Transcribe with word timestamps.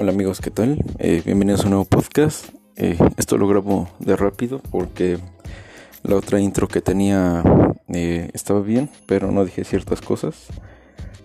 Hola 0.00 0.12
amigos, 0.12 0.40
¿qué 0.40 0.50
tal? 0.50 0.82
Eh, 0.98 1.20
bienvenidos 1.26 1.60
a 1.60 1.64
un 1.64 1.70
nuevo 1.72 1.84
podcast. 1.84 2.54
Eh, 2.76 2.96
esto 3.18 3.36
lo 3.36 3.46
grabo 3.46 3.86
de 3.98 4.16
rápido 4.16 4.62
porque 4.70 5.18
la 6.02 6.16
otra 6.16 6.40
intro 6.40 6.68
que 6.68 6.80
tenía 6.80 7.44
eh, 7.88 8.30
estaba 8.32 8.62
bien, 8.62 8.88
pero 9.04 9.30
no 9.30 9.44
dije 9.44 9.62
ciertas 9.62 10.00
cosas. 10.00 10.46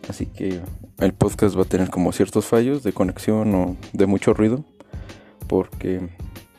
Así 0.09 0.25
que 0.25 0.59
el 0.97 1.13
podcast 1.13 1.57
va 1.57 1.61
a 1.61 1.69
tener 1.69 1.89
como 1.89 2.11
ciertos 2.11 2.47
fallos 2.47 2.83
de 2.83 2.91
conexión 2.91 3.55
o 3.55 3.77
de 3.93 4.07
mucho 4.07 4.33
ruido. 4.33 4.65
Porque 5.47 6.09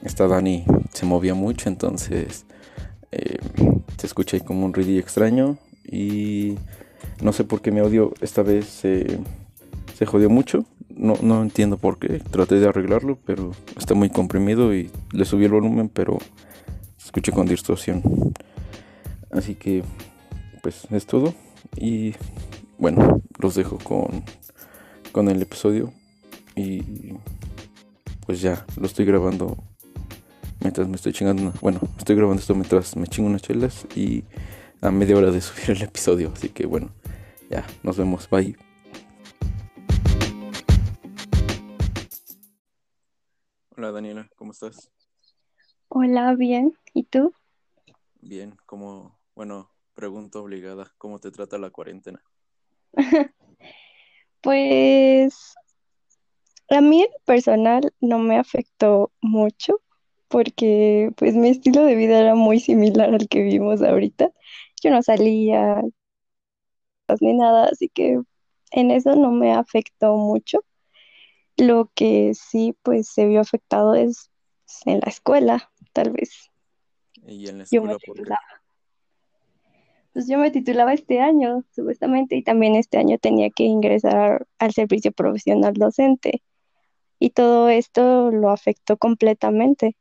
esta 0.03 0.27
Dani 0.27 0.65
se 0.95 1.05
movía 1.05 1.35
mucho, 1.35 1.69
entonces 1.69 2.47
se 3.11 4.07
escucha 4.07 4.39
ahí 4.39 4.43
como 4.43 4.65
un 4.65 4.73
ruido 4.73 4.99
extraño. 4.99 5.59
Y 5.85 6.55
no 7.21 7.35
sé 7.35 7.45
por 7.45 7.61
qué 7.61 7.71
mi 7.73 7.81
audio 7.81 8.15
esta 8.23 8.43
vez 8.43 8.65
se 8.65 10.07
jodió 10.07 10.31
mucho 10.31 10.65
no, 10.97 11.15
no 11.23 11.43
entiendo 11.43 11.77
por 11.79 11.99
qué. 11.99 12.19
Traté 12.19 12.57
de 12.57 12.69
arreglarlo, 12.69 13.19
pero 13.25 13.53
está 13.79 13.95
muy 13.95 14.11
comprimido 14.11 14.75
y 14.75 14.91
le 15.13 15.25
subí 15.25 15.45
el 15.45 15.53
volumen, 15.53 15.89
pero 15.89 16.19
se 16.97 17.07
escucha 17.07 17.33
con 17.33 17.47
distorsión. 17.47 18.03
Así 19.31 19.55
que, 19.55 19.85
pues 20.63 20.87
es 20.91 21.07
todo. 21.07 21.35
Y 21.77 22.15
bueno, 22.79 23.21
los 23.39 23.55
dejo 23.55 23.79
con, 23.79 24.25
con 25.13 25.29
el 25.29 25.43
episodio. 25.43 25.93
Y 26.55 27.13
pues 28.25 28.41
ya, 28.41 28.65
lo 28.77 28.87
estoy 28.87 29.05
grabando 29.05 29.57
mientras 30.61 30.89
me 30.89 30.97
estoy 30.97 31.13
chingando. 31.13 31.53
Bueno, 31.61 31.81
estoy 31.99 32.17
grabando 32.17 32.41
esto 32.41 32.55
mientras 32.55 32.97
me 32.97 33.07
chingo 33.07 33.29
unas 33.29 33.43
chelas 33.43 33.87
y 33.95 34.25
a 34.81 34.91
media 34.91 35.17
hora 35.17 35.31
de 35.31 35.41
subir 35.43 35.77
el 35.77 35.83
episodio. 35.83 36.33
Así 36.35 36.49
que 36.49 36.67
bueno, 36.67 36.91
ya, 37.51 37.65
nos 37.83 37.97
vemos. 37.97 38.29
Bye. 38.29 38.66
Hola 43.79 43.93
Daniela, 43.93 44.27
¿cómo 44.37 44.53
estás? 44.53 44.91
Hola, 45.89 46.35
bien. 46.35 46.73
¿Y 46.95 47.03
tú? 47.03 47.35
Bien, 48.23 48.57
como, 48.65 49.19
bueno, 49.35 49.71
pregunta 49.95 50.39
obligada, 50.39 50.95
¿cómo 50.97 51.19
te 51.19 51.31
trata 51.31 51.59
la 51.59 51.69
cuarentena? 51.69 52.23
Pues 54.41 55.55
a 56.71 56.81
mí 56.81 57.03
en 57.03 57.09
personal 57.25 57.93
no 58.01 58.19
me 58.19 58.39
afectó 58.39 59.13
mucho 59.21 59.83
porque 60.29 61.11
pues 61.17 61.35
mi 61.35 61.49
estilo 61.49 61.83
de 61.83 61.97
vida 61.97 62.21
era 62.21 62.35
muy 62.35 62.61
similar 62.61 63.13
al 63.13 63.29
que 63.29 63.43
vivimos 63.43 63.83
ahorita. 63.83 64.31
Yo 64.83 64.91
no 64.91 65.03
salía 65.03 65.83
ni 67.21 67.35
nada, 67.35 67.67
así 67.67 67.89
que 67.89 68.21
en 68.71 68.91
eso 68.91 69.15
no 69.17 69.33
me 69.33 69.53
afectó 69.53 70.17
mucho. 70.17 70.65
Lo 71.57 71.91
que 71.95 72.35
sí, 72.35 72.77
pues 72.83 73.09
se 73.09 73.27
vio 73.27 73.41
afectado 73.41 73.95
es 73.95 74.31
en 74.85 75.01
la 75.01 75.09
escuela, 75.09 75.71
tal 75.93 76.11
vez. 76.11 76.51
¿Y 77.27 77.49
en 77.49 77.59
la 77.59 77.65
escuela 77.65 77.97
por 78.05 78.17
qué? 78.17 78.35
Pues 80.13 80.29
yo 80.29 80.39
me 80.39 80.51
titulaba 80.51 80.95
este 80.95 81.21
año, 81.21 81.65
supuestamente, 81.75 82.37
y 82.37 82.43
también 82.43 82.75
este 82.75 82.97
año 82.97 83.19
tenía 83.19 83.51
que 83.51 83.65
ingresar 83.65 84.47
al 84.59 84.73
servicio 84.73 85.13
profesional 85.13 85.75
docente. 85.75 86.43
Y 87.19 87.31
todo 87.31 87.69
esto 87.69 88.31
lo 88.31 88.51
afectó 88.51 88.97
completamente. 88.97 89.97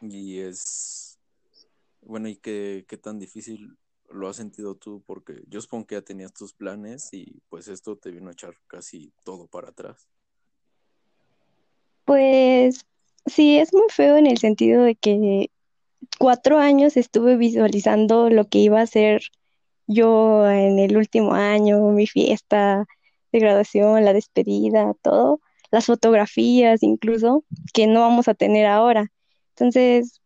Y 0.00 0.38
es, 0.38 1.18
bueno, 2.02 2.28
¿y 2.28 2.36
qué, 2.36 2.84
qué 2.88 2.96
tan 2.96 3.18
difícil 3.18 3.76
lo 4.14 4.28
has 4.28 4.36
sentido 4.36 4.74
tú? 4.74 5.02
Porque 5.06 5.42
yo 5.48 5.60
supongo 5.60 5.86
que 5.86 5.96
ya 5.96 6.02
tenías 6.02 6.32
tus 6.32 6.52
planes 6.52 7.12
y 7.12 7.42
pues 7.48 7.68
esto 7.68 7.96
te 7.96 8.10
vino 8.10 8.28
a 8.28 8.32
echar 8.32 8.54
casi 8.66 9.12
todo 9.24 9.46
para 9.46 9.68
atrás. 9.68 10.08
Pues 12.04 12.84
sí, 13.26 13.58
es 13.58 13.72
muy 13.72 13.88
feo 13.90 14.16
en 14.16 14.26
el 14.26 14.38
sentido 14.38 14.82
de 14.82 14.94
que 14.94 15.50
cuatro 16.18 16.58
años 16.58 16.96
estuve 16.96 17.36
visualizando 17.36 18.30
lo 18.30 18.46
que 18.46 18.58
iba 18.58 18.80
a 18.80 18.86
ser 18.86 19.22
yo 19.86 20.48
en 20.48 20.78
el 20.78 20.96
último 20.96 21.34
año, 21.34 21.80
mi 21.90 22.06
fiesta 22.06 22.86
de 23.32 23.38
graduación, 23.38 24.04
la 24.04 24.12
despedida, 24.12 24.94
todo, 25.02 25.40
las 25.70 25.86
fotografías 25.86 26.82
incluso, 26.82 27.44
que 27.72 27.86
no 27.86 28.00
vamos 28.00 28.28
a 28.28 28.34
tener 28.34 28.66
ahora. 28.66 29.10
Entonces, 29.50 30.20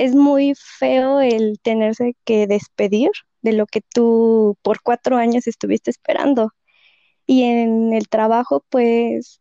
es 0.00 0.14
muy 0.14 0.54
feo 0.56 1.20
el 1.20 1.60
tenerse 1.60 2.16
que 2.24 2.46
despedir 2.46 3.10
de 3.42 3.52
lo 3.52 3.66
que 3.66 3.82
tú 3.82 4.56
por 4.62 4.80
cuatro 4.80 5.18
años 5.18 5.46
estuviste 5.46 5.90
esperando. 5.90 6.54
Y 7.26 7.42
en 7.42 7.92
el 7.92 8.08
trabajo, 8.08 8.64
pues, 8.70 9.40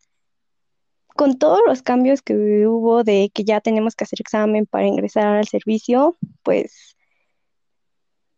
con 1.16 1.40
todos 1.40 1.62
los 1.66 1.82
cambios 1.82 2.22
que 2.22 2.68
hubo 2.68 3.06
de 3.06 3.32
que 3.34 3.46
ya 3.46 3.62
tenemos 3.62 3.96
que 3.96 4.04
hacer 4.04 4.20
examen 4.20 4.66
para 4.66 4.86
ingresar 4.86 5.28
al 5.28 5.48
servicio, 5.48 6.18
pues 6.44 6.98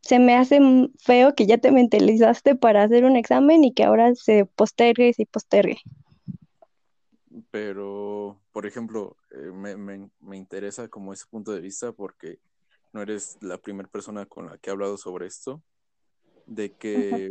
se 0.01 0.19
me 0.19 0.35
hace 0.35 0.59
feo 0.99 1.33
que 1.33 1.47
ya 1.47 1.57
te 1.57 1.71
mentalizaste 1.71 2.55
para 2.55 2.83
hacer 2.83 3.03
un 3.03 3.15
examen 3.15 3.63
y 3.63 3.73
que 3.73 3.83
ahora 3.83 4.13
se 4.13 4.45
postergue 4.45 5.09
y 5.09 5.13
se 5.13 5.25
postergue. 5.25 5.79
Pero, 7.49 8.40
por 8.51 8.65
ejemplo, 8.65 9.17
eh, 9.31 9.51
me, 9.51 10.09
me 10.19 10.37
interesa 10.37 10.87
como 10.87 11.13
ese 11.13 11.25
punto 11.29 11.51
de 11.51 11.61
vista 11.61 11.91
porque 11.93 12.39
no 12.93 13.01
eres 13.01 13.37
la 13.41 13.57
primera 13.57 13.89
persona 13.89 14.25
con 14.25 14.47
la 14.47 14.57
que 14.57 14.69
he 14.69 14.73
hablado 14.73 14.97
sobre 14.97 15.27
esto, 15.27 15.63
de 16.45 16.73
que 16.75 17.29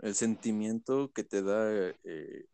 el 0.00 0.14
sentimiento 0.14 1.10
que 1.12 1.24
te 1.24 1.42
da 1.42 1.94
eh, 2.04 2.46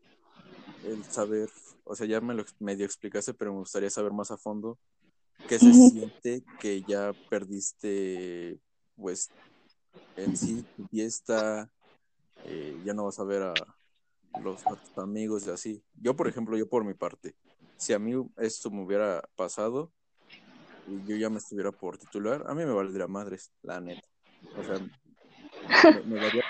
el 0.83 1.05
saber, 1.05 1.49
o 1.85 1.95
sea, 1.95 2.07
ya 2.07 2.21
me 2.21 2.35
lo 2.35 2.45
medio 2.59 2.85
explicaste, 2.85 3.35
pero 3.35 3.53
me 3.53 3.61
gustaría 3.61 3.91
saber 3.91 4.13
más 4.13 4.31
a 4.31 4.37
fondo 4.37 4.79
qué 5.49 5.59
se 5.59 5.73
siente 5.73 6.45
que 6.59 6.83
ya 6.85 7.15
perdiste, 7.29 8.59
pues, 8.97 9.31
en 10.17 10.37
sí 10.37 10.67
tu 10.77 10.87
fiesta, 10.89 11.71
eh, 12.45 12.81
ya 12.85 12.95
no 12.95 13.05
vas 13.05 13.19
a 13.19 13.25
ver 13.25 13.43
a 13.43 13.55
los 14.43 14.63
amigos 14.97 15.47
y 15.47 15.51
así. 15.51 15.85
Yo, 15.95 16.17
por 16.17 16.29
ejemplo, 16.29 16.57
yo 16.57 16.69
por 16.69 16.85
mi 16.85 16.95
parte, 16.95 17.35
si 17.77 17.93
a 17.93 17.99
mí 17.99 18.13
esto 18.39 18.71
me 18.71 18.83
hubiera 18.83 19.23
pasado, 19.37 19.93
y 20.87 21.05
yo 21.05 21.17
ya 21.17 21.29
me 21.29 21.39
estuviera 21.39 21.73
por 21.73 21.99
titular, 21.99 22.45
a 22.47 22.55
mí 22.55 22.65
me 22.65 22.73
valdría 22.73 23.07
madres, 23.07 23.53
la 23.63 23.81
neta. 23.81 24.09
O 24.57 24.63
sea, 24.63 24.79
me, 26.05 26.17
daría 26.17 26.45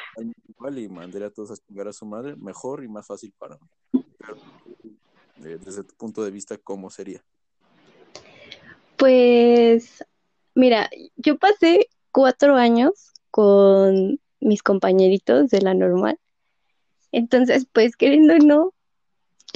igual 0.48 0.78
y 0.78 0.88
mandaría 0.88 1.28
a 1.28 1.31
todos 1.31 1.50
a 1.50 1.56
chingar 1.56 1.88
a 1.88 1.92
su 1.92 2.06
madre, 2.06 2.37
mejor 2.37 2.84
y 2.84 2.88
más 2.88 3.06
fácil 3.06 3.32
para 3.38 3.56
mí. 3.56 3.69
Eh, 5.44 5.59
desde 5.64 5.84
tu 5.84 5.94
punto 5.97 6.25
de 6.25 6.31
vista, 6.31 6.56
¿cómo 6.59 6.91
sería? 6.91 7.25
Pues, 8.97 10.04
mira, 10.54 10.91
yo 11.16 11.38
pasé 11.38 11.88
cuatro 12.12 12.56
años 12.56 13.12
con 13.31 14.20
mis 14.41 14.62
compañeritos 14.62 15.50
de 15.50 15.60
la 15.60 15.75
normal. 15.75 16.19
Entonces, 17.12 17.66
pues, 17.72 17.97
queriendo 17.97 18.34
o 18.34 18.38
no, 18.38 18.75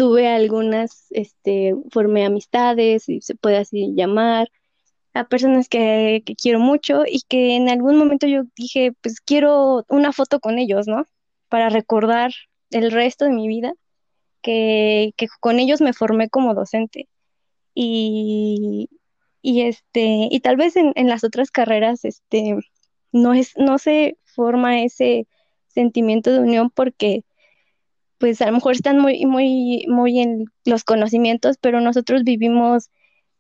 tuve 0.00 0.28
algunas, 0.28 1.08
este, 1.10 1.74
formé 1.90 2.24
amistades, 2.24 3.06
y 3.10 3.20
se 3.20 3.34
puede 3.34 3.58
así 3.58 3.92
llamar, 3.94 4.48
a 5.12 5.28
personas 5.28 5.68
que, 5.68 6.22
quiero 6.40 6.58
mucho 6.58 7.02
y 7.06 7.20
que 7.28 7.54
en 7.54 7.68
algún 7.68 7.98
momento 7.98 8.26
yo 8.26 8.44
dije, 8.56 8.92
pues 9.02 9.20
quiero 9.20 9.84
una 9.90 10.12
foto 10.14 10.40
con 10.40 10.58
ellos, 10.58 10.86
¿no? 10.88 11.04
Para 11.50 11.68
recordar 11.68 12.32
el 12.70 12.90
resto 12.92 13.26
de 13.26 13.32
mi 13.32 13.46
vida, 13.46 13.74
que, 14.40 15.12
con 15.38 15.58
ellos 15.58 15.82
me 15.82 15.92
formé 15.92 16.30
como 16.30 16.54
docente. 16.54 17.06
Y, 17.74 18.88
y 19.42 19.62
este, 19.62 20.28
y 20.30 20.40
tal 20.40 20.56
vez 20.56 20.76
en, 20.76 20.94
las 21.08 21.24
otras 21.24 21.50
carreras, 21.50 22.06
este, 22.06 22.56
no 23.12 23.34
es, 23.34 23.52
no 23.58 23.76
se 23.76 24.16
forma 24.24 24.82
ese 24.82 25.26
sentimiento 25.68 26.32
de 26.32 26.40
unión 26.40 26.70
porque 26.70 27.22
pues 28.20 28.42
a 28.42 28.46
lo 28.46 28.52
mejor 28.52 28.74
están 28.74 28.98
muy, 29.00 29.24
muy, 29.24 29.86
muy 29.88 30.20
en 30.20 30.44
los 30.66 30.84
conocimientos, 30.84 31.56
pero 31.58 31.80
nosotros 31.80 32.22
vivimos 32.22 32.90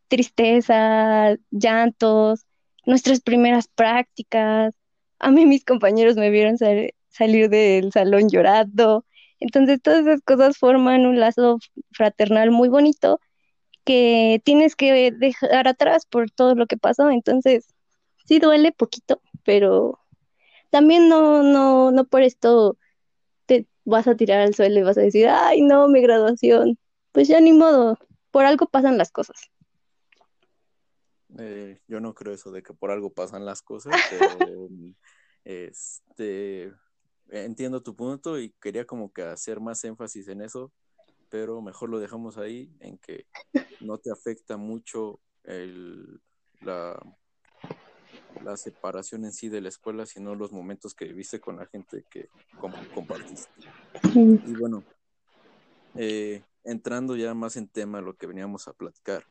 tristeza, 0.08 1.36
llantos, 1.50 2.46
nuestras 2.86 3.20
primeras 3.20 3.68
prácticas. 3.68 4.74
A 5.18 5.30
mí 5.30 5.44
mis 5.44 5.64
compañeros 5.66 6.16
me 6.16 6.30
vieron 6.30 6.56
salir 6.58 7.50
del 7.50 7.92
salón 7.92 8.30
llorando. 8.30 9.04
Entonces 9.38 9.82
todas 9.82 10.06
esas 10.06 10.22
cosas 10.22 10.56
forman 10.56 11.06
un 11.06 11.20
lazo 11.20 11.58
fraternal 11.92 12.50
muy 12.50 12.70
bonito 12.70 13.20
que 13.84 14.40
tienes 14.44 14.76
que 14.76 15.12
dejar 15.12 15.68
atrás 15.68 16.06
por 16.06 16.30
todo 16.30 16.54
lo 16.54 16.66
que 16.66 16.78
pasó. 16.78 17.10
Entonces 17.10 17.66
sí 18.26 18.38
duele 18.38 18.72
poquito, 18.72 19.20
pero 19.44 20.00
también 20.70 21.08
no, 21.10 21.42
no, 21.42 21.90
no 21.90 22.04
por 22.06 22.22
esto 22.22 22.78
vas 23.84 24.06
a 24.06 24.16
tirar 24.16 24.40
al 24.40 24.54
suelo 24.54 24.80
y 24.80 24.82
vas 24.82 24.98
a 24.98 25.02
decir, 25.02 25.28
ay 25.28 25.62
no, 25.62 25.88
mi 25.88 26.00
graduación. 26.00 26.78
Pues 27.12 27.28
ya 27.28 27.40
ni 27.40 27.52
modo, 27.52 27.98
por 28.30 28.44
algo 28.44 28.66
pasan 28.66 28.98
las 28.98 29.10
cosas. 29.10 29.36
Eh, 31.38 31.80
yo 31.86 32.00
no 32.00 32.14
creo 32.14 32.34
eso 32.34 32.50
de 32.50 32.62
que 32.62 32.74
por 32.74 32.90
algo 32.90 33.12
pasan 33.12 33.44
las 33.44 33.62
cosas, 33.62 33.92
pero 34.10 34.68
este 35.44 36.72
entiendo 37.30 37.82
tu 37.82 37.94
punto 37.94 38.38
y 38.38 38.50
quería 38.60 38.84
como 38.84 39.12
que 39.12 39.22
hacer 39.22 39.60
más 39.60 39.84
énfasis 39.84 40.28
en 40.28 40.42
eso, 40.42 40.72
pero 41.28 41.62
mejor 41.62 41.88
lo 41.88 42.00
dejamos 42.00 42.38
ahí 42.38 42.72
en 42.80 42.98
que 42.98 43.26
no 43.80 43.98
te 43.98 44.10
afecta 44.10 44.56
mucho 44.56 45.20
el, 45.44 46.20
la, 46.60 47.00
la 48.44 48.56
separación 48.56 49.24
en 49.24 49.32
sí 49.32 49.48
de 49.48 49.60
la 49.60 49.68
escuela, 49.68 50.06
sino 50.06 50.34
los 50.34 50.52
momentos 50.52 50.94
que 50.94 51.06
viviste 51.06 51.40
con 51.40 51.56
la 51.56 51.66
gente 51.66 52.04
que 52.10 52.28
compartiste. 52.94 53.50
Y 54.14 54.54
bueno, 54.54 54.84
eh, 55.94 56.42
entrando 56.64 57.16
ya 57.16 57.34
más 57.34 57.56
en 57.56 57.68
tema, 57.68 58.00
lo 58.00 58.14
que 58.14 58.26
veníamos 58.26 58.68
a 58.68 58.72
platicar, 58.72 59.24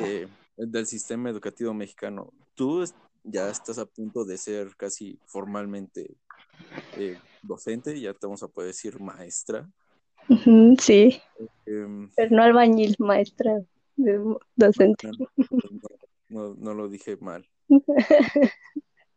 eh, 0.00 0.28
del 0.56 0.86
sistema 0.86 1.30
educativo 1.30 1.72
mexicano, 1.74 2.32
tú 2.54 2.84
ya 3.24 3.48
estás 3.48 3.78
a 3.78 3.86
punto 3.86 4.24
de 4.24 4.36
ser 4.38 4.74
casi 4.76 5.18
formalmente 5.26 6.16
eh, 6.96 7.18
docente, 7.42 7.98
ya 8.00 8.12
te 8.14 8.26
vamos 8.26 8.42
a 8.42 8.48
poder 8.48 8.68
decir 8.68 9.00
maestra. 9.00 9.68
sí. 10.78 11.20
Em, 11.66 12.10
Pero 12.16 12.36
no 12.36 12.42
albañil, 12.42 12.96
maestra, 12.98 13.62
docente. 14.56 15.10
No, 16.28 16.54
no, 16.54 16.74
lo 16.74 16.88
dije 16.88 17.16
mal. 17.20 17.46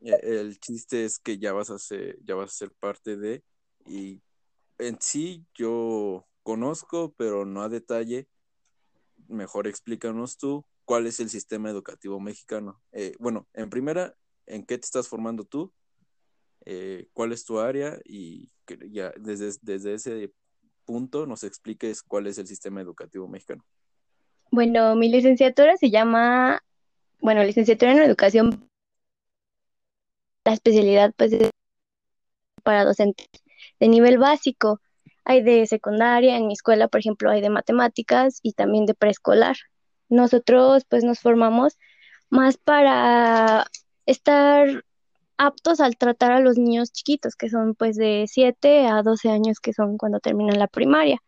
E, 0.02 0.19
el 0.24 0.60
chiste 0.60 1.06
es 1.06 1.19
que 1.19 1.38
ya 1.38 1.54
vas 1.54 1.69
a 1.69 1.80
ser, 1.80 2.18
ya 2.24 2.36
vas 2.36 2.52
a 2.52 2.57
ser 2.57 2.72
parte 2.72 3.18
de, 3.18 3.44
y 3.86 4.22
en 4.78 4.98
sí 5.00 5.46
yo 5.56 6.28
conozco, 6.44 7.13
pero 7.18 7.46
no 7.46 7.62
a 7.62 7.69
detalle. 7.69 8.28
Mejor 9.28 9.68
explícanos 9.68 10.38
tú 10.38 10.66
cuál 10.86 11.07
es 11.07 11.19
el 11.19 11.30
sistema 11.30 11.69
educativo 11.69 12.19
mexicano. 12.19 12.81
Eh, 12.92 13.16
bueno, 13.19 13.48
en 13.54 13.69
primera, 13.69 14.16
¿en 14.46 14.63
qué 14.66 14.78
te 14.78 14.86
estás 14.86 15.07
formando 15.07 15.44
tú? 15.44 15.74
Eh, 16.66 17.10
¿Cuál 17.13 17.31
es 17.31 17.46
tu 17.46 17.60
área? 17.60 18.00
Y 18.06 18.52
ya 18.90 19.12
desde, 19.19 19.52
desde 19.62 19.94
ese 19.96 20.34
punto 20.86 21.25
nos 21.25 21.44
expliques 21.44 22.04
cuál 22.04 22.28
es 22.28 22.38
el 22.38 22.48
sistema 22.48 22.81
educativo 22.81 23.28
mexicano. 23.28 23.66
Bueno, 24.52 24.96
mi 24.96 25.10
licenciatura 25.10 25.75
se 25.78 25.90
llama, 25.90 26.63
bueno, 27.19 27.44
licenciatura 27.44 27.91
en 27.91 28.00
educación. 28.00 28.69
La 30.44 30.53
especialidad 30.53 31.13
pues 31.15 31.33
es 31.33 31.50
para 32.63 32.85
docentes 32.85 33.27
de 33.79 33.88
nivel 33.88 34.17
básico. 34.17 34.81
Hay 35.23 35.41
de 35.41 35.65
secundaria, 35.67 36.38
en 36.38 36.47
mi 36.47 36.53
escuela, 36.53 36.88
por 36.88 37.00
ejemplo, 37.00 37.31
hay 37.31 37.41
de 37.41 37.50
matemáticas 37.50 38.39
y 38.44 38.53
también 38.53 38.85
de 38.85 38.94
preescolar. 38.94 39.56
Nosotros 40.09 40.85
pues 40.88 41.03
nos 41.03 41.19
formamos 41.19 41.77
más 42.29 42.57
para 42.57 43.65
estar 44.06 44.83
aptos 45.38 45.79
al 45.79 45.97
tratar 45.97 46.31
a 46.31 46.39
los 46.39 46.57
niños 46.57 46.91
chiquitos, 46.91 47.35
que 47.35 47.50
son 47.50 47.75
pues 47.75 47.97
de 47.97 48.25
7 48.27 48.88
a 48.88 49.01
12 49.01 49.29
años, 49.29 49.59
que 49.59 49.73
son 49.73 49.97
cuando 49.97 50.19
terminan 50.19 50.59
la 50.59 50.68
primaria. 50.68 51.21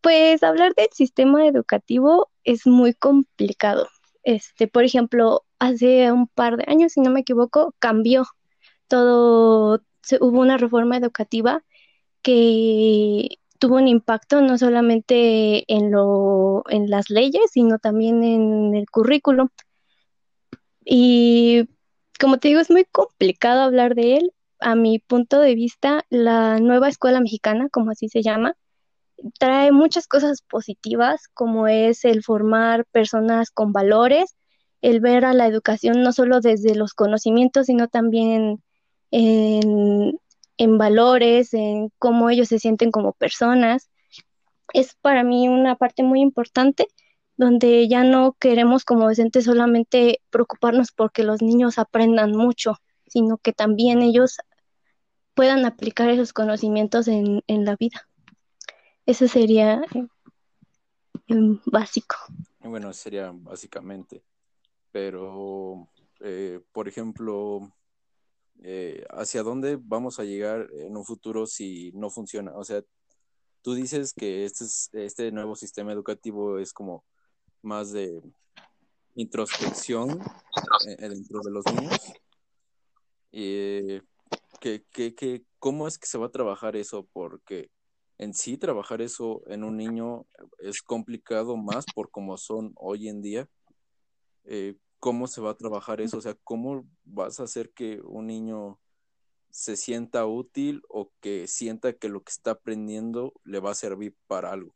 Pues 0.00 0.42
hablar 0.42 0.74
del 0.74 0.88
sistema 0.92 1.46
educativo 1.46 2.30
es 2.44 2.66
muy 2.66 2.94
complicado. 2.94 3.88
Este, 4.28 4.68
por 4.68 4.84
ejemplo, 4.84 5.46
hace 5.58 6.12
un 6.12 6.26
par 6.28 6.58
de 6.58 6.64
años, 6.66 6.92
si 6.92 7.00
no 7.00 7.10
me 7.10 7.20
equivoco, 7.20 7.74
cambió 7.78 8.26
todo, 8.86 9.80
hubo 10.20 10.40
una 10.40 10.58
reforma 10.58 10.98
educativa 10.98 11.64
que 12.20 13.38
tuvo 13.58 13.76
un 13.76 13.88
impacto 13.88 14.42
no 14.42 14.58
solamente 14.58 15.64
en, 15.72 15.90
lo, 15.92 16.62
en 16.68 16.90
las 16.90 17.08
leyes, 17.08 17.50
sino 17.52 17.78
también 17.78 18.22
en 18.22 18.74
el 18.74 18.90
currículum. 18.90 19.48
Y 20.84 21.66
como 22.20 22.38
te 22.38 22.48
digo, 22.48 22.60
es 22.60 22.70
muy 22.70 22.84
complicado 22.84 23.62
hablar 23.62 23.94
de 23.94 24.18
él. 24.18 24.32
A 24.60 24.74
mi 24.74 24.98
punto 24.98 25.40
de 25.40 25.54
vista, 25.54 26.04
la 26.10 26.58
nueva 26.58 26.88
escuela 26.90 27.20
mexicana, 27.20 27.68
como 27.70 27.92
así 27.92 28.10
se 28.10 28.22
llama, 28.22 28.56
trae 29.38 29.72
muchas 29.72 30.06
cosas 30.06 30.42
positivas, 30.42 31.28
como 31.34 31.68
es 31.68 32.04
el 32.04 32.22
formar 32.22 32.84
personas 32.86 33.50
con 33.50 33.72
valores, 33.72 34.36
el 34.82 35.00
ver 35.00 35.24
a 35.24 35.34
la 35.34 35.46
educación 35.46 36.02
no 36.02 36.12
solo 36.12 36.40
desde 36.40 36.74
los 36.74 36.94
conocimientos, 36.94 37.66
sino 37.66 37.88
también 37.88 38.62
en, 39.10 40.18
en 40.56 40.78
valores, 40.78 41.54
en 41.54 41.90
cómo 41.98 42.30
ellos 42.30 42.48
se 42.48 42.58
sienten 42.58 42.90
como 42.90 43.12
personas. 43.12 43.90
Es 44.72 44.94
para 45.00 45.24
mí 45.24 45.48
una 45.48 45.76
parte 45.76 46.02
muy 46.02 46.20
importante 46.20 46.86
donde 47.38 47.88
ya 47.88 48.04
no 48.04 48.36
queremos 48.38 48.84
como 48.84 49.08
docentes 49.08 49.44
solamente 49.44 50.20
preocuparnos 50.30 50.90
porque 50.92 51.22
los 51.22 51.40
niños 51.40 51.78
aprendan 51.78 52.32
mucho, 52.32 52.74
sino 53.06 53.38
que 53.38 53.52
también 53.52 54.02
ellos 54.02 54.38
puedan 55.34 55.64
aplicar 55.64 56.10
esos 56.10 56.32
conocimientos 56.32 57.06
en, 57.06 57.42
la 57.46 57.76
vida. 57.76 58.07
Eso 59.08 59.26
sería 59.26 59.80
básico. 61.64 62.16
Bueno, 62.60 62.92
sería 62.92 63.32
básicamente, 63.32 64.22
pero, 64.92 65.88
eh, 66.20 66.60
por 66.72 66.88
ejemplo, 66.88 67.72
eh, 68.60 69.06
hacia 69.08 69.42
dónde 69.42 69.78
vamos 69.80 70.20
a 70.20 70.24
llegar 70.24 70.68
en 70.74 70.94
un 70.94 71.06
futuro 71.06 71.46
si 71.46 71.90
no 71.92 72.10
funciona. 72.10 72.52
O 72.54 72.64
sea, 72.64 72.82
tú 73.62 73.72
dices 73.72 74.12
que 74.12 74.44
este, 74.44 74.66
este 74.92 75.32
nuevo 75.32 75.56
sistema 75.56 75.90
educativo 75.90 76.58
es 76.58 76.74
como 76.74 77.02
más 77.62 77.92
de 77.92 78.20
introspección 79.14 80.20
eh, 80.86 81.08
dentro 81.08 81.40
de 81.40 81.50
los 81.50 81.64
niños. 81.72 82.12
que, 84.60 85.46
¿Cómo 85.58 85.88
es 85.88 85.96
que 85.96 86.06
se 86.06 86.18
va 86.18 86.26
a 86.26 86.30
trabajar 86.30 86.76
eso? 86.76 87.08
Porque 87.10 87.70
en 88.18 88.34
sí 88.34 88.58
trabajar 88.58 89.00
eso 89.00 89.42
en 89.46 89.64
un 89.64 89.76
niño 89.76 90.26
es 90.58 90.82
complicado 90.82 91.56
más 91.56 91.86
por 91.94 92.10
cómo 92.10 92.36
son 92.36 92.72
hoy 92.76 93.08
en 93.08 93.22
día 93.22 93.48
cómo 94.98 95.26
se 95.26 95.40
va 95.40 95.50
a 95.50 95.56
trabajar 95.56 96.00
eso, 96.00 96.18
o 96.18 96.20
sea, 96.20 96.34
cómo 96.44 96.84
vas 97.04 97.40
a 97.40 97.44
hacer 97.44 97.70
que 97.70 98.00
un 98.02 98.26
niño 98.26 98.78
se 99.50 99.76
sienta 99.76 100.26
útil 100.26 100.82
o 100.88 101.10
que 101.20 101.46
sienta 101.46 101.92
que 101.92 102.08
lo 102.08 102.22
que 102.22 102.30
está 102.30 102.52
aprendiendo 102.52 103.32
le 103.44 103.60
va 103.60 103.70
a 103.70 103.74
servir 103.74 104.14
para 104.26 104.52
algo. 104.52 104.74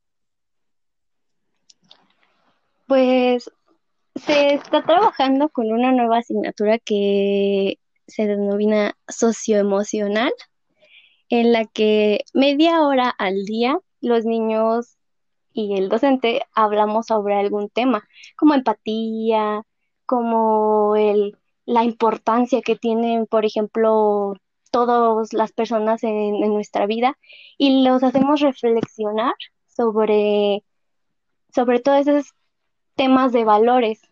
Pues 2.86 3.50
se 4.14 4.54
está 4.54 4.84
trabajando 4.84 5.48
con 5.48 5.70
una 5.70 5.92
nueva 5.92 6.18
asignatura 6.18 6.78
que 6.78 7.78
se 8.06 8.26
denomina 8.26 8.96
socioemocional, 9.08 10.32
en 11.32 11.50
la 11.50 11.64
que 11.64 12.24
media 12.34 12.82
hora 12.82 13.08
al 13.08 13.46
día 13.46 13.78
los 14.02 14.26
niños 14.26 14.98
y 15.54 15.78
el 15.78 15.88
docente 15.88 16.42
hablamos 16.54 17.06
sobre 17.06 17.36
algún 17.36 17.70
tema, 17.70 18.06
como 18.36 18.52
empatía, 18.52 19.62
como 20.04 20.94
el, 20.94 21.38
la 21.64 21.84
importancia 21.84 22.60
que 22.60 22.76
tienen, 22.76 23.26
por 23.26 23.46
ejemplo, 23.46 24.34
todas 24.70 25.32
las 25.32 25.52
personas 25.52 26.04
en, 26.04 26.38
nuestra 26.52 26.86
vida 26.86 27.16
y 27.56 27.82
los 27.82 28.02
hacemos 28.02 28.40
reflexionar 28.40 29.34
sobre, 29.68 30.64
sobre 31.54 31.80
todos 31.80 32.06
esos 32.06 32.32
temas 32.94 33.32
de 33.32 33.44
valores 33.44 34.02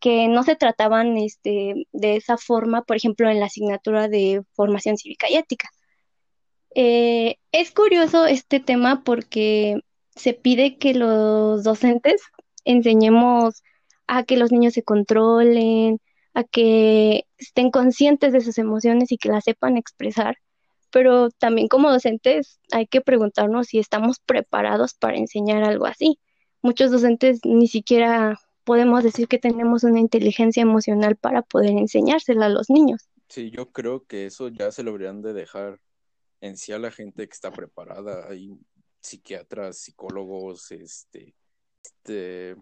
que 0.00 0.28
no 0.28 0.42
se 0.42 0.56
trataban 0.56 1.16
este, 1.16 1.86
de 1.92 2.16
esa 2.16 2.36
forma, 2.36 2.82
por 2.82 2.96
ejemplo, 2.98 3.30
en 3.30 3.40
la 3.40 3.46
asignatura 3.46 4.08
de 4.08 4.42
formación 4.54 4.98
cívica 4.98 5.30
y 5.30 5.36
ética. 5.36 5.70
Eh, 6.78 7.38
es 7.52 7.70
curioso 7.70 8.26
este 8.26 8.60
tema 8.60 9.02
porque 9.02 9.80
se 10.14 10.34
pide 10.34 10.76
que 10.76 10.92
los 10.92 11.64
docentes 11.64 12.20
enseñemos 12.66 13.62
a 14.06 14.24
que 14.24 14.36
los 14.36 14.52
niños 14.52 14.74
se 14.74 14.82
controlen, 14.82 16.00
a 16.34 16.44
que 16.44 17.24
estén 17.38 17.70
conscientes 17.70 18.34
de 18.34 18.42
sus 18.42 18.58
emociones 18.58 19.10
y 19.10 19.16
que 19.16 19.30
las 19.30 19.44
sepan 19.44 19.78
expresar. 19.78 20.36
Pero 20.90 21.30
también 21.30 21.68
como 21.68 21.90
docentes 21.90 22.60
hay 22.70 22.86
que 22.86 23.00
preguntarnos 23.00 23.68
si 23.68 23.78
estamos 23.78 24.18
preparados 24.20 24.92
para 24.92 25.16
enseñar 25.16 25.64
algo 25.64 25.86
así. 25.86 26.18
Muchos 26.60 26.90
docentes 26.90 27.40
ni 27.42 27.68
siquiera 27.68 28.38
podemos 28.64 29.02
decir 29.02 29.28
que 29.28 29.38
tenemos 29.38 29.82
una 29.82 29.98
inteligencia 29.98 30.60
emocional 30.60 31.16
para 31.16 31.40
poder 31.40 31.70
enseñársela 31.70 32.46
a 32.46 32.50
los 32.50 32.68
niños. 32.68 33.08
Sí, 33.30 33.50
yo 33.50 33.72
creo 33.72 34.04
que 34.04 34.26
eso 34.26 34.48
ya 34.48 34.70
se 34.72 34.82
lo 34.82 34.98
de 34.98 35.32
dejar 35.32 35.80
en 36.46 36.56
sí 36.56 36.72
a 36.72 36.78
la 36.78 36.90
gente 36.90 37.26
que 37.26 37.32
está 37.32 37.50
preparada. 37.50 38.26
Hay 38.28 38.58
psiquiatras, 39.00 39.78
psicólogos, 39.78 40.70
este, 40.72 41.34
este 41.82 42.56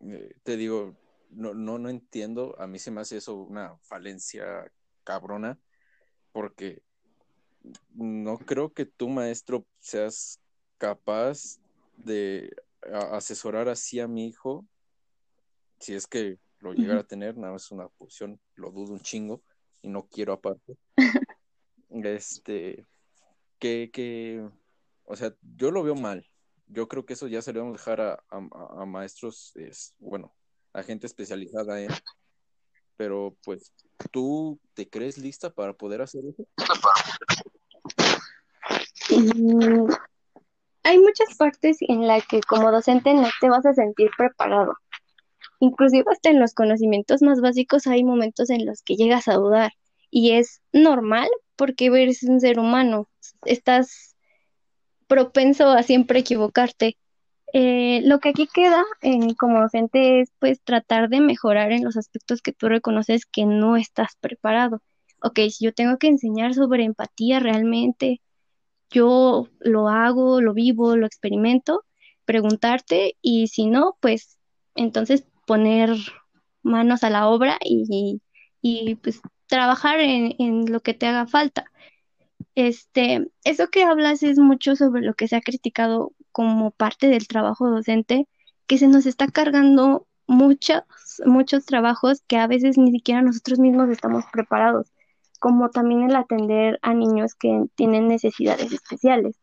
eh, 0.00 0.36
te 0.42 0.56
digo, 0.56 0.96
no, 1.30 1.54
no, 1.54 1.78
no 1.78 1.88
entiendo, 1.88 2.54
a 2.58 2.66
mí 2.66 2.78
se 2.78 2.90
me 2.90 3.00
hace 3.00 3.18
eso 3.18 3.34
una 3.34 3.76
falencia 3.78 4.70
cabrona, 5.04 5.58
porque 6.32 6.82
no 7.94 8.38
creo 8.38 8.72
que 8.72 8.86
tu 8.86 9.08
maestro 9.08 9.66
seas 9.80 10.40
capaz 10.78 11.58
de 11.96 12.54
asesorar 13.12 13.68
así 13.68 14.00
a 14.00 14.08
mi 14.08 14.26
hijo, 14.26 14.66
si 15.80 15.94
es 15.94 16.06
que 16.06 16.38
lo 16.60 16.72
llegara 16.72 17.00
a 17.00 17.06
tener, 17.06 17.36
nada 17.36 17.52
más 17.52 17.70
una 17.70 17.88
posición, 17.88 18.40
lo 18.54 18.70
dudo 18.70 18.92
un 18.92 19.00
chingo 19.00 19.42
y 19.82 19.88
no 19.88 20.06
quiero 20.06 20.32
aparte. 20.32 20.76
este, 21.90 22.84
que, 23.58 23.90
que, 23.92 24.46
o 25.04 25.16
sea, 25.16 25.34
yo 25.56 25.70
lo 25.70 25.82
veo 25.82 25.94
mal, 25.94 26.28
yo 26.66 26.88
creo 26.88 27.06
que 27.06 27.14
eso 27.14 27.28
ya 27.28 27.42
se 27.42 27.52
lo 27.52 27.60
vamos 27.60 27.74
a 27.74 27.78
dejar 27.78 28.00
a, 28.00 28.24
a, 28.30 28.86
maestros, 28.86 29.52
es, 29.56 29.94
bueno, 29.98 30.34
a 30.72 30.82
gente 30.82 31.06
especializada 31.06 31.80
en, 31.80 31.90
pero 32.96 33.36
pues, 33.44 33.72
¿tú 34.10 34.58
te 34.74 34.88
crees 34.88 35.18
lista 35.18 35.50
para 35.50 35.72
poder 35.72 36.02
hacer 36.02 36.22
eso? 36.26 36.44
Mm, 39.10 39.88
hay 40.82 40.98
muchas 40.98 41.36
partes 41.36 41.78
en 41.80 42.06
las 42.06 42.26
que 42.26 42.40
como 42.40 42.70
docente 42.70 43.14
no 43.14 43.28
te 43.40 43.48
vas 43.48 43.66
a 43.66 43.74
sentir 43.74 44.10
preparado. 44.16 44.74
Inclusive 45.60 46.04
hasta 46.10 46.30
en 46.30 46.40
los 46.40 46.54
conocimientos 46.54 47.22
más 47.22 47.40
básicos 47.40 47.86
hay 47.86 48.04
momentos 48.04 48.50
en 48.50 48.66
los 48.66 48.82
que 48.82 48.96
llegas 48.96 49.28
a 49.28 49.34
dudar 49.34 49.72
y 50.10 50.32
es 50.32 50.60
normal 50.72 51.28
porque 51.56 51.86
eres 51.86 52.22
un 52.22 52.40
ser 52.40 52.58
humano, 52.58 53.08
estás 53.44 54.16
propenso 55.06 55.68
a 55.70 55.82
siempre 55.82 56.20
equivocarte. 56.20 56.98
Eh, 57.52 58.02
lo 58.04 58.18
que 58.20 58.30
aquí 58.30 58.48
queda 58.52 58.84
eh, 59.02 59.34
como 59.38 59.60
docente 59.60 60.20
es 60.20 60.32
pues 60.38 60.60
tratar 60.62 61.08
de 61.08 61.20
mejorar 61.20 61.72
en 61.72 61.84
los 61.84 61.96
aspectos 61.96 62.42
que 62.42 62.52
tú 62.52 62.68
reconoces 62.68 63.24
que 63.26 63.46
no 63.46 63.76
estás 63.76 64.16
preparado. 64.20 64.82
Ok, 65.22 65.40
si 65.50 65.64
yo 65.64 65.72
tengo 65.72 65.96
que 65.98 66.08
enseñar 66.08 66.54
sobre 66.54 66.84
empatía 66.84 67.40
realmente, 67.40 68.20
yo 68.90 69.48
lo 69.60 69.88
hago, 69.88 70.40
lo 70.40 70.54
vivo, 70.54 70.96
lo 70.96 71.06
experimento, 71.06 71.84
preguntarte 72.24 73.16
y 73.22 73.48
si 73.48 73.66
no, 73.66 73.96
pues 74.00 74.38
entonces 74.74 75.24
poner 75.46 75.90
manos 76.62 77.04
a 77.04 77.10
la 77.10 77.28
obra 77.28 77.58
y, 77.62 78.20
y 78.60 78.96
pues 78.96 79.20
trabajar 79.46 80.00
en, 80.00 80.34
en, 80.38 80.72
lo 80.72 80.80
que 80.80 80.94
te 80.94 81.06
haga 81.06 81.26
falta. 81.26 81.70
Este, 82.54 83.30
eso 83.44 83.68
que 83.68 83.84
hablas 83.84 84.22
es 84.22 84.38
mucho 84.38 84.76
sobre 84.76 85.02
lo 85.02 85.14
que 85.14 85.28
se 85.28 85.36
ha 85.36 85.40
criticado 85.40 86.12
como 86.32 86.70
parte 86.70 87.08
del 87.08 87.28
trabajo 87.28 87.68
docente, 87.68 88.28
que 88.66 88.78
se 88.78 88.88
nos 88.88 89.06
está 89.06 89.28
cargando 89.28 90.06
muchos, 90.26 90.82
muchos 91.24 91.64
trabajos 91.66 92.22
que 92.26 92.36
a 92.38 92.46
veces 92.46 92.78
ni 92.78 92.90
siquiera 92.90 93.22
nosotros 93.22 93.58
mismos 93.58 93.88
estamos 93.90 94.24
preparados, 94.32 94.92
como 95.38 95.70
también 95.70 96.02
el 96.02 96.16
atender 96.16 96.78
a 96.82 96.94
niños 96.94 97.34
que 97.34 97.64
tienen 97.74 98.08
necesidades 98.08 98.72
especiales. 98.72 99.36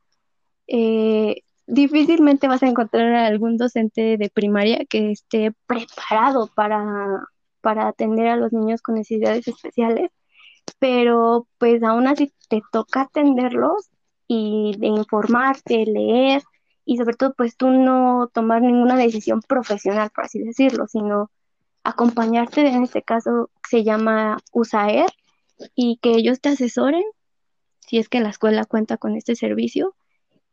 Eh, 0.68 1.44
difícilmente 1.68 2.48
vas 2.48 2.64
a 2.64 2.68
encontrar 2.68 3.14
a 3.14 3.28
algún 3.28 3.58
docente 3.58 4.18
de 4.18 4.30
primaria 4.30 4.86
que 4.86 5.12
esté 5.12 5.54
preparado 5.66 6.50
para, 6.56 7.28
para 7.63 7.88
atender 7.88 8.27
a 8.27 8.36
los 8.36 8.51
niños 8.51 8.82
con 8.82 8.96
necesidades 8.96 9.48
especiales, 9.48 10.12
pero 10.79 11.48
pues 11.58 11.82
aún 11.82 12.08
así 12.08 12.34
te 12.50 12.62
toca 12.74 13.03
atenderlos 13.03 13.89
y 14.27 14.75
de 14.77 14.88
informarte, 14.88 15.86
leer 15.86 16.43
y 16.86 16.98
sobre 16.98 17.15
todo 17.15 17.34
pues 17.34 17.55
tú 17.55 17.70
no 17.70 18.29
tomar 18.34 18.62
ninguna 18.62 18.98
decisión 18.98 19.41
profesional, 19.41 20.12
por 20.13 20.25
así 20.25 20.39
decirlo, 20.39 20.88
sino 20.88 21.32
acompañarte, 21.86 22.67
en 22.67 22.84
este 22.84 23.01
caso 23.01 23.50
se 23.70 23.86
llama 23.86 24.38
USAER, 24.51 25.10
y 25.75 25.98
que 26.01 26.12
ellos 26.12 26.41
te 26.41 26.50
asesoren 26.50 27.03
si 27.79 27.98
es 27.98 28.10
que 28.10 28.20
la 28.20 28.29
escuela 28.29 28.65
cuenta 28.65 28.98
con 28.98 29.15
este 29.15 29.36
servicio 29.36 29.96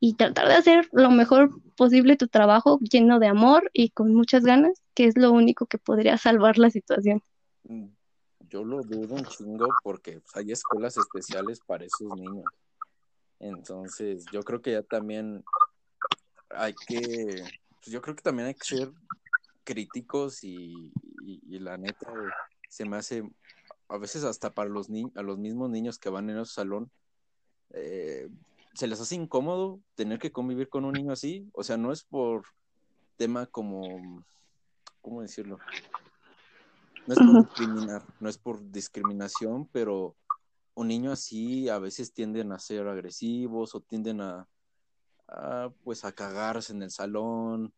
y 0.00 0.14
tratar 0.14 0.48
de 0.48 0.54
hacer 0.54 0.88
lo 0.92 1.10
mejor 1.10 1.50
posible 1.76 2.16
tu 2.16 2.26
trabajo 2.26 2.78
lleno 2.80 3.18
de 3.18 3.26
amor 3.26 3.70
y 3.74 3.90
con 3.90 4.14
muchas 4.14 4.44
ganas, 4.44 4.82
que 4.94 5.04
es 5.04 5.16
lo 5.16 5.30
único 5.30 5.66
que 5.66 5.76
podría 5.76 6.16
salvar 6.16 6.56
la 6.56 6.70
situación. 6.70 7.22
Mm, 7.64 7.88
yo 8.48 8.64
lo 8.64 8.82
dudo 8.82 9.14
un 9.14 9.24
chingo 9.26 9.68
porque 9.84 10.20
pues, 10.20 10.36
hay 10.36 10.52
escuelas 10.52 10.96
especiales 10.96 11.60
para 11.60 11.84
esos 11.84 12.08
niños. 12.16 12.44
Entonces, 13.38 14.24
yo 14.32 14.42
creo 14.42 14.62
que 14.62 14.72
ya 14.72 14.82
también 14.82 15.44
hay 16.48 16.74
que, 16.86 17.42
pues 17.80 17.86
yo 17.86 18.00
creo 18.00 18.16
que 18.16 18.22
también 18.22 18.48
hay 18.48 18.54
que 18.54 18.64
ser 18.64 18.90
críticos 19.64 20.42
y, 20.42 20.92
y, 21.22 21.58
la 21.58 21.76
neta 21.76 22.10
se 22.68 22.84
me 22.86 22.96
hace, 22.96 23.22
a 23.88 23.98
veces 23.98 24.24
hasta 24.24 24.50
para 24.50 24.68
los, 24.68 24.88
ni 24.88 25.04
a 25.14 25.22
los 25.22 25.38
mismos 25.38 25.70
niños 25.70 25.98
que 25.98 26.10
van 26.10 26.28
en 26.28 26.38
el 26.38 26.46
salón, 26.46 26.90
eh, 27.72 28.28
se 28.80 28.86
les 28.86 28.98
hace 28.98 29.14
incómodo 29.14 29.78
tener 29.94 30.18
que 30.18 30.32
convivir 30.32 30.70
con 30.70 30.86
un 30.86 30.94
niño 30.94 31.12
así. 31.12 31.46
O 31.52 31.62
sea, 31.62 31.76
no 31.76 31.92
es 31.92 32.02
por 32.02 32.44
tema 33.18 33.44
como, 33.44 34.24
¿cómo 35.02 35.20
decirlo? 35.20 35.58
No 37.06 37.12
es 37.12 37.18
por 37.18 37.44
discriminar, 37.44 38.02
no 38.20 38.28
es 38.30 38.38
por 38.38 38.70
discriminación, 38.70 39.68
pero 39.70 40.16
un 40.72 40.88
niño 40.88 41.12
así 41.12 41.68
a 41.68 41.78
veces 41.78 42.14
tienden 42.14 42.52
a 42.52 42.58
ser 42.58 42.88
agresivos 42.88 43.74
o 43.74 43.80
tienden 43.80 44.22
a, 44.22 44.48
pues 45.84 46.06
a 46.06 46.12
cagarse 46.12 46.72
en 46.72 46.82
el 46.82 46.90
salón. 46.90 47.74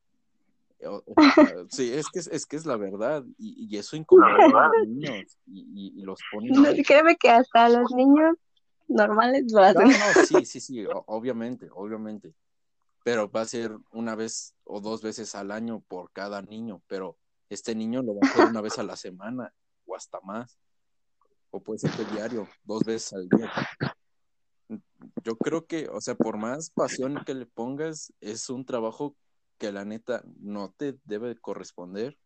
sí, 1.68 1.92
es 1.92 2.06
que 2.10 2.20
es, 2.20 2.46
que 2.46 2.54
es 2.54 2.64
la 2.64 2.76
verdad 2.76 3.24
y, 3.38 3.76
eso 3.76 3.96
incomoda 3.96 4.36
a 4.36 4.68
los 4.68 4.86
niños 4.86 5.36
y, 5.46 6.00
los 6.04 6.20
pone... 6.30 6.50
No, 6.50 6.70
créeme 6.86 7.16
que 7.16 7.28
hasta 7.28 7.68
los 7.68 7.90
niños 7.90 8.36
normales 8.92 9.50
lo 9.52 9.62
hacen. 9.62 9.88
No, 9.88 9.94
sí, 10.26 10.44
sí, 10.44 10.60
sí, 10.60 10.84
obviamente, 11.06 11.68
obviamente. 11.72 12.34
Pero 13.04 13.30
va 13.30 13.40
a 13.40 13.46
ser 13.46 13.76
una 13.90 14.14
vez 14.14 14.54
o 14.64 14.80
dos 14.80 15.02
veces 15.02 15.34
al 15.34 15.50
año 15.50 15.82
por 15.88 16.12
cada 16.12 16.40
niño, 16.42 16.82
pero 16.86 17.18
este 17.48 17.74
niño 17.74 18.02
lo 18.02 18.14
va 18.14 18.20
a 18.22 18.30
hacer 18.30 18.46
una 18.46 18.60
vez 18.60 18.78
a 18.78 18.84
la 18.84 18.96
semana 18.96 19.52
o 19.86 19.96
hasta 19.96 20.20
más. 20.20 20.58
O 21.50 21.60
puede 21.60 21.80
ser 21.80 21.90
que 21.90 22.04
diario, 22.14 22.48
dos 22.64 22.82
veces 22.84 23.12
al 23.12 23.28
día 23.28 23.52
yo 25.24 25.36
creo 25.36 25.66
que, 25.66 25.88
o 25.88 26.00
sea, 26.00 26.14
por 26.14 26.36
más 26.36 26.70
pasión 26.70 27.22
que 27.24 27.34
le 27.34 27.46
pongas, 27.46 28.12
es 28.20 28.48
un 28.50 28.64
trabajo 28.64 29.16
que 29.58 29.72
la 29.72 29.84
neta 29.84 30.22
no 30.40 30.72
te 30.76 30.98
debe 31.04 31.36
corresponder 31.36 32.18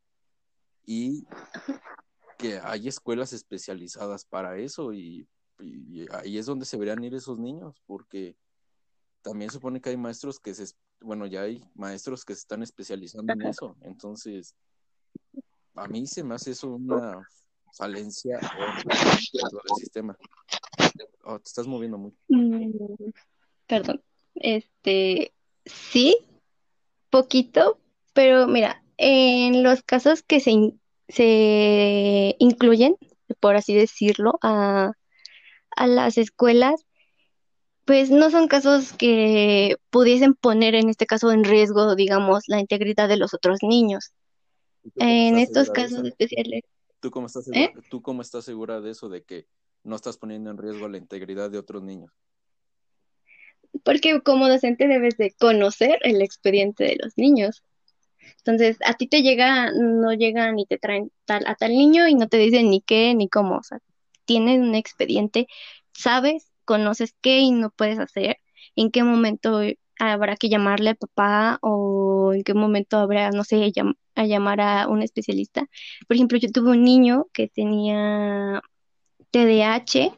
y 0.84 1.26
que 2.38 2.58
hay 2.58 2.88
escuelas 2.88 3.32
especializadas 3.32 4.24
para 4.24 4.58
eso 4.58 4.92
y, 4.92 5.28
ahí 6.12 6.38
es 6.38 6.46
donde 6.46 6.64
se 6.66 6.76
deberían 6.76 7.02
ir 7.04 7.14
esos 7.14 7.38
niños 7.38 7.82
porque 7.86 8.36
también 9.22 9.50
supone 9.50 9.80
que 9.80 9.90
hay 9.90 9.96
maestros 9.96 10.38
que 10.38 10.54
se, 10.54 10.74
bueno, 11.00 11.26
ya 11.26 11.42
hay 11.42 11.64
maestros 11.74 12.24
que 12.24 12.34
se 12.34 12.40
están 12.40 12.62
especializando 12.62 13.32
en 13.32 13.42
eso, 13.42 13.76
entonces 13.80 14.54
a 15.74 15.88
mí 15.88 16.06
se 16.06 16.24
me 16.24 16.34
hace 16.34 16.52
eso 16.52 16.68
una 16.68 17.26
falencia 17.76 18.38
dentro 18.38 19.60
del 19.62 19.76
sistema. 19.78 20.16
Oh, 21.24 21.38
te 21.38 21.48
estás 21.48 21.66
moviendo 21.66 21.98
mucho. 21.98 22.16
Mm, 22.28 22.70
perdón. 23.66 24.02
Este, 24.34 25.32
sí, 25.64 26.16
poquito, 27.10 27.78
pero 28.12 28.46
mira, 28.46 28.82
en 28.96 29.62
los 29.62 29.82
casos 29.82 30.22
que 30.22 30.40
se, 30.40 30.72
se 31.08 32.36
incluyen, 32.38 32.96
por 33.40 33.56
así 33.56 33.74
decirlo, 33.74 34.38
a, 34.42 34.92
a 35.76 35.86
las 35.86 36.18
escuelas, 36.18 36.84
pues 37.84 38.10
no 38.10 38.30
son 38.30 38.48
casos 38.48 38.92
que 38.92 39.76
pudiesen 39.90 40.34
poner 40.34 40.74
en 40.74 40.88
este 40.88 41.06
caso 41.06 41.30
en 41.30 41.44
riesgo, 41.44 41.94
digamos, 41.94 42.44
la 42.48 42.58
integridad 42.58 43.08
de 43.08 43.16
los 43.16 43.32
otros 43.32 43.58
niños. 43.62 44.12
En 44.96 45.38
estos 45.38 45.70
casos 45.70 46.04
especiales. 46.04 46.62
¿Tú 47.00 47.10
cómo, 47.10 47.26
estás 47.26 47.44
segura, 47.44 47.64
¿Eh? 47.64 47.72
¿Tú 47.88 48.02
cómo 48.02 48.22
estás 48.22 48.44
segura 48.44 48.80
de 48.80 48.90
eso, 48.90 49.08
de 49.08 49.22
que 49.22 49.46
no 49.86 49.96
estás 49.96 50.18
poniendo 50.18 50.50
en 50.50 50.58
riesgo 50.58 50.88
la 50.88 50.98
integridad 50.98 51.50
de 51.50 51.58
otros 51.58 51.82
niños. 51.82 52.12
Porque 53.84 54.20
como 54.20 54.48
docente 54.48 54.88
debes 54.88 55.16
de 55.16 55.32
conocer 55.38 55.98
el 56.02 56.22
expediente 56.22 56.84
de 56.84 56.96
los 57.02 57.16
niños. 57.16 57.62
Entonces, 58.38 58.78
a 58.84 58.94
ti 58.94 59.06
te 59.06 59.22
llega, 59.22 59.70
no 59.72 60.12
llegan 60.12 60.58
y 60.58 60.66
te 60.66 60.78
traen 60.78 61.12
tal, 61.24 61.46
a 61.46 61.54
tal 61.54 61.70
niño 61.70 62.08
y 62.08 62.14
no 62.14 62.26
te 62.28 62.36
dicen 62.36 62.70
ni 62.70 62.80
qué 62.80 63.14
ni 63.14 63.28
cómo. 63.28 63.58
O 63.58 63.62
sea, 63.62 63.78
tienen 64.26 64.62
un 64.62 64.74
expediente, 64.74 65.46
sabes, 65.92 66.52
conoces 66.64 67.14
qué 67.22 67.40
y 67.40 67.52
no 67.52 67.70
puedes 67.70 67.98
hacer, 67.98 68.38
en 68.76 68.90
qué 68.90 69.02
momento 69.04 69.60
habrá 69.98 70.36
que 70.36 70.48
llamarle 70.48 70.90
al 70.90 70.96
papá 70.96 71.58
o 71.62 72.32
en 72.34 72.42
qué 72.44 72.54
momento 72.54 72.98
habrá, 72.98 73.30
no 73.30 73.44
sé, 73.44 73.72
a 74.14 74.24
llamar 74.26 74.60
a 74.60 74.88
un 74.88 75.02
especialista. 75.02 75.66
Por 76.08 76.16
ejemplo, 76.16 76.38
yo 76.38 76.50
tuve 76.50 76.72
un 76.72 76.84
niño 76.84 77.26
que 77.32 77.48
tenía 77.48 78.62
TDAH 79.30 80.12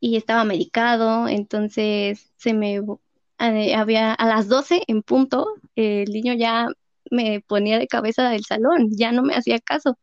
y 0.00 0.16
estaba 0.16 0.44
medicado, 0.44 1.28
entonces 1.28 2.32
se 2.36 2.54
me 2.54 2.80
había 3.38 4.14
a 4.14 4.26
las 4.26 4.48
12 4.48 4.82
en 4.86 5.02
punto, 5.02 5.46
el 5.76 6.10
niño 6.10 6.34
ya 6.34 6.68
me 7.10 7.40
ponía 7.40 7.78
de 7.78 7.86
cabeza 7.88 8.28
del 8.30 8.44
salón, 8.44 8.88
ya 8.92 9.12
no 9.12 9.22
me 9.22 9.34
hacía 9.34 9.60
caso. 9.60 9.98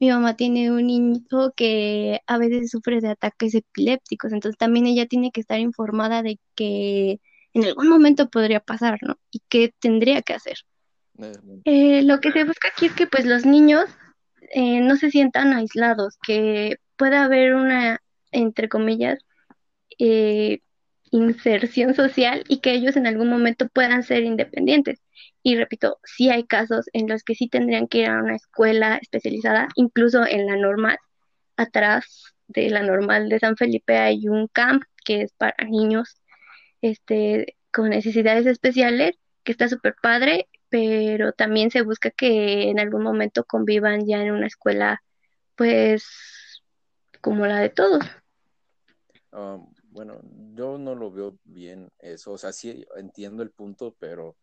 Mi 0.00 0.10
mamá 0.10 0.36
tiene 0.36 0.70
un 0.70 0.86
niño 0.86 1.20
que 1.56 2.20
a 2.26 2.38
veces 2.38 2.70
sufre 2.70 3.00
de 3.00 3.10
ataques 3.10 3.54
epilépticos, 3.54 4.32
entonces 4.32 4.58
también 4.58 4.86
ella 4.86 5.06
tiene 5.06 5.30
que 5.30 5.40
estar 5.40 5.60
informada 5.60 6.22
de 6.22 6.38
que 6.54 7.20
en 7.52 7.64
algún 7.64 7.88
momento 7.88 8.28
podría 8.28 8.60
pasar, 8.60 8.98
¿no? 9.02 9.16
Y 9.30 9.40
qué 9.48 9.72
tendría 9.78 10.22
que 10.22 10.34
hacer. 10.34 10.58
Eh, 11.64 12.02
lo 12.02 12.20
que 12.20 12.32
se 12.32 12.44
busca 12.44 12.68
aquí 12.68 12.86
es 12.86 12.92
que 12.92 13.06
pues 13.06 13.24
los 13.24 13.46
niños 13.46 13.84
eh, 14.52 14.80
no 14.80 14.96
se 14.96 15.10
sientan 15.10 15.52
aislados, 15.52 16.18
que 16.26 16.76
pueda 16.96 17.24
haber 17.24 17.54
una, 17.54 18.00
entre 18.32 18.68
comillas, 18.68 19.20
eh, 19.98 20.60
inserción 21.14 21.94
social 21.94 22.44
y 22.48 22.58
que 22.58 22.72
ellos 22.72 22.96
en 22.96 23.06
algún 23.06 23.28
momento 23.28 23.68
puedan 23.68 24.02
ser 24.02 24.24
independientes. 24.24 25.00
Y 25.42 25.56
repito, 25.56 25.98
sí 26.04 26.30
hay 26.30 26.44
casos 26.44 26.86
en 26.92 27.08
los 27.08 27.22
que 27.22 27.36
sí 27.36 27.48
tendrían 27.48 27.86
que 27.86 27.98
ir 27.98 28.08
a 28.08 28.18
una 28.18 28.34
escuela 28.34 28.98
especializada, 29.00 29.68
incluso 29.76 30.26
en 30.26 30.46
la 30.46 30.56
normal. 30.56 30.98
Atrás 31.56 32.34
de 32.48 32.68
la 32.68 32.82
normal 32.82 33.28
de 33.28 33.38
San 33.38 33.56
Felipe 33.56 33.96
hay 33.96 34.28
un 34.28 34.48
camp 34.48 34.82
que 35.04 35.22
es 35.22 35.32
para 35.34 35.54
niños 35.64 36.20
este, 36.82 37.56
con 37.72 37.90
necesidades 37.90 38.46
especiales, 38.46 39.14
que 39.44 39.52
está 39.52 39.68
súper 39.68 39.94
padre, 40.02 40.48
pero 40.68 41.32
también 41.32 41.70
se 41.70 41.82
busca 41.82 42.10
que 42.10 42.70
en 42.70 42.80
algún 42.80 43.04
momento 43.04 43.44
convivan 43.44 44.04
ya 44.06 44.20
en 44.20 44.32
una 44.32 44.48
escuela, 44.48 45.00
pues, 45.54 46.04
como 47.20 47.46
la 47.46 47.60
de 47.60 47.68
todos. 47.68 48.04
Ah, 49.30 49.58
bueno, 49.94 50.20
yo 50.54 50.76
no 50.76 50.96
lo 50.96 51.12
veo 51.12 51.38
bien 51.44 51.88
eso, 52.00 52.32
o 52.32 52.38
sea, 52.38 52.52
sí 52.52 52.84
entiendo 52.96 53.44
el 53.44 53.52
punto, 53.52 53.94
pero 54.00 54.36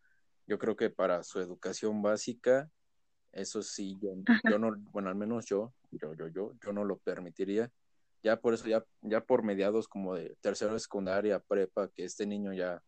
yo 0.48 0.58
creo 0.58 0.78
que 0.78 0.90
para 0.90 1.24
su 1.24 1.42
educación 1.42 2.02
básica, 2.02 2.72
eso 3.34 3.62
sí, 3.62 3.98
yo, 4.02 4.12
yo 4.50 4.58
no, 4.58 4.74
bueno, 4.92 5.10
al 5.10 5.16
menos 5.16 5.46
yo, 5.46 5.74
yo, 5.92 6.14
yo, 6.14 6.30
yo, 6.30 6.54
yo 6.64 6.72
no 6.72 6.86
lo 6.86 6.98
permitiría. 6.98 7.70
Ya 8.24 8.40
por 8.40 8.54
eso, 8.54 8.68
ya, 8.68 8.86
ya 9.02 9.26
por 9.26 9.44
mediados 9.44 9.90
como 9.90 10.16
de 10.16 10.38
tercero 10.40 10.78
secundaria, 10.80 11.40
prepa, 11.40 11.90
que 11.90 12.06
este 12.06 12.26
niño 12.26 12.54
ya, 12.54 12.82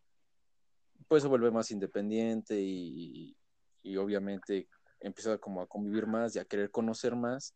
pues 1.06 1.22
se 1.22 1.28
vuelve 1.28 1.50
más 1.50 1.70
independiente 1.70 2.58
y, 2.60 3.36
y 3.82 3.96
obviamente 3.98 4.68
empieza 5.00 5.36
como 5.36 5.60
a 5.60 5.66
convivir 5.66 6.06
más 6.06 6.34
y 6.34 6.38
a 6.38 6.46
querer 6.46 6.70
conocer 6.70 7.14
más, 7.14 7.54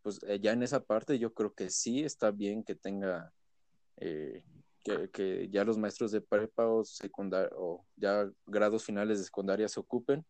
pues 0.00 0.20
eh, 0.22 0.40
ya 0.40 0.52
en 0.52 0.62
esa 0.62 0.82
parte 0.84 1.18
yo 1.18 1.34
creo 1.34 1.52
que 1.52 1.68
sí 1.68 2.02
está 2.02 2.30
bien 2.30 2.64
que 2.64 2.74
tenga 2.74 3.32
eh, 4.00 4.42
que, 5.12 5.48
ya 5.50 5.64
los 5.64 5.78
maestros 5.78 6.12
de 6.12 6.20
prepa 6.20 6.66
o 6.66 6.84
secundaria 6.84 7.50
o 7.56 7.84
ya 7.96 8.30
grados 8.46 8.84
finales 8.84 9.18
de 9.18 9.24
secundaria 9.24 9.68
se 9.68 9.80
ocupen, 9.80 10.24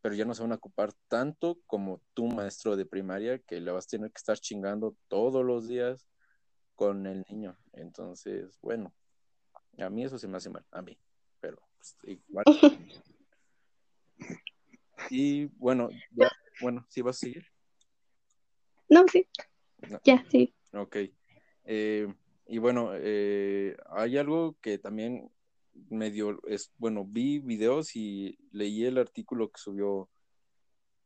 pero 0.00 0.14
ya 0.14 0.24
no 0.24 0.34
se 0.34 0.42
van 0.42 0.52
a 0.52 0.56
ocupar 0.56 0.92
tanto 1.08 1.58
como 1.66 2.02
tu 2.14 2.26
maestro 2.26 2.76
de 2.76 2.86
primaria 2.86 3.38
que 3.38 3.60
le 3.60 3.70
vas 3.70 3.84
a 3.86 3.90
tener 3.90 4.10
que 4.10 4.18
estar 4.18 4.38
chingando 4.38 4.96
todos 5.08 5.44
los 5.44 5.68
días 5.68 6.08
con 6.74 7.06
el 7.06 7.24
niño. 7.28 7.56
Entonces, 7.74 8.58
bueno, 8.60 8.92
a 9.78 9.88
mí 9.88 10.04
eso 10.04 10.18
se 10.18 10.26
me 10.26 10.36
hace 10.36 10.50
mal, 10.50 10.64
a 10.72 10.82
mí, 10.82 10.98
pero 11.40 11.58
pues, 11.76 11.96
igual. 12.04 12.44
y 15.10 15.46
bueno, 15.56 15.88
ya, 16.10 16.30
bueno, 16.60 16.84
¿sí 16.88 17.02
vas 17.02 17.16
a 17.16 17.20
seguir? 17.20 17.46
No, 18.88 19.06
sí. 19.08 19.26
Ya, 20.04 20.24
sí. 20.30 20.54
Ok. 20.72 20.96
Eh, 21.64 22.12
y 22.46 22.58
bueno, 22.58 22.90
eh, 22.94 23.76
hay 23.90 24.18
algo 24.18 24.56
que 24.60 24.78
también 24.78 25.30
medio 25.88 26.40
es, 26.46 26.72
bueno, 26.78 27.04
vi 27.06 27.38
videos 27.38 27.96
y 27.96 28.38
leí 28.50 28.84
el 28.84 28.98
artículo 28.98 29.50
que 29.50 29.60
subió, 29.60 30.08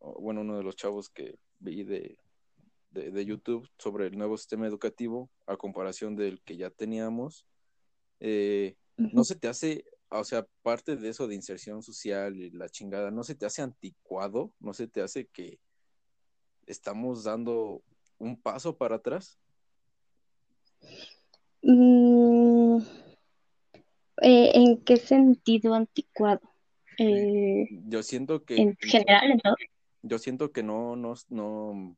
bueno, 0.00 0.40
uno 0.40 0.56
de 0.56 0.64
los 0.64 0.76
chavos 0.76 1.08
que 1.08 1.38
vi 1.58 1.84
de, 1.84 2.18
de, 2.90 3.24
YouTube 3.24 3.68
sobre 3.78 4.06
el 4.06 4.16
nuevo 4.16 4.36
sistema 4.36 4.66
educativo 4.66 5.30
a 5.46 5.56
comparación 5.56 6.16
del 6.16 6.40
que 6.42 6.56
ya 6.56 6.70
teníamos. 6.70 7.46
Eh, 8.20 8.76
¿No 8.96 9.24
se 9.24 9.36
te 9.36 9.48
hace, 9.48 9.84
o 10.08 10.24
sea, 10.24 10.46
parte 10.62 10.96
de 10.96 11.10
eso 11.10 11.28
de 11.28 11.34
inserción 11.34 11.82
social 11.82 12.36
y 12.36 12.50
la 12.50 12.68
chingada, 12.68 13.10
¿no 13.10 13.24
se 13.24 13.34
te 13.34 13.44
hace 13.44 13.62
anticuado? 13.62 14.52
¿No 14.58 14.72
se 14.72 14.88
te 14.88 15.02
hace 15.02 15.26
que 15.26 15.58
estamos 16.66 17.24
dando 17.24 17.82
un 18.18 18.40
paso 18.40 18.76
para 18.76 18.96
atrás? 18.96 19.38
Mm, 21.68 22.78
eh, 24.22 24.50
¿En 24.54 24.84
qué 24.84 24.96
sentido 24.98 25.74
anticuado? 25.74 26.40
Eh, 26.96 27.66
yo 27.88 28.04
siento 28.04 28.44
que... 28.44 28.54
En 28.56 28.76
general, 28.76 29.40
¿no? 29.42 29.54
Yo 30.02 30.18
siento 30.20 30.52
que 30.52 30.62
no, 30.62 30.94
no, 30.94 31.14
no, 31.28 31.96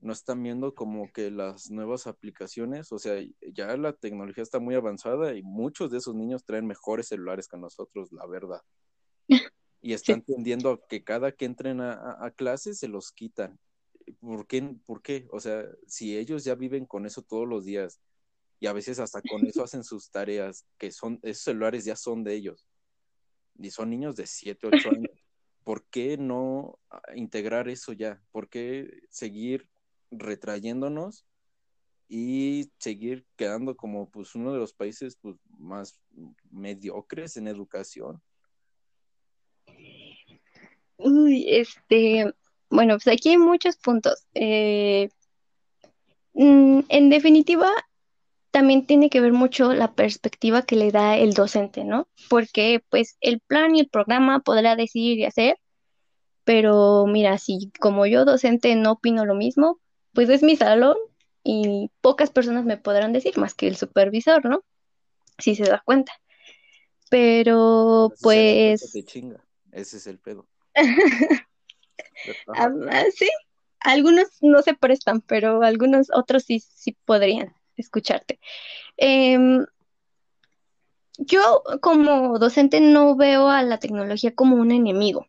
no 0.00 0.12
están 0.12 0.42
viendo 0.42 0.74
como 0.74 1.10
que 1.10 1.30
las 1.30 1.70
nuevas 1.70 2.06
aplicaciones, 2.06 2.92
o 2.92 2.98
sea, 2.98 3.18
ya 3.54 3.74
la 3.78 3.94
tecnología 3.94 4.42
está 4.42 4.60
muy 4.60 4.74
avanzada 4.74 5.34
y 5.34 5.42
muchos 5.42 5.90
de 5.90 5.96
esos 5.96 6.14
niños 6.14 6.44
traen 6.44 6.66
mejores 6.66 7.08
celulares 7.08 7.48
que 7.48 7.56
nosotros, 7.56 8.12
la 8.12 8.26
verdad. 8.26 8.60
Y 9.84 9.94
están 9.94 10.22
entendiendo 10.24 10.80
que 10.88 11.02
cada 11.02 11.32
que 11.32 11.44
entren 11.44 11.80
a, 11.80 12.16
a, 12.24 12.30
clases 12.30 12.78
se 12.78 12.86
los 12.86 13.10
quitan. 13.10 13.58
¿Por 14.20 14.46
qué? 14.46 14.76
¿Por 14.86 15.02
qué? 15.02 15.26
O 15.32 15.40
sea, 15.40 15.64
si 15.88 16.16
ellos 16.16 16.44
ya 16.44 16.54
viven 16.54 16.86
con 16.86 17.04
eso 17.04 17.20
todos 17.22 17.48
los 17.48 17.64
días, 17.64 18.00
y 18.62 18.68
a 18.68 18.72
veces 18.72 19.00
hasta 19.00 19.20
con 19.22 19.44
eso 19.44 19.64
hacen 19.64 19.82
sus 19.82 20.08
tareas, 20.08 20.64
que 20.78 20.92
son, 20.92 21.18
esos 21.22 21.42
celulares 21.42 21.84
ya 21.84 21.96
son 21.96 22.22
de 22.22 22.34
ellos, 22.34 22.68
y 23.58 23.68
son 23.72 23.90
niños 23.90 24.14
de 24.14 24.24
7, 24.24 24.68
8 24.68 24.88
años. 24.90 25.10
¿Por 25.64 25.84
qué 25.86 26.16
no 26.16 26.78
ah, 26.88 27.02
integrar 27.16 27.68
eso 27.68 27.92
ya? 27.92 28.22
¿Por 28.30 28.48
qué 28.48 28.88
seguir 29.10 29.68
retrayéndonos 30.12 31.26
y 32.08 32.70
seguir 32.78 33.26
quedando 33.34 33.76
como 33.76 34.08
pues 34.08 34.36
uno 34.36 34.52
de 34.52 34.60
los 34.60 34.72
países 34.72 35.18
pues, 35.20 35.36
más 35.58 36.00
mediocres 36.48 37.36
en 37.36 37.48
educación? 37.48 38.22
Uy, 40.98 41.46
este, 41.48 42.32
bueno, 42.70 42.94
pues 42.94 43.08
aquí 43.08 43.30
hay 43.30 43.38
muchos 43.38 43.76
puntos. 43.76 44.24
Eh, 44.34 45.08
mm, 46.34 46.82
en 46.88 47.10
definitiva, 47.10 47.68
también 48.52 48.86
tiene 48.86 49.08
que 49.10 49.20
ver 49.20 49.32
mucho 49.32 49.72
la 49.72 49.94
perspectiva 49.94 50.62
que 50.62 50.76
le 50.76 50.92
da 50.92 51.16
el 51.16 51.32
docente, 51.32 51.84
¿no? 51.84 52.06
Porque 52.28 52.84
pues 52.90 53.16
el 53.20 53.40
plan 53.40 53.74
y 53.74 53.80
el 53.80 53.88
programa 53.88 54.40
podrá 54.40 54.76
decidir 54.76 55.18
y 55.18 55.24
hacer, 55.24 55.56
pero 56.44 57.06
mira, 57.06 57.38
si 57.38 57.72
como 57.80 58.06
yo 58.06 58.26
docente 58.26 58.76
no 58.76 58.92
opino 58.92 59.24
lo 59.24 59.34
mismo, 59.34 59.80
pues 60.12 60.28
es 60.28 60.42
mi 60.42 60.54
salón 60.54 60.96
y 61.42 61.90
pocas 62.02 62.30
personas 62.30 62.66
me 62.66 62.76
podrán 62.76 63.14
decir 63.14 63.38
más 63.38 63.54
que 63.54 63.66
el 63.66 63.76
supervisor, 63.76 64.44
¿no? 64.44 64.62
Si 65.38 65.56
se 65.56 65.64
da 65.64 65.82
cuenta. 65.84 66.12
Pero 67.08 68.12
pues... 68.20 68.92
chinga. 69.06 69.42
Ese 69.72 69.96
es 69.96 70.06
el 70.06 70.18
pedo. 70.18 70.46
Ah, 72.54 72.70
sí, 73.16 73.28
algunos 73.80 74.28
no 74.42 74.62
se 74.62 74.74
prestan, 74.74 75.22
pero 75.22 75.62
algunos 75.62 76.08
otros 76.12 76.44
sí, 76.44 76.60
sí 76.60 76.96
podrían 77.04 77.52
escucharte. 77.76 78.40
Em, 78.96 79.64
yo 81.18 81.62
como 81.80 82.38
docente 82.38 82.80
no 82.80 83.16
veo 83.16 83.48
a 83.48 83.62
la 83.62 83.78
tecnología 83.78 84.34
como 84.34 84.56
un 84.56 84.72
enemigo, 84.72 85.26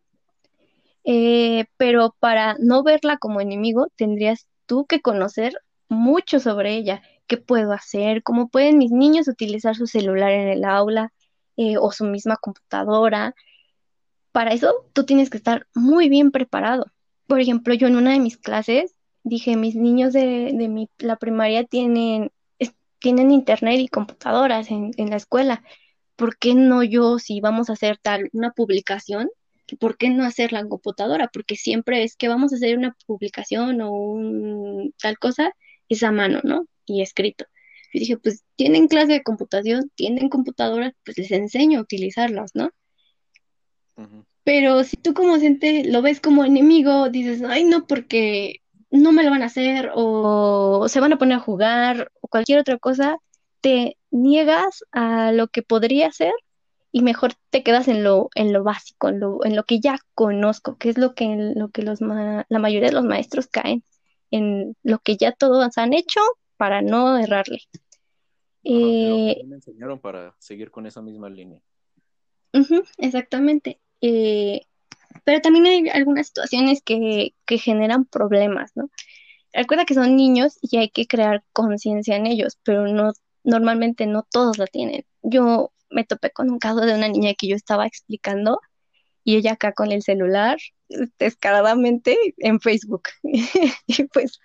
eh, 1.04 1.66
pero 1.78 2.16
para 2.20 2.56
no 2.60 2.84
verla 2.84 3.18
como 3.18 3.42
enemigo 3.42 3.88
tendrías 3.96 4.48
tú 4.66 4.86
que 4.86 5.02
conocer 5.02 5.56
mucho 5.90 6.40
sobre 6.40 6.76
ella, 6.76 7.02
qué 7.28 7.38
puedo 7.38 7.74
hacer, 7.74 8.24
cómo 8.24 8.50
pueden 8.50 8.78
mis 8.78 8.92
niños 8.92 9.28
utilizar 9.28 9.76
su 9.76 9.88
celular 9.88 10.32
en 10.32 10.48
el 10.48 10.64
aula 10.64 11.14
eh, 11.58 11.78
o 11.78 11.92
su 11.92 12.06
misma 12.06 12.38
computadora. 12.38 13.36
Para 14.32 14.54
eso 14.54 14.74
tú 14.94 15.06
tienes 15.06 15.30
que 15.30 15.38
estar 15.38 15.68
muy 15.76 16.10
bien 16.10 16.32
preparado. 16.32 16.86
Por 17.28 17.40
ejemplo, 17.40 17.74
yo 17.74 17.88
en 17.88 17.96
una 17.96 18.14
de 18.14 18.20
mis 18.20 18.38
clases 18.38 18.96
dije, 19.24 19.56
mis 19.58 19.76
niños 19.76 20.14
de, 20.14 20.52
de 20.54 20.68
mi, 20.68 20.90
la 21.00 21.18
primaria 21.18 21.64
tienen 21.64 22.32
tienen 23.04 23.32
internet 23.32 23.82
y 23.82 23.90
computadoras 23.90 24.72
en, 24.72 24.94
la 24.98 25.18
escuela. 25.18 25.62
¿Por 26.16 26.38
qué 26.38 26.56
no 26.56 26.84
yo, 26.84 27.20
si 27.20 27.42
vamos 27.42 27.70
a 27.70 27.74
hacer 27.74 27.98
tal 27.98 28.30
una 28.32 28.52
publicación, 28.52 29.30
¿por 29.78 29.98
qué 29.98 30.10
no 30.10 30.24
hacerla 30.24 30.62
en 30.62 30.70
computadora? 30.70 31.30
Porque 31.34 31.58
siempre 31.58 32.04
es 32.04 32.16
que 32.16 32.30
vamos 32.30 32.54
a 32.54 32.56
hacer 32.56 32.78
una 32.78 32.96
publicación 33.06 33.82
o 33.82 33.92
un, 33.92 34.94
tal 35.02 35.20
cosa, 35.20 35.52
es 35.90 36.02
a 36.04 36.14
mano, 36.14 36.40
¿no? 36.46 36.66
Y 36.86 37.02
escrito. 37.02 37.46
Yo 37.94 38.00
dije, 38.00 38.18
pues 38.18 38.46
tienen 38.56 38.88
clase 38.88 39.12
de 39.12 39.24
computación, 39.24 39.92
tienen 39.96 40.30
computadoras, 40.30 40.94
pues 41.04 41.18
les 41.18 41.32
enseño 41.32 41.80
a 41.80 41.84
utilizarlas, 41.84 42.52
¿no? 42.54 42.72
Pero 44.46 44.86
si 44.86 44.96
tú 44.96 45.14
como 45.14 45.34
docente 45.34 45.84
lo 45.84 46.02
ves 46.02 46.22
como 46.22 46.46
enemigo, 46.46 47.10
dices, 47.10 47.42
ay, 47.46 47.66
no, 47.66 47.86
porque 47.86 48.62
no 48.94 49.12
me 49.12 49.24
lo 49.24 49.32
van 49.32 49.42
a 49.42 49.48
hacer 49.48 49.92
o 49.96 50.86
se 50.88 51.00
van 51.00 51.14
a 51.14 51.18
poner 51.18 51.38
a 51.38 51.42
jugar 51.42 52.12
o 52.22 52.28
cualquier 52.28 52.60
otra 52.60 52.78
cosa, 52.78 53.18
te 53.60 53.98
niegas 54.12 54.86
a 54.92 55.32
lo 55.32 55.48
que 55.48 55.64
podría 55.64 56.12
ser 56.12 56.34
y 56.92 57.02
mejor 57.02 57.34
te 57.50 57.64
quedas 57.64 57.88
en 57.88 58.04
lo, 58.04 58.30
en 58.36 58.54
lo 58.54 58.64
básico, 58.64 59.10
en 59.10 59.20
lo, 59.20 59.44
en 59.46 59.56
lo 59.56 59.64
que 59.64 59.80
ya 59.80 59.98
conozco, 60.14 60.78
que 60.78 60.90
es 60.90 61.00
lo 61.00 61.16
que, 61.16 61.54
lo 61.56 61.70
que 61.70 61.82
los 61.82 62.02
la 62.02 62.60
mayoría 62.60 62.90
de 62.90 62.94
los 62.94 63.04
maestros 63.04 63.48
caen, 63.48 63.84
en 64.30 64.78
lo 64.84 65.00
que 65.00 65.18
ya 65.18 65.32
todos 65.32 65.76
han 65.80 65.94
hecho 65.94 66.22
para 66.56 66.84
no 66.84 67.18
errarle. 67.18 67.62
Eh, 68.64 69.42
me 69.44 69.56
enseñaron 69.56 70.00
para 70.00 70.36
seguir 70.38 70.70
con 70.70 70.86
esa 70.86 71.02
misma 71.02 71.30
línea. 71.30 71.60
exactamente. 73.00 73.80
Eh, 74.02 74.68
pero 75.24 75.42
también 75.42 75.66
hay 75.66 75.90
algunas 75.90 76.28
situaciones 76.28 76.82
que, 76.84 77.34
que 77.46 77.58
generan 77.58 78.06
problemas, 78.06 78.72
¿no? 78.76 78.90
Recuerda 79.54 79.86
que 79.86 79.94
son 79.94 80.16
niños 80.16 80.58
y 80.62 80.78
hay 80.78 80.90
que 80.90 81.06
crear 81.06 81.44
conciencia 81.54 82.16
en 82.16 82.26
ellos, 82.26 82.58
pero 82.64 82.88
no 82.88 83.14
normalmente 83.44 84.08
no 84.08 84.26
todos 84.30 84.58
la 84.58 84.68
tienen. 84.68 85.06
Yo 85.22 85.72
me 85.90 86.06
topé 86.06 86.32
con 86.32 86.50
un 86.50 86.60
caso 86.60 86.82
de 86.82 86.96
una 86.96 87.08
niña 87.08 87.34
que 87.38 87.48
yo 87.48 87.56
estaba 87.56 87.86
explicando 87.86 88.60
y 89.24 89.38
ella 89.38 89.54
acá 89.54 89.74
con 89.74 89.92
el 89.92 90.02
celular 90.02 90.58
descaradamente 91.20 92.18
en 92.38 92.60
Facebook. 92.60 93.04
y 93.24 94.04
pues, 94.06 94.40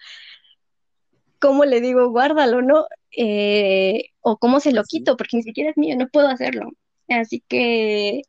¿cómo 1.38 1.64
le 1.64 1.81
digo, 1.81 2.11
guárdalo, 2.11 2.62
no? 2.62 2.87
Eh, 3.16 4.11
o 4.20 4.38
cómo 4.38 4.61
se 4.61 4.72
lo 4.72 4.85
quito, 4.85 5.16
porque 5.16 5.37
ni 5.38 5.42
siquiera 5.42 5.70
es 5.70 5.76
mío, 5.76 5.96
no 5.96 6.09
puedo 6.09 6.28
hacerlo. 6.28 6.70
Así 7.09 7.42
que, 7.48 8.22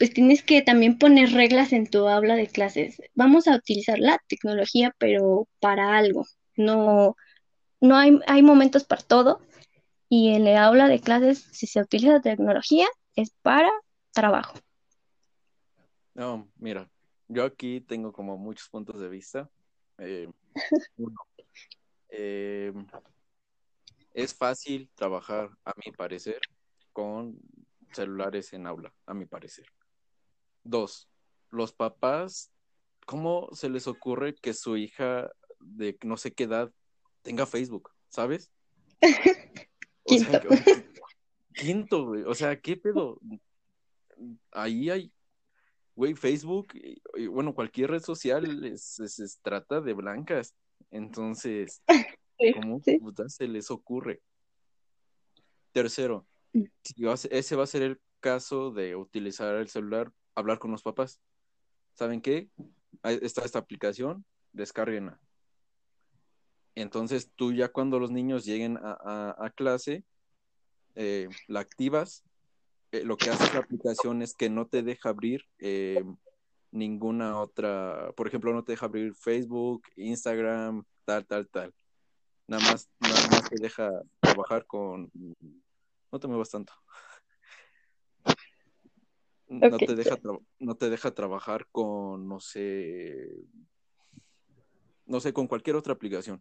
pues 0.00 0.14
tienes 0.14 0.42
que 0.42 0.62
también 0.62 0.96
poner 0.96 1.30
reglas 1.32 1.74
en 1.74 1.86
tu 1.86 2.08
aula 2.08 2.34
de 2.34 2.46
clases. 2.46 3.02
Vamos 3.14 3.46
a 3.46 3.54
utilizar 3.54 3.98
la 3.98 4.18
tecnología, 4.28 4.96
pero 4.96 5.46
para 5.60 5.98
algo. 5.98 6.24
No, 6.56 7.16
no 7.82 7.96
hay, 7.96 8.18
hay 8.26 8.42
momentos 8.42 8.84
para 8.84 9.02
todo. 9.02 9.42
Y 10.08 10.30
en 10.30 10.46
el 10.46 10.56
aula 10.56 10.88
de 10.88 11.00
clases, 11.00 11.46
si 11.52 11.66
se 11.66 11.82
utiliza 11.82 12.22
tecnología, 12.22 12.86
es 13.14 13.34
para 13.42 13.70
trabajo. 14.14 14.54
No, 16.14 16.48
mira, 16.56 16.90
yo 17.28 17.44
aquí 17.44 17.82
tengo 17.82 18.10
como 18.10 18.38
muchos 18.38 18.70
puntos 18.70 18.98
de 19.02 19.08
vista. 19.10 19.50
Eh, 19.98 20.30
uno, 20.96 21.20
eh, 22.08 22.72
es 24.14 24.34
fácil 24.34 24.88
trabajar, 24.94 25.50
a 25.62 25.74
mi 25.84 25.92
parecer, 25.92 26.40
con 26.90 27.38
celulares 27.92 28.54
en 28.54 28.66
aula, 28.66 28.94
a 29.04 29.12
mi 29.12 29.26
parecer. 29.26 29.66
Dos, 30.62 31.08
los 31.50 31.72
papás, 31.72 32.52
¿cómo 33.06 33.48
se 33.52 33.68
les 33.68 33.86
ocurre 33.86 34.34
que 34.34 34.54
su 34.54 34.76
hija 34.76 35.30
de 35.58 35.98
no 36.02 36.16
sé 36.16 36.32
qué 36.32 36.44
edad 36.44 36.72
tenga 37.22 37.46
Facebook, 37.46 37.90
¿sabes? 38.08 38.50
quinto. 40.04 40.48
quinto, 41.54 42.06
güey. 42.06 42.22
O 42.24 42.34
sea, 42.34 42.58
¿qué 42.60 42.76
pedo? 42.76 43.20
Ahí 44.52 44.90
hay, 44.90 45.12
güey, 45.94 46.14
Facebook, 46.14 46.68
y, 46.74 47.26
bueno, 47.26 47.54
cualquier 47.54 47.90
red 47.90 48.02
social 48.02 48.78
se 48.78 49.26
trata 49.42 49.80
de 49.80 49.92
blancas. 49.94 50.54
Entonces, 50.90 51.82
¿cómo 52.54 52.80
se 53.28 53.48
les 53.48 53.70
ocurre? 53.70 54.22
Tercero, 55.72 56.26
mm. 56.52 56.64
ese 57.30 57.56
va 57.56 57.62
a 57.62 57.66
ser 57.66 57.82
el 57.82 58.00
caso 58.18 58.70
de 58.72 58.96
utilizar 58.96 59.54
el 59.56 59.68
celular, 59.68 60.12
hablar 60.34 60.58
con 60.58 60.70
los 60.70 60.82
papás. 60.82 61.20
¿Saben 61.94 62.20
qué? 62.20 62.48
Está 63.02 63.44
esta 63.44 63.58
aplicación, 63.58 64.24
descarguenla. 64.52 65.20
Entonces 66.74 67.30
tú 67.34 67.52
ya 67.52 67.68
cuando 67.68 67.98
los 67.98 68.10
niños 68.10 68.44
lleguen 68.44 68.78
a, 68.82 69.52
clase, 69.54 70.04
eh, 70.94 71.28
la 71.46 71.60
activas. 71.60 72.24
Eh, 72.92 73.04
lo 73.04 73.16
que 73.16 73.30
hace 73.30 73.52
la 73.52 73.60
aplicación 73.60 74.22
es 74.22 74.34
que 74.34 74.50
no 74.50 74.66
te 74.66 74.82
deja 74.82 75.10
abrir 75.10 75.44
eh, 75.58 76.02
ninguna 76.72 77.38
otra, 77.38 78.12
por 78.16 78.26
ejemplo, 78.26 78.52
no 78.52 78.64
te 78.64 78.72
deja 78.72 78.86
abrir 78.86 79.14
Facebook, 79.14 79.82
Instagram, 79.96 80.84
tal, 81.04 81.26
tal, 81.26 81.48
tal. 81.48 81.74
Nada 82.46 82.64
más, 82.64 82.88
nada 82.98 83.28
más 83.30 83.48
te 83.48 83.56
deja 83.60 83.90
trabajar 84.18 84.66
con... 84.66 85.10
No 86.10 86.18
te 86.18 86.26
muevas 86.26 86.50
tanto. 86.50 86.72
No, 89.50 89.78
te 89.78 89.96
deja 89.96 90.16
no 90.60 90.76
te 90.76 90.88
deja 90.88 91.10
trabajar 91.10 91.66
con, 91.72 92.28
no 92.28 92.38
sé, 92.38 93.28
no 95.06 95.18
sé, 95.18 95.32
con 95.32 95.48
cualquier 95.48 95.74
otra 95.74 95.92
aplicación. 95.92 96.40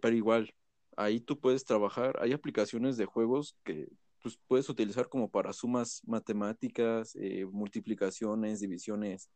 Pero 0.00 0.16
igual, 0.16 0.54
ahí 0.96 1.20
tú 1.20 1.38
puedes 1.38 1.64
trabajar, 1.64 2.18
hay 2.22 2.32
aplicaciones 2.32 2.96
de 2.96 3.04
juegos 3.04 3.54
que 3.64 3.86
pues, 4.22 4.38
puedes 4.48 4.70
utilizar 4.70 5.10
como 5.10 5.28
para 5.28 5.52
sumas 5.52 6.00
matemáticas, 6.06 7.14
eh, 7.16 7.44
multiplicaciones, 7.44 8.60
divisiones, 8.60 9.28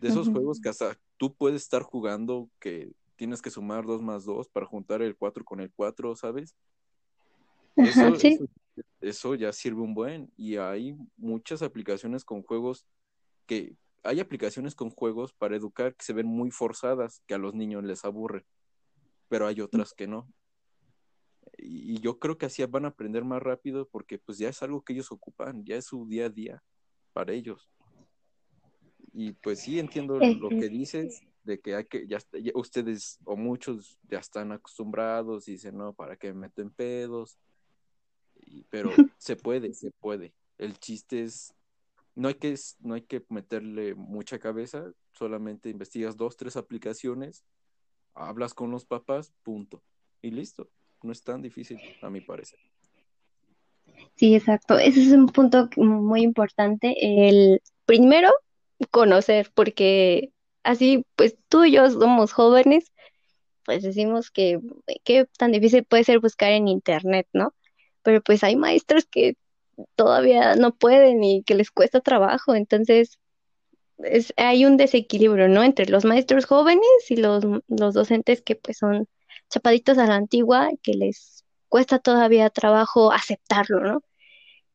de 0.00 0.08
esos 0.08 0.30
juegos 0.30 0.60
que 0.60 0.70
hasta 0.70 0.98
tú 1.18 1.34
puedes 1.34 1.62
estar 1.62 1.82
jugando 1.82 2.48
que 2.58 2.90
tienes 3.16 3.42
que 3.42 3.50
sumar 3.50 3.84
2 3.84 4.00
más 4.00 4.24
2 4.24 4.48
para 4.48 4.64
juntar 4.64 5.02
el 5.02 5.14
4 5.14 5.44
con 5.44 5.60
el 5.60 5.70
4, 5.72 6.16
¿sabes? 6.16 6.54
Eso, 7.76 8.14
eso, 8.14 8.46
ya 9.34 9.52
sirve 9.52 9.80
un 9.80 9.94
buen. 9.94 10.32
Y 10.36 10.56
hay 10.56 10.96
muchas 11.16 11.62
aplicaciones 11.62 12.24
con 12.24 12.42
juegos 12.42 12.86
que 13.46 13.76
hay 14.02 14.20
aplicaciones 14.20 14.74
con 14.74 14.90
juegos 14.90 15.32
para 15.32 15.56
educar 15.56 15.94
que 15.94 16.04
se 16.04 16.12
ven 16.12 16.26
muy 16.26 16.50
forzadas, 16.50 17.22
que 17.26 17.34
a 17.34 17.38
los 17.38 17.54
niños 17.54 17.82
les 17.84 18.04
aburre 18.04 18.46
pero 19.28 19.46
hay 19.46 19.60
otras 19.60 19.92
que 19.92 20.06
no. 20.06 20.28
Y, 21.58 22.00
yo 22.00 22.18
creo 22.18 22.38
que 22.38 22.46
así 22.46 22.64
van 22.64 22.84
a 22.84 22.88
aprender 22.88 23.24
más 23.24 23.42
rápido 23.42 23.88
porque 23.88 24.18
pues 24.18 24.38
ya 24.38 24.48
es 24.48 24.62
algo 24.62 24.82
que 24.82 24.92
ellos 24.92 25.12
ocupan, 25.12 25.64
ya 25.64 25.76
es 25.76 25.86
su 25.86 26.06
día 26.06 26.26
a 26.26 26.30
día 26.30 26.62
para 27.12 27.32
ellos. 27.32 27.70
Y 29.12 29.32
pues 29.32 29.60
sí 29.60 29.78
entiendo 29.78 30.18
lo 30.18 30.48
que 30.50 30.68
dices 30.68 31.22
de 31.42 31.60
que 31.60 31.74
hay 31.74 31.84
que, 31.84 32.06
ya, 32.06 32.18
ustedes 32.54 33.18
o 33.24 33.36
muchos 33.36 33.98
ya 34.10 34.18
están 34.18 34.52
acostumbrados 34.52 35.48
y 35.48 35.52
dicen, 35.52 35.78
no, 35.78 35.94
¿para 35.94 36.16
qué 36.16 36.32
me 36.34 36.40
meto 36.40 36.60
en 36.60 36.70
pedos? 36.70 37.38
Pero 38.70 38.90
se 39.18 39.36
puede, 39.36 39.74
se 39.74 39.90
puede. 39.90 40.32
El 40.58 40.78
chiste 40.78 41.22
es, 41.22 41.54
no 42.14 42.28
hay 42.28 42.34
que, 42.34 42.54
no 42.80 42.94
hay 42.94 43.02
que 43.02 43.24
meterle 43.28 43.94
mucha 43.94 44.38
cabeza, 44.38 44.92
solamente 45.12 45.70
investigas 45.70 46.16
dos, 46.16 46.36
tres 46.36 46.56
aplicaciones 46.56 47.44
hablas 48.16 48.54
con 48.54 48.70
los 48.70 48.84
papás, 48.84 49.32
punto. 49.42 49.82
Y 50.22 50.30
listo. 50.30 50.68
No 51.02 51.12
es 51.12 51.22
tan 51.22 51.42
difícil, 51.42 51.78
a 52.02 52.10
mi 52.10 52.20
parecer. 52.20 52.58
Sí, 54.16 54.34
exacto. 54.34 54.78
Ese 54.78 55.02
es 55.02 55.12
un 55.12 55.26
punto 55.26 55.68
muy 55.76 56.22
importante. 56.22 56.94
El 56.98 57.62
primero, 57.84 58.30
conocer, 58.90 59.52
porque 59.54 60.32
así, 60.64 61.04
pues 61.14 61.36
tú 61.48 61.64
y 61.64 61.72
yo 61.72 61.88
somos 61.90 62.32
jóvenes, 62.32 62.92
pues 63.64 63.82
decimos 63.82 64.30
que 64.30 64.58
qué 65.04 65.26
tan 65.38 65.52
difícil 65.52 65.84
puede 65.84 66.04
ser 66.04 66.18
buscar 66.20 66.52
en 66.52 66.68
internet, 66.68 67.28
¿no? 67.32 67.52
Pero 68.06 68.22
pues 68.22 68.44
hay 68.44 68.54
maestros 68.54 69.04
que 69.06 69.36
todavía 69.96 70.54
no 70.54 70.72
pueden 70.72 71.24
y 71.24 71.42
que 71.42 71.56
les 71.56 71.72
cuesta 71.72 72.00
trabajo, 72.00 72.54
entonces 72.54 73.18
hay 74.36 74.64
un 74.64 74.76
desequilibrio, 74.76 75.48
¿no? 75.48 75.64
Entre 75.64 75.86
los 75.86 76.04
maestros 76.04 76.44
jóvenes 76.44 76.86
y 77.08 77.16
los, 77.16 77.44
los 77.66 77.94
docentes 77.94 78.42
que 78.42 78.54
pues 78.54 78.78
son 78.78 79.08
chapaditos 79.50 79.98
a 79.98 80.06
la 80.06 80.14
antigua, 80.14 80.70
que 80.82 80.94
les 80.94 81.44
cuesta 81.68 81.98
todavía 81.98 82.48
trabajo 82.50 83.10
aceptarlo, 83.10 83.80
¿no? 83.80 84.02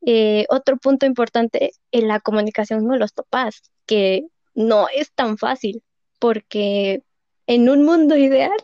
Eh, 0.04 0.44
otro 0.50 0.76
punto 0.76 1.06
importante 1.06 1.72
en 1.90 2.08
la 2.08 2.20
comunicación 2.20 2.86
con 2.86 2.98
los 2.98 3.12
papás, 3.12 3.72
que 3.86 4.26
no 4.54 4.88
es 4.94 5.10
tan 5.12 5.38
fácil, 5.38 5.82
porque 6.18 7.02
en 7.46 7.70
un 7.70 7.82
mundo 7.84 8.14
ideal, 8.14 8.58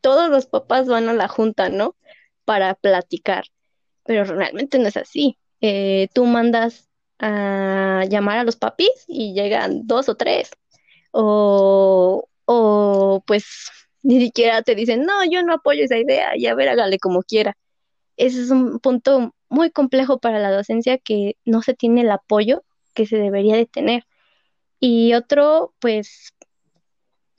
todos 0.00 0.30
los 0.30 0.46
papás 0.46 0.86
van 0.88 1.10
a 1.10 1.12
la 1.12 1.28
junta, 1.28 1.68
¿no? 1.68 1.94
Para 2.46 2.74
platicar, 2.74 3.44
pero 4.04 4.24
realmente 4.24 4.78
no 4.78 4.88
es 4.88 4.96
así. 4.96 5.38
Eh, 5.60 6.08
tú 6.14 6.26
mandas 6.26 6.88
a 7.18 8.04
llamar 8.08 8.38
a 8.38 8.44
los 8.44 8.56
papis 8.56 9.04
y 9.06 9.34
llegan 9.34 9.86
dos 9.86 10.08
o 10.08 10.16
tres. 10.16 10.50
O, 11.12 12.28
o 12.46 13.22
pues 13.26 13.70
ni 14.02 14.20
siquiera 14.20 14.62
te 14.62 14.74
dicen, 14.74 15.04
no, 15.04 15.24
yo 15.30 15.42
no 15.42 15.54
apoyo 15.54 15.84
esa 15.84 15.98
idea, 15.98 16.36
y 16.36 16.46
a 16.46 16.54
ver, 16.54 16.68
hágale 16.68 16.98
como 16.98 17.22
quiera. 17.22 17.56
Ese 18.16 18.42
es 18.42 18.50
un 18.50 18.80
punto 18.80 19.34
muy 19.48 19.70
complejo 19.70 20.18
para 20.18 20.38
la 20.38 20.50
docencia 20.50 20.98
que 20.98 21.36
no 21.44 21.62
se 21.62 21.74
tiene 21.74 22.02
el 22.02 22.10
apoyo 22.10 22.64
que 22.94 23.06
se 23.06 23.16
debería 23.16 23.56
de 23.56 23.66
tener. 23.66 24.04
Y 24.80 25.14
otro, 25.14 25.74
pues, 25.80 26.32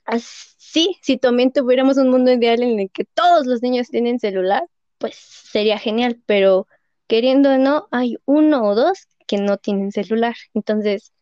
así, 0.04 0.96
si 1.02 1.18
también 1.18 1.52
tuviéramos 1.52 1.98
un 1.98 2.10
mundo 2.10 2.32
ideal 2.32 2.62
en 2.62 2.80
el 2.80 2.90
que 2.90 3.04
todos 3.04 3.46
los 3.46 3.62
niños 3.62 3.88
tienen 3.88 4.18
celular, 4.18 4.64
pues 5.04 5.16
sería 5.16 5.78
genial, 5.78 6.18
pero 6.24 6.66
queriendo 7.08 7.50
o 7.50 7.58
no, 7.58 7.88
hay 7.90 8.16
uno 8.24 8.64
o 8.64 8.74
dos 8.74 9.06
que 9.26 9.36
no 9.36 9.58
tienen 9.58 9.92
celular. 9.92 10.34
Entonces, 10.54 11.12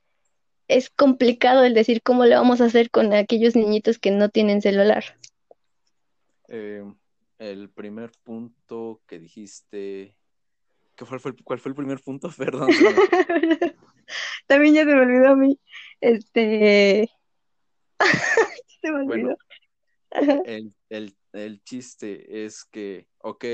es 0.68 0.88
complicado 0.88 1.64
el 1.64 1.74
decir 1.74 2.00
cómo 2.00 2.24
le 2.24 2.36
vamos 2.36 2.60
a 2.60 2.66
hacer 2.66 2.92
con 2.92 3.12
aquellos 3.12 3.56
niñitos 3.56 3.98
que 3.98 4.12
no 4.12 4.28
tienen 4.28 4.62
celular. 4.62 5.02
Eh, 6.46 6.84
el 7.40 7.70
primer 7.70 8.12
punto 8.22 9.00
que 9.08 9.18
dijiste, 9.18 10.14
¿cuál 10.96 11.18
fue, 11.18 11.34
¿cuál 11.42 11.58
fue 11.58 11.70
el 11.70 11.74
primer 11.74 11.98
punto? 11.98 12.30
Perdón. 12.38 12.68
También 14.46 14.74
ya 14.74 14.84
se 14.84 14.94
me 14.94 15.00
olvidó 15.00 15.30
a 15.30 15.34
mí. 15.34 15.58
Este. 16.00 17.10
se 18.80 18.92
me 18.92 19.12
olvidó. 19.12 19.36
el, 20.44 20.72
el, 20.88 21.16
chiste 21.64 22.44
es 22.44 22.64
que, 22.64 23.08
ok, 23.18 23.44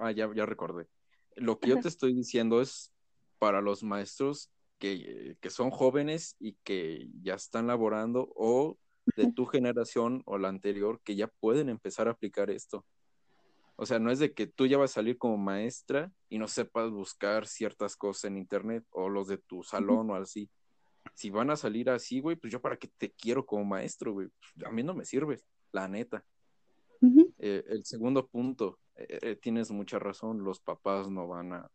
ah, 0.00 0.12
ya, 0.12 0.30
ya 0.34 0.46
recordé. 0.46 0.88
Lo 1.36 1.58
que 1.58 1.70
yo 1.70 1.80
te 1.80 1.88
estoy 1.88 2.14
diciendo 2.14 2.60
es 2.60 2.92
para 3.38 3.60
los 3.60 3.82
maestros 3.82 4.50
que, 4.78 5.36
son 5.48 5.70
jóvenes 5.70 6.36
y 6.38 6.56
que 6.64 7.08
ya 7.22 7.34
están 7.34 7.66
laborando 7.66 8.32
o 8.36 8.78
de 9.16 9.32
tu 9.32 9.46
generación 9.46 10.22
o 10.26 10.38
la 10.38 10.48
anterior 10.48 11.00
que 11.02 11.16
ya 11.16 11.28
pueden 11.28 11.68
empezar 11.68 12.08
a 12.08 12.12
aplicar 12.12 12.50
esto. 12.50 12.84
O 13.76 13.86
sea, 13.86 13.98
no 13.98 14.10
es 14.10 14.18
de 14.18 14.32
que 14.32 14.46
tú 14.46 14.66
ya 14.66 14.78
vas 14.78 14.92
a 14.92 14.94
salir 14.94 15.18
como 15.18 15.36
maestra 15.36 16.12
y 16.28 16.38
no 16.38 16.46
sepas 16.46 16.90
buscar 16.90 17.46
ciertas 17.46 17.96
cosas 17.96 18.24
en 18.24 18.36
internet 18.36 18.84
o 18.90 19.08
los 19.08 19.26
de 19.26 19.38
tu 19.38 19.62
salón 19.64 20.10
o 20.10 20.14
así. 20.14 20.48
Si 21.14 21.30
van 21.30 21.50
a 21.50 21.56
salir 21.56 21.90
así, 21.90 22.20
güey, 22.20 22.36
pues 22.36 22.52
yo 22.52 22.60
para 22.60 22.76
qué 22.76 22.88
te 22.96 23.12
quiero 23.12 23.44
como 23.44 23.64
maestro, 23.64 24.12
güey. 24.12 24.28
Pues, 24.28 24.66
a 24.66 24.70
mí 24.70 24.82
no 24.82 24.94
me 24.94 25.04
sirve, 25.04 25.40
la 25.72 25.88
neta. 25.88 26.24
Eh, 27.46 27.62
el 27.68 27.84
segundo 27.84 28.26
punto, 28.26 28.78
eh, 28.96 29.18
eh, 29.20 29.36
tienes 29.36 29.70
mucha 29.70 29.98
razón, 29.98 30.42
los 30.42 30.60
papás 30.60 31.10
no 31.10 31.28
van 31.28 31.52
a, 31.52 31.70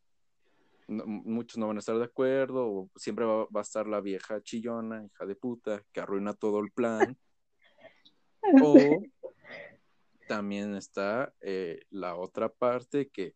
muchos 0.88 1.60
no 1.60 1.68
van 1.68 1.76
a 1.76 1.80
estar 1.80 1.96
de 1.96 2.06
acuerdo, 2.06 2.66
o 2.68 2.90
siempre 2.96 3.24
va, 3.24 3.46
a 3.54 3.62
estar 3.62 3.86
la 3.86 4.02
vieja 4.02 4.42
chillona, 4.42 5.06
hija 5.06 5.28
de 5.28 5.36
puta, 5.36 5.86
que 5.92 6.00
arruina 6.00 6.34
todo 6.34 6.60
el 6.60 6.72
plan. 6.72 7.16
o 8.66 9.04
también 10.28 10.74
está 10.74 11.36
la 11.92 12.16
otra 12.16 12.50
parte 12.50 13.08
que, 13.10 13.36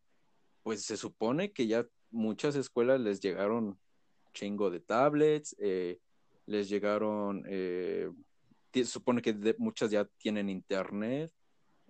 pues 0.63 0.83
se 0.83 0.97
supone 0.97 1.51
que 1.51 1.67
ya 1.67 1.85
muchas 2.09 2.55
escuelas 2.55 2.99
les 2.99 3.19
llegaron 3.19 3.77
chingo 4.33 4.71
de 4.71 4.79
tablets, 4.79 5.55
les 5.59 6.67
llegaron, 6.67 7.43
se 7.43 8.85
supone 8.85 9.21
que 9.21 9.55
muchas 9.59 9.91
ya 9.91 10.05
tienen 10.17 10.49
internet, 10.49 11.31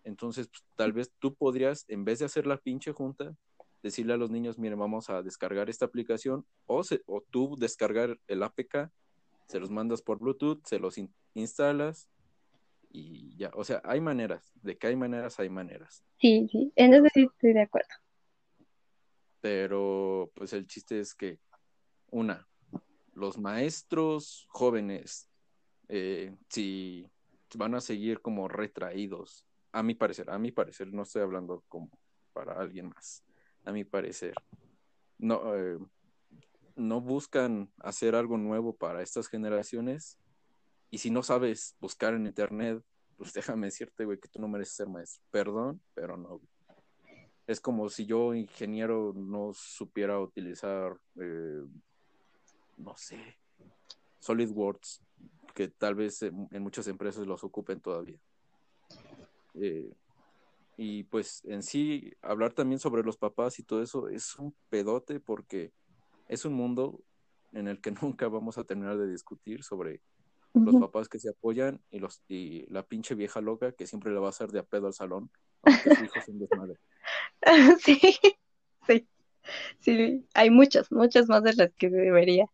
entonces, 0.04 0.48
pues, 0.48 0.64
tal 0.76 0.94
vez 0.94 1.12
tú 1.20 1.34
podrías, 1.36 1.86
en 1.88 2.06
vez 2.06 2.20
de 2.20 2.26
hacer 2.26 2.48
la 2.48 2.58
pinche 2.58 2.92
junta, 2.92 3.36
decirle 3.82 4.14
a 4.14 4.18
los 4.18 4.32
niños, 4.32 4.58
miren, 4.58 4.80
vamos 4.80 5.10
a 5.10 5.22
descargar 5.22 5.70
esta 5.70 5.86
aplicación, 5.86 6.46
o, 6.66 6.82
o 7.06 7.22
tú 7.30 7.56
descargar 7.58 8.20
el 8.28 8.44
APK, 8.44 8.90
se 9.48 9.60
los 9.60 9.70
mandas 9.70 10.02
por 10.02 10.20
Bluetooth, 10.20 10.66
se 10.66 10.80
los 10.80 10.98
instalas 11.34 12.10
y 12.90 13.36
ya. 13.36 13.52
O 13.56 13.64
sea, 13.64 13.82
hay 13.84 14.00
maneras, 14.00 14.54
de 14.62 14.78
que 14.78 14.88
hay 14.88 14.96
maneras, 14.96 15.40
hay 15.40 15.50
maneras. 15.50 16.04
Sí, 16.20 16.48
sí, 16.50 16.72
en 16.76 16.94
eso 16.94 17.06
sí 17.14 17.24
estoy 17.24 17.54
de 17.54 17.62
acuerdo. 17.62 17.90
Pero, 19.42 20.32
pues 20.36 20.54
el 20.54 20.66
chiste 20.66 21.00
es 21.00 21.14
que, 21.14 21.40
una, 22.10 22.48
los 23.14 23.38
maestros 23.38 24.46
jóvenes, 24.50 25.30
eh, 25.90 26.34
si 26.50 27.10
van 27.56 27.76
a 27.76 27.82
seguir 27.82 28.22
como 28.22 28.48
retraídos 28.48 29.46
a 29.74 29.84
mi 29.84 29.96
parecer, 29.96 30.30
a 30.30 30.40
mi 30.40 30.52
parecer, 30.52 30.94
no 30.94 31.04
estoy 31.04 31.24
hablando 31.24 31.64
como 31.68 31.90
para 32.32 32.54
alguien 32.54 32.88
más, 32.88 33.24
a 33.66 33.72
mi 33.72 33.84
parecer, 33.84 34.36
no, 35.18 35.56
eh, 35.56 35.78
no 36.76 37.02
buscan 37.02 37.72
hacer 37.80 38.16
algo 38.16 38.38
nuevo 38.38 38.76
para 38.76 39.02
estas 39.02 39.28
generaciones 39.28 40.20
y 40.90 41.00
si 41.00 41.10
no 41.10 41.24
sabes 41.24 41.76
buscar 41.80 42.14
en 42.14 42.28
internet, 42.28 42.84
pues 43.18 43.34
déjame 43.34 43.68
decirte, 43.68 44.06
güey, 44.06 44.20
que 44.20 44.30
tú 44.30 44.40
no 44.40 44.48
mereces 44.48 44.76
ser 44.76 44.88
maestro. 44.88 45.24
Perdón, 45.32 45.82
pero 45.94 46.18
no. 46.18 46.40
Es 47.48 47.60
como 47.60 47.90
si 47.90 48.06
yo, 48.06 48.34
ingeniero, 48.34 49.12
no 49.16 49.52
supiera 49.54 50.20
utilizar, 50.20 50.96
eh, 51.20 51.64
no 52.78 52.96
sé, 52.96 53.38
SolidWorks, 54.20 55.02
que 55.54 55.68
tal 55.68 55.96
vez 55.96 56.22
en 56.22 56.62
muchas 56.62 56.88
empresas 56.88 57.28
los 57.28 57.44
ocupen 57.44 57.82
todavía. 57.82 58.20
Eh, 59.56 59.92
y 60.78 61.04
pues 61.04 61.44
en 61.46 61.62
sí, 61.62 62.14
hablar 62.22 62.54
también 62.54 62.80
sobre 62.80 63.04
los 63.04 63.18
papás 63.18 63.60
y 63.60 63.64
todo 63.64 63.82
eso 63.82 64.10
es 64.10 64.36
un 64.38 64.56
pedote 64.70 65.20
porque 65.20 65.72
es 66.28 66.46
un 66.46 66.54
mundo 66.54 67.04
en 67.54 67.68
el 67.68 67.80
que 67.80 67.92
nunca 68.02 68.28
vamos 68.28 68.58
a 68.58 68.64
terminar 68.64 68.98
de 68.98 69.10
discutir 69.10 69.64
sobre 69.64 70.02
los 70.54 70.76
papás 70.76 71.10
que 71.10 71.18
se 71.18 71.30
apoyan 71.30 71.82
y 71.90 71.98
los 71.98 72.22
y 72.28 72.68
la 72.72 72.84
pinche 72.84 73.16
vieja 73.16 73.42
loca 73.42 73.72
que 73.72 73.88
siempre 73.88 74.12
le 74.12 74.20
va 74.20 74.28
a 74.28 74.30
hacer 74.30 74.50
de 74.50 74.60
a 74.60 74.64
pedo 74.64 74.86
al 74.86 74.94
salón, 74.94 75.32
aunque 75.64 75.96
su 75.96 76.04
hijo 76.04 76.20
es 76.20 76.28
un 76.28 76.40
desmadre. 76.40 76.76
Sí, 77.80 78.00
sí, 78.88 79.08
sí, 79.80 80.26
hay 80.34 80.50
muchas, 80.50 80.92
muchas 80.92 81.28
más 81.28 81.44
de 81.44 81.54
las 81.54 81.74
que 81.74 81.90
debería. 81.90 82.46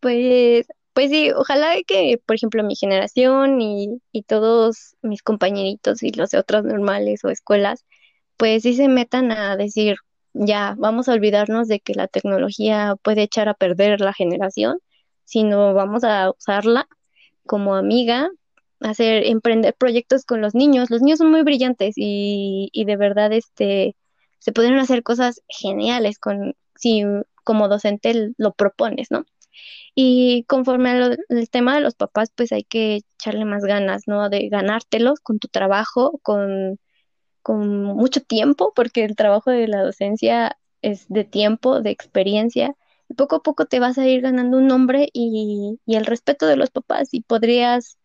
Pues 0.00 0.66
pues 0.92 1.10
sí, 1.10 1.30
ojalá 1.32 1.76
que, 1.86 2.20
por 2.26 2.36
ejemplo, 2.36 2.62
mi 2.64 2.76
generación 2.76 3.60
y, 3.60 4.00
y 4.12 4.22
todos 4.24 4.96
mis 5.02 5.22
compañeritos 5.22 6.02
y 6.02 6.10
los 6.12 6.30
de 6.30 6.38
otras 6.38 6.64
normales 6.64 7.24
o 7.24 7.30
escuelas, 7.30 7.84
pues 8.36 8.62
sí 8.64 8.74
se 8.74 8.88
metan 8.88 9.32
a 9.32 9.56
decir, 9.56 9.96
ya, 10.34 10.74
vamos 10.78 11.08
a 11.08 11.14
olvidarnos 11.14 11.68
de 11.68 11.80
que 11.80 11.94
la 11.94 12.08
tecnología 12.08 12.96
puede 13.02 13.22
echar 13.22 13.48
a 13.48 13.54
perder 13.54 14.00
la 14.00 14.12
generación, 14.14 14.78
sino 15.24 15.74
vamos 15.74 16.04
a 16.04 16.30
usarla 16.30 16.88
como 17.46 17.76
amiga, 17.76 18.30
hacer, 18.80 19.26
emprender 19.26 19.74
proyectos 19.74 20.24
con 20.24 20.40
los 20.40 20.54
niños. 20.54 20.90
Los 20.90 21.02
niños 21.02 21.18
son 21.18 21.30
muy 21.30 21.42
brillantes 21.42 21.94
y, 21.96 22.70
y 22.72 22.84
de 22.84 22.96
verdad, 22.96 23.32
este, 23.32 23.96
se 24.38 24.52
pueden 24.52 24.78
hacer 24.78 25.02
cosas 25.02 25.42
geniales 25.48 26.18
con, 26.18 26.54
si 26.76 27.04
como 27.44 27.68
docente 27.68 28.32
lo 28.38 28.52
propones, 28.54 29.10
¿no? 29.10 29.24
Y 29.94 30.44
conforme 30.44 30.90
al 30.90 31.18
tema 31.50 31.74
de 31.74 31.80
los 31.82 31.94
papás, 31.94 32.30
pues 32.34 32.52
hay 32.52 32.64
que 32.64 33.02
echarle 33.18 33.44
más 33.44 33.64
ganas, 33.64 34.04
¿no? 34.06 34.28
De 34.30 34.48
ganártelos 34.48 35.20
con 35.20 35.38
tu 35.38 35.48
trabajo, 35.48 36.18
con, 36.22 36.78
con 37.42 37.84
mucho 37.84 38.20
tiempo, 38.22 38.72
porque 38.74 39.04
el 39.04 39.16
trabajo 39.16 39.50
de 39.50 39.68
la 39.68 39.82
docencia 39.82 40.58
es 40.82 41.08
de 41.08 41.24
tiempo, 41.24 41.80
de 41.80 41.90
experiencia. 41.90 42.74
Y 43.08 43.14
poco 43.14 43.36
a 43.36 43.42
poco 43.42 43.66
te 43.66 43.80
vas 43.80 43.98
a 43.98 44.06
ir 44.06 44.22
ganando 44.22 44.58
un 44.58 44.68
nombre 44.68 45.08
y, 45.12 45.78
y 45.86 45.96
el 45.96 46.06
respeto 46.06 46.46
de 46.46 46.56
los 46.56 46.70
papás 46.70 47.08
y 47.12 47.22
podrías 47.22 47.98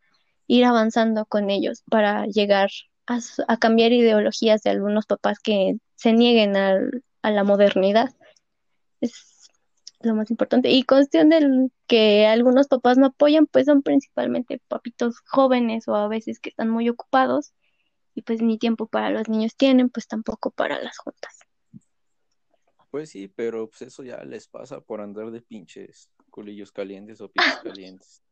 ir 0.48 0.66
avanzando 0.66 1.26
con 1.26 1.50
ellos 1.50 1.84
para 1.90 2.26
llegar 2.28 2.70
a, 3.08 3.20
a 3.48 3.58
cambiar 3.58 3.92
ideologías 3.94 4.62
de 4.64 4.72
algunos 4.72 5.06
papás 5.06 5.40
que 5.40 5.76
se 5.96 6.14
nieguen 6.14 6.58
al, 6.58 7.04
a 7.22 7.32
la 7.32 7.44
modernidad. 7.44 8.14
Es, 9.02 9.35
lo 10.06 10.16
más 10.16 10.30
importante. 10.32 10.72
Y 10.72 10.84
cuestión 10.84 11.30
del 11.30 11.72
que 11.88 12.26
algunos 12.26 12.68
papás 12.68 12.98
no 12.98 13.08
apoyan, 13.08 13.48
pues 13.48 13.66
son 13.66 13.82
principalmente 13.82 14.62
papitos 14.68 15.20
jóvenes 15.28 15.88
o 15.88 15.96
a 15.96 16.08
veces 16.08 16.40
que 16.40 16.50
están 16.50 16.70
muy 16.70 16.90
ocupados 16.90 17.54
y 18.14 18.22
pues 18.22 18.42
ni 18.42 18.58
tiempo 18.58 18.88
para 18.88 19.10
los 19.10 19.28
niños 19.28 19.56
tienen, 19.56 19.90
pues 19.90 20.08
tampoco 20.08 20.52
para 20.52 20.82
las 20.82 20.98
juntas. 20.98 21.40
Pues 22.90 23.10
sí, 23.10 23.28
pero 23.28 23.68
pues 23.68 23.82
eso 23.82 24.04
ya 24.04 24.24
les 24.24 24.48
pasa 24.48 24.80
por 24.80 25.02
andar 25.02 25.30
de 25.32 25.42
pinches 25.42 26.10
culillos 26.30 26.72
calientes 26.72 27.20
o 27.20 27.30
pinches 27.30 27.60
calientes. 27.64 28.24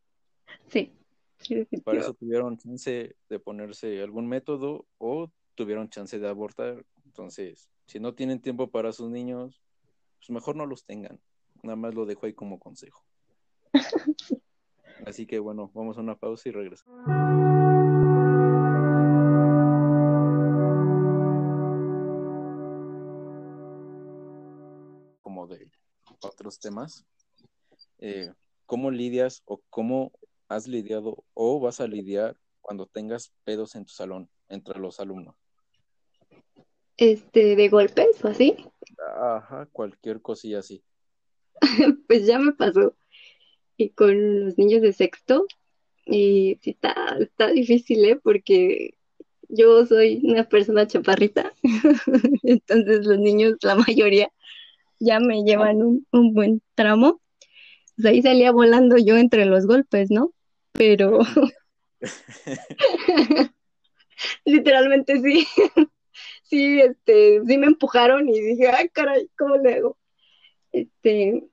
Sí. 0.69 0.93
para 1.83 1.99
eso 1.99 2.13
tuvieron 2.13 2.57
chance 2.57 3.15
de 3.29 3.39
ponerse 3.39 4.01
algún 4.01 4.27
método 4.27 4.85
o 4.97 5.29
tuvieron 5.55 5.89
chance 5.89 6.17
de 6.17 6.29
abortar. 6.29 6.85
Entonces, 7.05 7.69
si 7.85 7.99
no 7.99 8.15
tienen 8.15 8.41
tiempo 8.41 8.71
para 8.71 8.93
sus 8.93 9.09
niños, 9.09 9.61
pues 10.19 10.29
mejor 10.29 10.55
no 10.55 10.65
los 10.65 10.85
tengan. 10.85 11.19
Nada 11.63 11.77
más 11.77 11.95
lo 11.95 12.05
dejo 12.05 12.25
ahí 12.25 12.33
como 12.33 12.59
consejo. 12.59 13.05
Así 15.05 15.25
que 15.25 15.39
bueno, 15.39 15.71
vamos 15.73 15.97
a 15.97 16.01
una 16.01 16.17
pausa 16.17 16.49
y 16.49 16.51
regresamos. 16.51 17.05
Como 25.21 25.47
de 25.47 25.71
otros 26.19 26.59
temas. 26.59 27.05
Eh, 27.99 28.29
¿Cómo 28.65 28.91
lidias 28.91 29.41
o 29.45 29.61
cómo 29.69 30.11
has 30.49 30.67
lidiado 30.67 31.23
o 31.33 31.61
vas 31.61 31.79
a 31.79 31.87
lidiar 31.87 32.37
cuando 32.59 32.87
tengas 32.87 33.33
pedos 33.45 33.75
en 33.75 33.85
tu 33.85 33.93
salón 33.93 34.29
entre 34.49 34.79
los 34.79 34.99
alumnos? 34.99 35.35
Este, 36.97 37.55
de 37.55 37.69
golpes 37.69 38.23
o 38.23 38.27
así. 38.27 38.57
Ajá, 39.17 39.65
cualquier 39.71 40.21
cosilla 40.21 40.59
así. 40.59 40.83
pues 42.07 42.25
ya 42.25 42.39
me 42.39 42.53
pasó. 42.53 42.95
Y 43.77 43.89
con 43.89 44.45
los 44.45 44.57
niños 44.57 44.81
de 44.81 44.93
sexto, 44.93 45.47
y 46.05 46.57
sí 46.61 46.71
está, 46.71 47.17
está 47.19 47.47
difícil, 47.47 48.05
¿eh? 48.05 48.19
Porque 48.21 48.95
yo 49.49 49.85
soy 49.85 50.21
una 50.23 50.43
persona 50.43 50.87
chaparrita, 50.87 51.53
entonces 52.43 53.05
los 53.05 53.19
niños, 53.19 53.57
la 53.61 53.75
mayoría, 53.75 54.31
ya 54.99 55.19
me 55.19 55.43
llevan 55.43 55.81
un, 55.81 56.07
un 56.11 56.33
buen 56.33 56.61
tramo. 56.75 57.21
Pues 57.95 58.07
ahí 58.07 58.21
salía 58.21 58.51
volando 58.51 58.97
yo 58.97 59.17
entre 59.17 59.45
los 59.45 59.67
golpes, 59.67 60.09
¿no? 60.09 60.33
Pero 60.71 61.19
literalmente 64.45 65.21
sí, 65.21 65.47
sí, 66.43 66.79
este, 66.81 67.41
sí 67.45 67.57
me 67.57 67.67
empujaron 67.67 68.27
y 68.29 68.39
dije, 68.39 68.69
ay, 68.69 68.89
caray, 68.89 69.29
¿cómo 69.37 69.57
le 69.57 69.75
hago? 69.75 69.97
Este, 70.73 71.47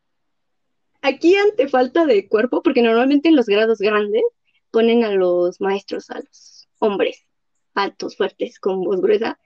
aquí 1.02 1.37
ante 1.37 1.68
falta 1.68 2.06
de 2.06 2.28
cuerpo, 2.28 2.62
porque 2.62 2.83
normalmente 2.83 3.28
en 3.28 3.37
los 3.37 3.46
grados 3.46 3.78
grandes 3.78 4.22
ponen 4.70 5.04
a 5.04 5.12
los 5.12 5.61
maestros, 5.61 6.11
a 6.11 6.18
los 6.20 6.68
hombres 6.78 7.26
altos, 7.74 8.16
fuertes, 8.16 8.59
con 8.59 8.83
voz 8.83 9.00
gruesa, 9.00 9.38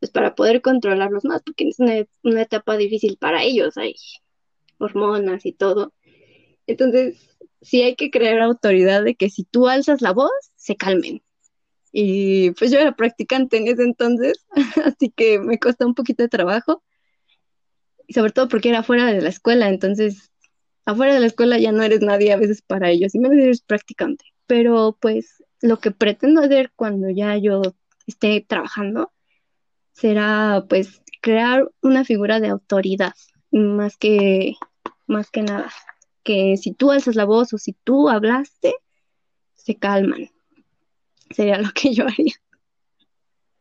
pues 0.00 0.10
para 0.10 0.34
poder 0.34 0.62
controlarlos 0.62 1.24
más, 1.24 1.42
porque 1.42 1.68
es 1.68 1.78
una, 1.78 2.40
etapa 2.40 2.76
difícil 2.76 3.16
para 3.18 3.42
ellos, 3.42 3.76
hay 3.76 3.94
hormonas 4.78 5.46
y 5.46 5.52
todo. 5.52 5.92
Entonces, 6.66 7.36
sí 7.62 7.82
hay 7.82 7.96
que 7.96 8.10
crear 8.10 8.40
autoridad 8.40 9.04
de 9.04 9.14
que 9.14 9.30
si 9.30 9.44
tú 9.44 9.68
alzas 9.68 10.02
la 10.02 10.12
voz, 10.12 10.30
se 10.56 10.76
calmen. 10.76 11.22
y 11.92 12.50
pues 12.52 12.70
yo 12.70 12.78
era 12.78 12.94
practicante 12.94 13.56
en 13.58 13.68
ese 13.68 13.82
entonces, 13.82 14.44
así 14.84 15.10
que 15.10 15.38
me 15.40 15.58
costó 15.58 15.86
un 15.86 15.94
poquito 15.94 16.22
de 16.22 16.28
trabajo, 16.28 16.82
y 18.06 18.14
sobre 18.14 18.32
todo 18.32 18.48
porque 18.48 18.68
era 18.68 18.82
fuera 18.82 19.06
de 19.06 19.20
la 19.20 19.28
escuela, 19.28 19.68
entonces 19.68 20.30
afuera 20.84 21.14
de 21.14 21.20
la 21.20 21.26
escuela 21.26 21.58
ya 21.58 21.72
no 21.72 21.82
eres 21.82 22.00
nadie 22.00 22.32
a 22.32 22.36
veces 22.36 22.62
para 22.62 22.90
ellos, 22.90 23.14
y 23.14 23.18
menos 23.18 23.38
eres 23.38 23.62
practicante, 23.62 24.24
pero 24.46 24.96
pues 25.00 25.42
lo 25.60 25.78
que 25.78 25.90
pretendo 25.90 26.42
hacer 26.42 26.72
cuando 26.76 27.10
ya 27.10 27.36
yo 27.36 27.62
esté 28.06 28.44
trabajando 28.46 29.12
será 29.92 30.64
pues 30.68 31.02
crear 31.20 31.68
una 31.82 32.04
figura 32.04 32.38
de 32.40 32.48
autoridad, 32.48 33.14
más 33.50 33.96
que, 33.96 34.54
más 35.06 35.30
que 35.30 35.42
nada, 35.42 35.72
que 36.22 36.56
si 36.56 36.72
tú 36.72 36.90
alzas 36.90 37.16
la 37.16 37.24
voz 37.24 37.52
o 37.52 37.58
si 37.58 37.72
tú 37.72 38.08
hablaste, 38.08 38.74
se 39.54 39.76
calman. 39.76 40.30
Sería 41.30 41.58
lo 41.58 41.70
que 41.74 41.92
yo 41.92 42.04
haría. 42.06 42.34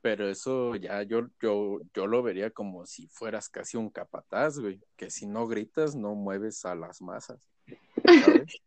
Pero 0.05 0.29
eso 0.29 0.75
ya 0.75 1.01
yo, 1.01 1.29
yo, 1.41 1.79
yo 1.95 2.05
lo 2.05 2.21
vería 2.21 2.51
como 2.51 2.85
si 2.85 3.07
fueras 3.07 3.49
casi 3.49 3.75
un 3.75 3.89
capataz, 3.89 4.59
güey, 4.59 4.79
que 4.95 5.09
si 5.09 5.25
no 5.25 5.47
gritas 5.47 5.95
no 5.95 6.13
mueves 6.13 6.63
a 6.63 6.75
las 6.75 7.01
masas. 7.01 7.49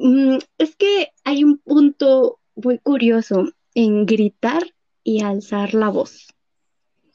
Mm, 0.00 0.38
es 0.58 0.76
que 0.76 1.08
hay 1.24 1.42
un 1.42 1.58
punto 1.58 2.38
muy 2.54 2.78
curioso 2.78 3.48
en 3.74 4.06
gritar 4.06 4.62
y 5.02 5.24
alzar 5.24 5.74
la 5.74 5.88
voz. 5.88 6.28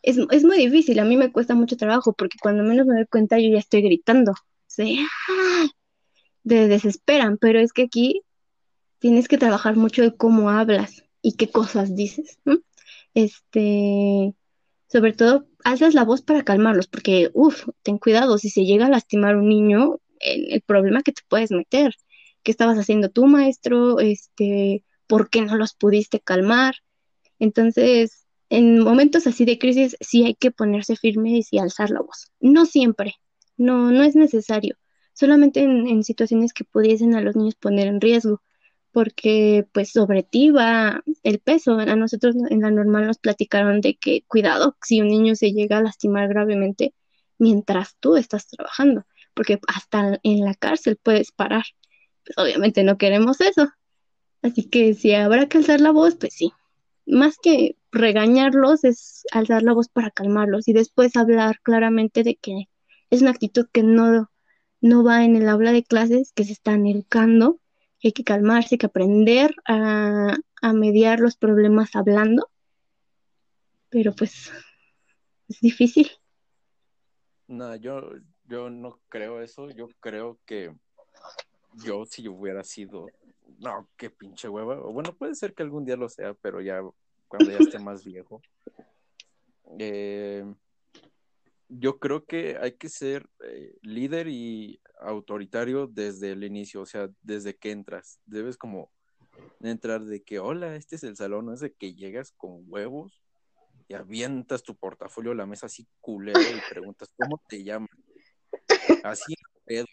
Es, 0.02 0.18
es, 0.32 0.44
muy 0.44 0.58
difícil, 0.58 1.00
a 1.00 1.06
mí 1.06 1.16
me 1.16 1.32
cuesta 1.32 1.56
mucho 1.56 1.78
trabajo 1.78 2.12
porque 2.12 2.38
cuando 2.42 2.62
menos 2.62 2.86
me 2.86 2.96
doy 2.96 3.06
cuenta 3.06 3.40
yo 3.40 3.48
ya 3.48 3.60
estoy 3.60 3.84
gritando. 3.84 4.34
Se 4.68 4.98
¡ah! 5.30 5.68
de 6.44 6.68
desesperan, 6.68 7.38
pero 7.38 7.62
es 7.62 7.72
que 7.72 7.84
aquí 7.84 8.22
tienes 9.00 9.30
que 9.30 9.38
trabajar 9.38 9.78
mucho 9.78 10.02
de 10.02 10.14
cómo 10.14 10.50
hablas 10.50 11.06
y 11.22 11.38
qué 11.38 11.50
cosas 11.50 11.96
dices. 11.96 12.38
Este, 13.14 14.34
sobre 14.88 15.14
todo, 15.14 15.48
alzas 15.64 15.94
la 15.94 16.04
voz 16.04 16.22
para 16.22 16.44
calmarlos, 16.44 16.88
porque, 16.88 17.30
uff, 17.34 17.68
ten 17.84 17.98
cuidado, 17.98 18.38
si 18.38 18.50
se 18.50 18.66
llega 18.66 18.88
a 18.88 18.90
lastimar 18.90 19.36
un 19.38 19.50
niño, 19.50 20.00
el, 20.20 20.52
el 20.54 20.62
problema 20.62 21.04
que 21.04 21.12
te 21.14 21.22
puedes 21.28 21.52
meter. 21.52 21.96
¿Qué 22.44 22.52
estabas 22.52 22.78
haciendo 22.78 23.10
tú, 23.10 23.26
maestro? 23.26 24.00
Este, 24.00 24.84
¿por 25.08 25.30
qué 25.30 25.42
no 25.42 25.56
los 25.56 25.74
pudiste 25.74 26.20
calmar? 26.20 26.76
Entonces, 27.40 28.28
en 28.50 28.80
momentos 28.80 29.28
así 29.28 29.46
de 29.46 29.58
crisis, 29.58 29.96
sí 30.00 30.26
hay 30.26 30.36
que 30.36 30.52
ponerse 30.52 30.96
firmes 30.96 31.52
y 31.52 31.58
alzar 31.58 31.90
la 31.90 32.02
voz. 32.02 32.32
No 32.40 32.66
siempre, 32.66 33.16
no, 33.58 33.92
no 33.92 34.04
es 34.04 34.16
necesario. 34.16 34.76
Solamente 35.14 35.62
en, 35.62 35.88
en 35.88 36.04
situaciones 36.04 36.54
que 36.54 36.64
pudiesen 36.64 37.16
a 37.16 37.22
los 37.22 37.36
niños 37.36 37.56
poner 37.56 37.88
en 37.88 38.02
riesgo 38.02 38.42
porque 38.94 39.68
pues 39.74 39.92
sobre 39.92 40.24
ti 40.24 40.52
va 40.52 41.04
el 41.24 41.40
peso. 41.40 41.78
A 41.80 41.96
nosotros 41.96 42.36
en 42.50 42.62
la 42.62 42.72
normal 42.72 43.08
nos 43.08 43.18
platicaron 43.18 43.82
de 43.82 43.96
que 43.96 44.24
cuidado 44.28 44.78
si 44.84 45.02
un 45.02 45.08
niño 45.08 45.36
se 45.36 45.52
llega 45.52 45.80
a 45.80 45.82
lastimar 45.82 46.30
gravemente 46.30 46.94
mientras 47.40 47.98
tú 48.00 48.16
estás 48.16 48.48
trabajando, 48.48 49.06
porque 49.34 49.60
hasta 49.68 50.20
en 50.24 50.46
la 50.46 50.54
cárcel 50.54 50.98
puedes 51.02 51.32
parar. 51.32 51.66
Pues 52.24 52.38
obviamente 52.38 52.84
no 52.84 52.98
queremos 52.98 53.42
eso. 53.42 53.68
Así 54.44 54.70
que 54.70 54.94
si 54.94 55.14
habrá 55.14 55.48
que 55.48 55.58
alzar 55.58 55.82
la 55.82 55.92
voz, 55.92 56.16
pues 56.16 56.34
sí. 56.34 56.54
Más 57.06 57.38
que 57.42 57.76
regañarlos 57.92 58.84
es 58.84 59.24
alzar 59.32 59.64
la 59.64 59.74
voz 59.74 59.90
para 59.90 60.12
calmarlos 60.12 60.68
y 60.68 60.74
después 60.74 61.16
hablar 61.16 61.60
claramente 61.64 62.24
de 62.24 62.36
que 62.36 62.70
es 63.10 63.22
una 63.22 63.32
actitud 63.32 63.68
que 63.72 63.84
no, 63.84 64.30
no 64.82 65.04
va 65.04 65.26
en 65.26 65.36
el 65.36 65.50
aula 65.50 65.72
de 65.74 65.84
clases, 65.84 66.32
que 66.34 66.44
se 66.44 66.54
están 66.54 66.86
educando 66.86 67.60
hay 68.04 68.12
que 68.12 68.24
calmarse, 68.24 68.76
hay 68.76 68.80
que 68.80 68.86
aprender 68.86 69.56
a, 69.66 70.38
mediar 70.74 71.20
los 71.20 71.36
problemas 71.36 71.94
hablando, 71.94 72.50
pero 73.90 74.14
pues 74.14 74.50
es 75.50 75.60
difícil. 75.60 76.10
No, 77.48 77.76
yo, 77.76 78.12
yo 78.46 78.70
no 78.70 79.00
creo 79.10 79.42
eso, 79.42 79.70
yo 79.72 79.90
creo 80.00 80.40
que 80.46 80.74
yo 81.84 82.06
si 82.06 82.28
hubiera 82.30 82.64
sido, 82.64 83.08
no, 83.60 83.90
qué 83.98 84.10
pinche 84.10 84.48
hueva, 84.48 84.76
bueno, 84.76 85.14
puede 85.14 85.36
ser 85.36 85.54
que 85.54 85.64
algún 85.64 85.84
día 85.84 85.98
lo 85.98 86.08
sea, 86.08 86.34
pero 86.34 86.62
ya 86.62 86.82
cuando 87.28 87.52
ya 87.52 87.60
esté 87.60 87.80
más 87.80 88.06
viejo. 88.06 88.42
Eh, 89.80 90.46
yo 91.68 92.00
creo 92.00 92.26
que 92.26 92.58
hay 92.62 92.74
que 92.74 92.90
ser 92.90 93.28
eh, 93.44 93.76
líder 93.82 94.28
y 94.28 94.80
autoritario 95.04 95.88
desde 95.88 96.32
el 96.32 96.44
inicio, 96.44 96.82
o 96.82 96.86
sea, 96.86 97.10
desde 97.22 97.56
que 97.56 97.72
entras. 97.72 98.20
Debes 98.26 98.58
como 98.58 98.92
entrar 99.62 100.04
de 100.04 100.24
que, 100.24 100.40
hola, 100.40 100.76
este 100.76 100.96
es 100.96 101.04
el 101.04 101.16
salón, 101.16 101.46
no 101.46 101.54
es 101.54 101.60
de 101.60 101.74
que 101.74 101.96
llegas 101.96 102.32
con 102.32 102.64
huevos 102.68 103.22
y 103.88 103.96
avientas 103.96 104.64
tu 104.64 104.76
portafolio 104.76 105.32
a 105.32 105.36
la 105.36 105.46
mesa 105.46 105.66
así 105.66 105.88
culero 106.00 106.40
y 106.40 106.62
preguntas, 106.70 107.12
¿cómo 107.18 107.42
te 107.48 107.64
llaman? 107.64 107.90
Así, 109.04 109.36
pedo. 109.66 109.86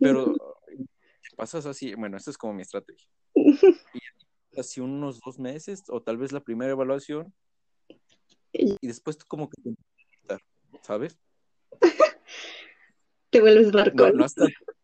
Pero 0.00 0.34
pasas 1.36 1.66
así, 1.66 1.94
bueno, 1.94 2.16
esta 2.16 2.30
es 2.30 2.38
como 2.38 2.54
mi 2.54 2.62
estrategia. 2.62 3.08
Y 3.34 4.60
así 4.60 4.80
unos 4.80 5.20
dos 5.20 5.38
meses, 5.38 5.82
o 5.88 6.02
tal 6.02 6.16
vez 6.16 6.32
la 6.32 6.40
primera 6.40 6.72
evaluación, 6.72 7.32
y 8.52 8.86
después 8.86 9.16
como 9.24 9.48
que 9.50 9.74
¿sabes? 10.82 11.18
Te 13.36 13.40
vuelves 13.42 13.70
barco. 13.70 14.06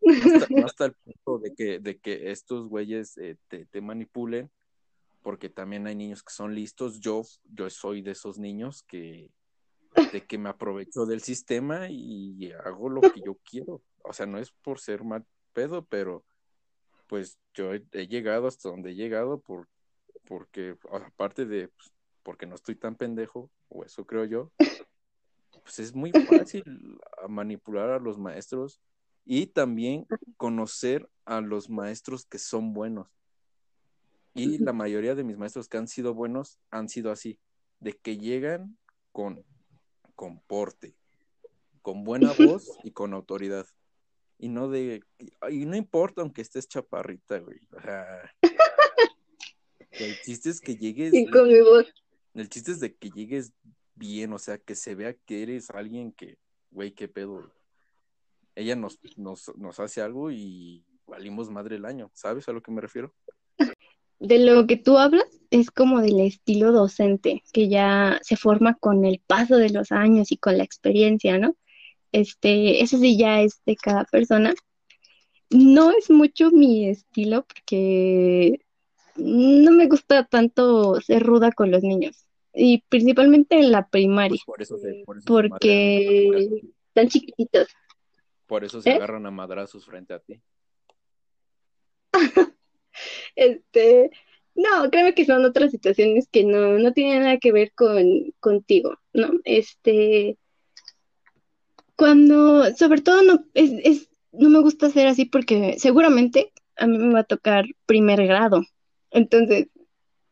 No, 0.05 0.67
hasta, 0.67 0.87
el 0.87 0.95
punto 0.95 1.39
de 1.39 1.55
que, 1.55 1.79
de 1.79 1.99
que 1.99 2.33
estos 2.33 2.69
güeyes 2.69 3.17
eh, 3.19 3.37
te, 3.49 3.81
manipulen, 3.81 4.51
porque 5.23 5.49
también 5.49 5.87
hay 5.87 5.95
niños 5.95 6.25
que 6.25 6.35
son 6.35 6.55
listos. 6.55 7.01
Yo, 7.01 7.23
yo 7.45 7.71
soy 7.71 8.03
de 8.03 8.11
esos 8.11 8.37
niños 8.37 8.83
que, 8.83 9.31
de 10.13 10.27
que 10.27 10.39
me 10.39 10.49
aprovecho 10.49 11.07
del 11.07 11.23
sistema 11.23 11.87
y 11.89 12.51
hago 12.65 12.91
lo 12.91 13.01
que 13.01 13.23
yo 13.25 13.39
quiero. 13.49 13.81
O 14.03 14.13
sea, 14.13 14.27
no 14.27 14.39
es 14.39 14.51
por 14.51 14.81
ser 14.81 15.05
mal 15.05 15.25
pedo, 15.53 15.85
pero 15.85 16.25
pues 17.07 17.39
yo 17.55 17.73
he, 17.73 18.07
llegado 18.09 18.49
hasta 18.49 18.69
donde 18.69 18.91
he 18.91 18.95
llegado 18.95 19.41
por, 19.41 19.69
porque, 20.25 20.77
aparte 20.91 21.47
de, 21.47 21.69
pues, 21.69 21.93
porque 22.23 22.47
no 22.47 22.55
estoy 22.55 22.75
tan 22.75 22.97
pendejo, 22.97 23.51
o 23.69 23.85
eso 23.85 24.05
creo 24.05 24.25
yo, 24.25 24.51
pues 25.63 25.79
es 25.79 25.95
muy 25.95 26.13
fácil 26.13 26.65
manipular 27.29 27.91
a 27.91 27.99
los 27.99 28.19
maestros 28.19 28.81
y 29.25 29.47
también 29.47 30.07
conocer 30.37 31.09
a 31.25 31.41
los 31.41 31.71
maestros 31.71 32.27
que 32.27 32.39
son 32.39 32.73
buenos. 32.73 33.09
Y 34.35 34.59
la 34.59 34.73
mayoría 34.73 35.15
de 35.15 35.25
mis 35.25 35.37
maestros 35.37 35.69
que 35.69 35.77
han 35.77 35.89
sido 35.89 36.15
buenos 36.15 36.59
han 36.71 36.89
sido 36.89 37.11
así, 37.11 37.39
de 37.81 37.93
que 37.93 38.17
llegan 38.17 38.79
con, 39.13 39.45
con 40.15 40.41
porte, 40.41 40.97
con 41.83 42.05
buena 42.05 42.33
voz 42.39 42.79
y 42.83 42.93
con 42.93 43.13
autoridad. 43.13 43.67
Y 44.39 44.49
no 44.49 44.69
de, 44.69 45.05
y 45.51 45.67
no 45.67 45.77
importa 45.77 46.23
aunque 46.23 46.43
estés 46.43 46.67
chaparrita, 46.67 47.39
güey. 47.39 47.61
el 49.91 50.21
chiste 50.23 50.51
es 50.51 50.61
que 50.61 50.77
llegues. 50.77 51.13
con 51.31 51.49
mi 51.49 51.61
voz. 51.61 51.87
El 52.35 52.49
chiste 52.49 52.73
es 52.73 52.81
de 52.81 52.95
que 52.95 53.11
llegues 53.11 53.53
bien, 54.03 54.33
o 54.33 54.39
sea, 54.41 54.59
que 54.59 54.75
se 54.75 54.97
vea 54.97 55.15
que 55.15 55.45
eres 55.45 55.71
alguien 55.71 56.11
que, 56.11 56.37
güey, 56.73 56.91
qué 56.91 57.07
pedo. 57.07 57.53
Ella 58.57 58.75
nos, 58.75 58.99
nos, 59.17 59.57
nos 59.57 59.79
hace 59.79 60.03
algo 60.03 60.33
y 60.33 60.85
valimos 61.07 61.51
madre 61.51 61.77
el 61.77 61.85
año, 61.85 62.11
¿sabes 62.13 62.49
a 62.49 62.53
lo 62.53 62.61
que 62.63 62.73
me 62.73 62.81
refiero? 62.81 63.15
De 64.19 64.41
lo 64.41 64.67
que 64.67 64.77
tú 64.77 64.99
hablas 64.99 65.29
es 65.51 65.71
como 65.71 66.01
del 66.01 66.19
estilo 66.19 66.73
docente, 66.73 67.45
que 67.53 67.69
ya 67.69 68.19
se 68.23 68.37
forma 68.37 68.75
con 68.75 69.05
el 69.05 69.21
paso 69.25 69.57
de 69.57 69.71
los 69.71 69.93
años 69.93 70.33
y 70.33 70.37
con 70.37 70.59
la 70.59 70.65
experiencia, 70.65 71.39
¿no? 71.39 71.55
Este, 72.11 72.83
eso 72.83 72.99
sí 72.99 73.17
ya 73.17 73.41
es 73.41 73.63
de 73.67 73.77
cada 73.77 74.05
persona. 74.05 74.53
No 75.51 75.93
es 75.93 76.11
mucho 76.11 76.51
mi 76.51 76.89
estilo 76.89 77.45
porque 77.47 78.61
no 79.15 79.71
me 79.71 79.87
gusta 79.87 80.25
tanto 80.25 81.01
ser 81.01 81.23
ruda 81.23 81.53
con 81.53 81.71
los 81.71 81.83
niños 81.85 82.27
y 82.55 82.83
principalmente 82.89 83.59
en 83.59 83.73
la 83.73 83.89
primaria. 83.89 84.41
Pues 84.47 84.73
porque 85.27 86.63
están 86.89 87.09
chiquititos. 87.09 87.69
Por 88.47 88.65
eso 88.65 88.83
se 88.83 88.91
¿Eh? 88.91 88.95
agarran 88.95 89.27
a 89.27 89.31
madrazos 89.31 89.87
frente 89.87 90.15
a 90.15 90.19
ti. 90.19 90.41
este, 93.37 94.11
no, 94.55 94.91
créeme 94.91 95.15
que 95.15 95.25
son 95.25 95.45
otras 95.45 95.71
situaciones 95.71 96.29
que 96.31 96.45
no, 96.45 96.79
no 96.79 96.93
tienen 96.93 97.23
nada 97.23 97.39
que 97.39 97.53
ver 97.53 97.73
con 97.73 98.33
contigo, 98.41 98.99
¿no? 99.15 99.31
Este, 99.45 100.37
cuando, 101.97 102.75
sobre 102.75 103.01
todo 103.01 103.23
no, 103.23 103.45
es, 103.55 103.73
es, 103.85 104.11
no 104.33 104.51
me 104.51 104.61
gusta 104.61 104.87
hacer 104.87 105.07
así 105.07 105.25
porque 105.25 105.77
seguramente 105.79 106.53
a 106.77 106.87
mí 106.87 106.99
me 106.99 107.15
va 107.15 107.21
a 107.21 107.25
tocar 107.25 107.65
primer 107.87 108.27
grado. 108.27 108.63
Entonces, 109.11 109.69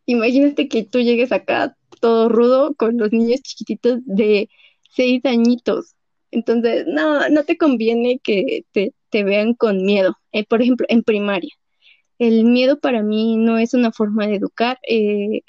imagínate 0.05 0.69
que 0.69 0.85
tú 0.85 1.01
llegues 1.01 1.33
acá 1.33 1.77
todo 2.01 2.29
rudo 2.29 2.75
con 2.75 2.99
los 2.99 3.13
niños 3.13 3.43
chiquititos 3.43 4.01
de 4.05 4.49
seis 4.91 5.25
añitos. 5.25 5.95
Entonces, 6.31 6.87
no, 6.87 7.29
no 7.29 7.45
te 7.45 7.57
conviene 7.59 8.21
que 8.21 8.65
te, 8.73 8.95
vean 9.25 9.55
con 9.55 9.85
miedo. 9.85 10.17
Eh, 10.33 10.45
por 10.47 10.63
ejemplo, 10.63 10.87
en 10.89 11.03
primaria. 11.03 11.55
el 12.19 12.45
miedo 12.45 12.81
para 12.81 13.03
mí 13.03 13.37
no 13.37 13.59
es 13.59 13.75
una 13.75 13.93
forma 13.93 14.27
de 14.27 14.37
educar, 14.37 14.79
eh, 14.89 15.43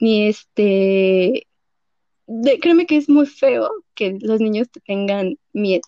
ni 0.00 0.28
este, 0.28 1.46
créeme 2.60 2.86
que 2.86 2.96
es 2.96 3.08
muy 3.08 3.26
feo 3.26 3.70
que 3.94 4.18
los 4.20 4.40
niños 4.40 4.70
te 4.70 4.80
tengan 4.80 5.38
miedo. 5.52 5.82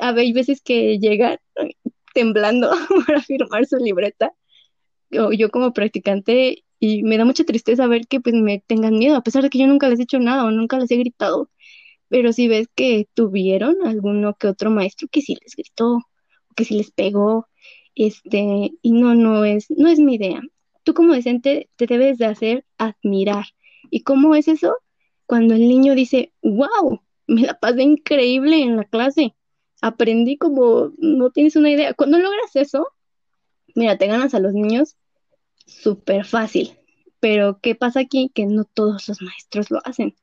A 0.00 0.10
hay 0.10 0.32
veces 0.32 0.60
que 0.62 0.98
llegan 0.98 1.38
temblando 2.14 2.70
para 3.06 3.22
firmar 3.22 3.66
su 3.66 3.76
libreta, 3.76 4.32
yo 5.10 5.50
como 5.50 5.72
practicante, 5.72 6.64
y 6.82 7.04
me 7.04 7.16
da 7.16 7.24
mucha 7.24 7.44
tristeza 7.44 7.86
ver 7.86 8.08
que 8.08 8.20
pues 8.20 8.34
me 8.34 8.58
tengan 8.66 8.98
miedo, 8.98 9.14
a 9.16 9.22
pesar 9.22 9.44
de 9.44 9.50
que 9.50 9.58
yo 9.58 9.68
nunca 9.68 9.88
les 9.88 10.00
he 10.00 10.02
hecho 10.02 10.18
nada 10.18 10.44
o 10.44 10.50
nunca 10.50 10.80
les 10.80 10.90
he 10.90 10.96
gritado. 10.96 11.48
Pero 12.08 12.32
si 12.32 12.48
ves 12.48 12.66
que 12.74 13.08
tuvieron 13.14 13.76
alguno 13.86 14.34
que 14.34 14.48
otro 14.48 14.68
maestro 14.70 15.06
que 15.08 15.20
sí 15.22 15.36
les 15.40 15.54
gritó, 15.54 16.00
que 16.56 16.64
sí 16.64 16.76
les 16.76 16.90
pegó, 16.90 17.46
este, 17.94 18.72
y 18.82 18.92
no, 18.92 19.14
no 19.14 19.44
es, 19.44 19.70
no 19.70 19.88
es 19.88 20.00
mi 20.00 20.16
idea. 20.16 20.40
Tú 20.82 20.92
como 20.92 21.14
docente 21.14 21.70
te 21.76 21.86
debes 21.86 22.18
de 22.18 22.26
hacer 22.26 22.64
admirar. 22.78 23.44
¿Y 23.90 24.02
cómo 24.02 24.34
es 24.34 24.48
eso? 24.48 24.74
Cuando 25.26 25.54
el 25.54 25.68
niño 25.68 25.94
dice, 25.94 26.32
wow, 26.42 27.00
me 27.28 27.42
la 27.42 27.54
pasé 27.60 27.82
increíble 27.84 28.60
en 28.60 28.76
la 28.76 28.84
clase, 28.86 29.36
aprendí 29.80 30.36
como 30.36 30.90
no 30.98 31.30
tienes 31.30 31.54
una 31.54 31.70
idea. 31.70 31.94
Cuando 31.94 32.18
logras 32.18 32.56
eso, 32.56 32.88
mira, 33.76 33.96
te 33.98 34.08
ganas 34.08 34.34
a 34.34 34.40
los 34.40 34.52
niños 34.52 34.96
súper 35.72 36.24
fácil. 36.24 36.78
Pero 37.20 37.58
¿qué 37.60 37.74
pasa 37.74 38.00
aquí? 38.00 38.30
Que 38.34 38.46
no 38.46 38.64
todos 38.64 39.08
los 39.08 39.22
maestros 39.22 39.70
lo 39.70 39.80
hacen. 39.84 40.14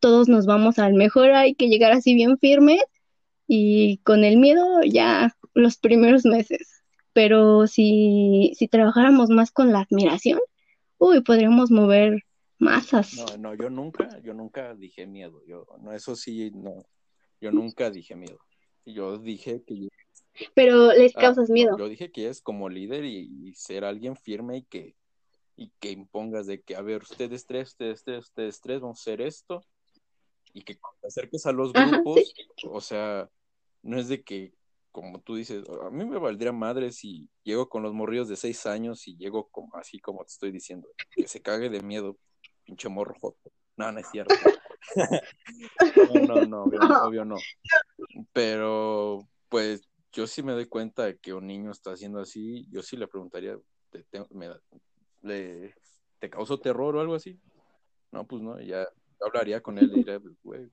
Todos 0.00 0.28
nos 0.28 0.46
vamos 0.46 0.78
al 0.78 0.94
mejor, 0.94 1.32
hay 1.32 1.54
que 1.54 1.68
llegar 1.68 1.92
así 1.92 2.14
bien 2.14 2.38
firmes 2.38 2.82
y 3.46 3.98
con 3.98 4.24
el 4.24 4.36
miedo 4.36 4.82
ya 4.82 5.34
los 5.54 5.76
primeros 5.76 6.24
meses. 6.24 6.82
Pero 7.12 7.66
si, 7.66 8.52
si 8.56 8.68
trabajáramos 8.68 9.30
más 9.30 9.50
con 9.50 9.72
la 9.72 9.80
admiración, 9.80 10.40
uy, 10.98 11.22
podríamos 11.22 11.70
mover 11.70 12.24
masas. 12.58 13.14
No, 13.14 13.36
no, 13.38 13.54
yo 13.54 13.70
nunca, 13.70 14.20
yo 14.22 14.34
nunca 14.34 14.74
dije 14.74 15.06
miedo. 15.06 15.42
Yo, 15.46 15.66
no, 15.80 15.92
eso 15.92 16.14
sí, 16.14 16.50
no. 16.54 16.84
Yo 17.40 17.50
nunca 17.50 17.90
dije 17.90 18.14
miedo. 18.14 18.38
Yo 18.84 19.18
dije 19.18 19.62
que 19.64 19.88
pero 20.54 20.92
les 20.92 21.16
ah, 21.16 21.20
causas 21.20 21.50
miedo. 21.50 21.76
yo 21.76 21.88
dije 21.88 22.10
que 22.10 22.28
es 22.28 22.40
como 22.40 22.68
líder 22.68 23.04
y, 23.04 23.52
ser 23.54 23.84
alguien 23.84 24.16
firme 24.16 24.58
y 24.58 24.62
que, 24.62 24.94
y 25.58 25.72
que 25.80 25.90
impongas 25.90 26.46
de 26.46 26.62
que, 26.62 26.76
a 26.76 26.82
ver, 26.82 27.02
ustedes 27.02 27.44
tres, 27.44 27.70
ustedes 27.70 28.04
tres, 28.04 28.24
ustedes 28.26 28.60
tres, 28.60 28.80
vamos 28.80 29.00
a 29.00 29.02
hacer 29.02 29.20
esto. 29.20 29.60
Y 30.52 30.62
que 30.62 30.78
cuando 30.78 31.00
te 31.00 31.08
acerques 31.08 31.46
a 31.46 31.52
los 31.52 31.72
grupos, 31.72 32.32
o 32.70 32.80
sea, 32.80 33.28
no 33.82 33.98
es 33.98 34.06
de 34.06 34.22
que, 34.22 34.54
como 34.92 35.20
tú 35.20 35.34
dices, 35.34 35.64
a 35.82 35.90
mí 35.90 36.04
me 36.04 36.18
valdría 36.18 36.52
madre 36.52 36.92
si 36.92 37.28
llego 37.42 37.68
con 37.68 37.82
los 37.82 37.92
morrillos 37.92 38.28
de 38.28 38.36
seis 38.36 38.66
años 38.66 39.08
y 39.08 39.16
llego 39.16 39.48
como, 39.48 39.74
así 39.74 39.98
como 39.98 40.20
te 40.20 40.30
estoy 40.30 40.52
diciendo, 40.52 40.88
que 41.10 41.26
se 41.26 41.42
cague 41.42 41.68
de 41.68 41.82
miedo, 41.82 42.16
pinche 42.64 42.88
morro 42.88 43.16
No, 43.76 43.90
no 43.90 43.98
es 43.98 44.08
cierto. 44.10 44.36
no, 46.28 46.46
no, 46.46 46.66
no, 46.66 47.02
obvio 47.02 47.24
no. 47.24 47.36
Pero, 48.32 49.28
pues, 49.48 49.88
yo 50.12 50.28
sí 50.28 50.44
me 50.44 50.52
doy 50.52 50.66
cuenta 50.66 51.06
de 51.06 51.18
que 51.18 51.34
un 51.34 51.48
niño 51.48 51.72
está 51.72 51.90
haciendo 51.90 52.20
así, 52.20 52.68
yo 52.70 52.80
sí 52.80 52.96
le 52.96 53.08
preguntaría, 53.08 53.58
¿te, 53.90 54.04
le, 55.22 55.74
¿te 56.18 56.30
causó 56.30 56.60
terror 56.60 56.96
o 56.96 57.00
algo 57.00 57.14
así? 57.14 57.38
No, 58.10 58.26
pues 58.26 58.42
no, 58.42 58.60
ya 58.60 58.88
hablaría 59.20 59.62
con 59.62 59.78
él 59.78 59.90
y 59.92 59.98
diría, 59.98 60.20
güey, 60.42 60.70